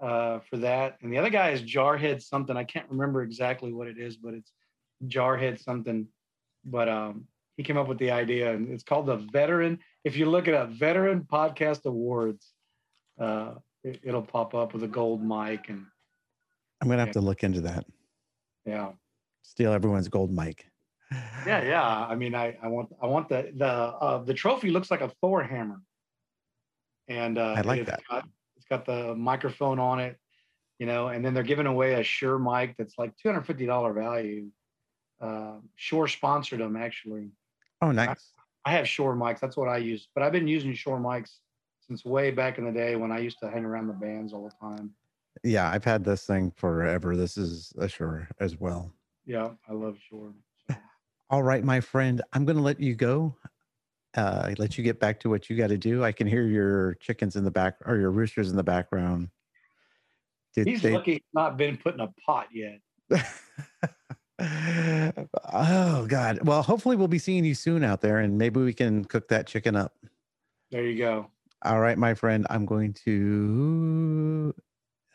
[0.00, 0.98] uh, for that.
[1.02, 2.56] And the other guy is Jarhead something.
[2.56, 4.52] I can't remember exactly what it is, but it's
[5.06, 6.06] Jarhead something.
[6.64, 7.26] But um,
[7.56, 9.78] he came up with the idea, and it's called the Veteran.
[10.04, 12.52] If you look at a Veteran Podcast Awards,
[13.20, 15.84] uh, it, it'll pop up with a gold mic, and
[16.80, 17.12] I'm gonna have Yeah.
[17.14, 17.84] to look into that.
[18.66, 18.92] yeah,
[19.42, 20.66] Steal everyone's gold mic.
[21.46, 21.82] yeah, yeah.
[22.06, 25.10] I mean, I, I want I want the the uh, the trophy looks like a
[25.20, 25.80] Thor hammer,
[27.08, 28.00] and uh, I like that.
[28.10, 28.26] Got,
[28.64, 30.18] it's got the microphone on it,
[30.78, 33.66] you know, and then they're giving away a Shure mic that's like two hundred fifty
[33.66, 34.48] dollar value.
[35.20, 37.30] Uh, Shure sponsored them actually.
[37.82, 38.32] Oh, nice.
[38.64, 39.40] I have Shure mics.
[39.40, 41.30] That's what I use, but I've been using Shure mics
[41.86, 44.44] since way back in the day when I used to hang around the bands all
[44.44, 44.94] the time.
[45.42, 47.16] Yeah, I've had this thing forever.
[47.16, 48.92] This is a Shure as well.
[49.26, 50.32] Yeah, I love Shure.
[50.70, 50.76] So,
[51.30, 53.36] All right, my friend, I'm going to let you go.
[54.16, 56.04] Uh, let you get back to what you got to do.
[56.04, 59.28] I can hear your chickens in the back or your roosters in the background.
[60.54, 60.92] Did He's they...
[60.92, 62.80] lucky he's not been put in a pot yet.
[65.52, 66.40] oh God!
[66.42, 69.46] Well, hopefully we'll be seeing you soon out there, and maybe we can cook that
[69.46, 69.94] chicken up.
[70.70, 71.30] There you go.
[71.64, 72.46] All right, my friend.
[72.50, 74.54] I'm going to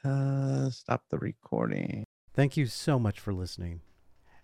[0.03, 2.05] uh, stop the recording.
[2.33, 3.81] Thank you so much for listening,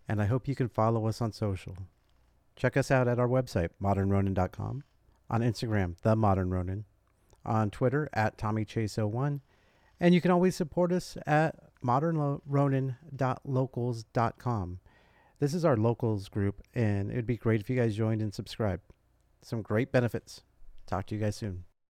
[0.08, 1.76] and I hope you can follow us on social.
[2.56, 4.84] Check us out at our website, modernronin.com,
[5.30, 6.86] on Instagram, The Modern Ronin,
[7.46, 9.42] on Twitter, at Tommy Chase01,
[10.00, 14.80] and you can always support us at modernronin.locals.com.
[15.40, 18.34] This is our locals group, and it would be great if you guys joined and
[18.34, 18.84] subscribed.
[19.42, 20.44] Some great benefits.
[20.88, 21.66] Talk to you guys soon.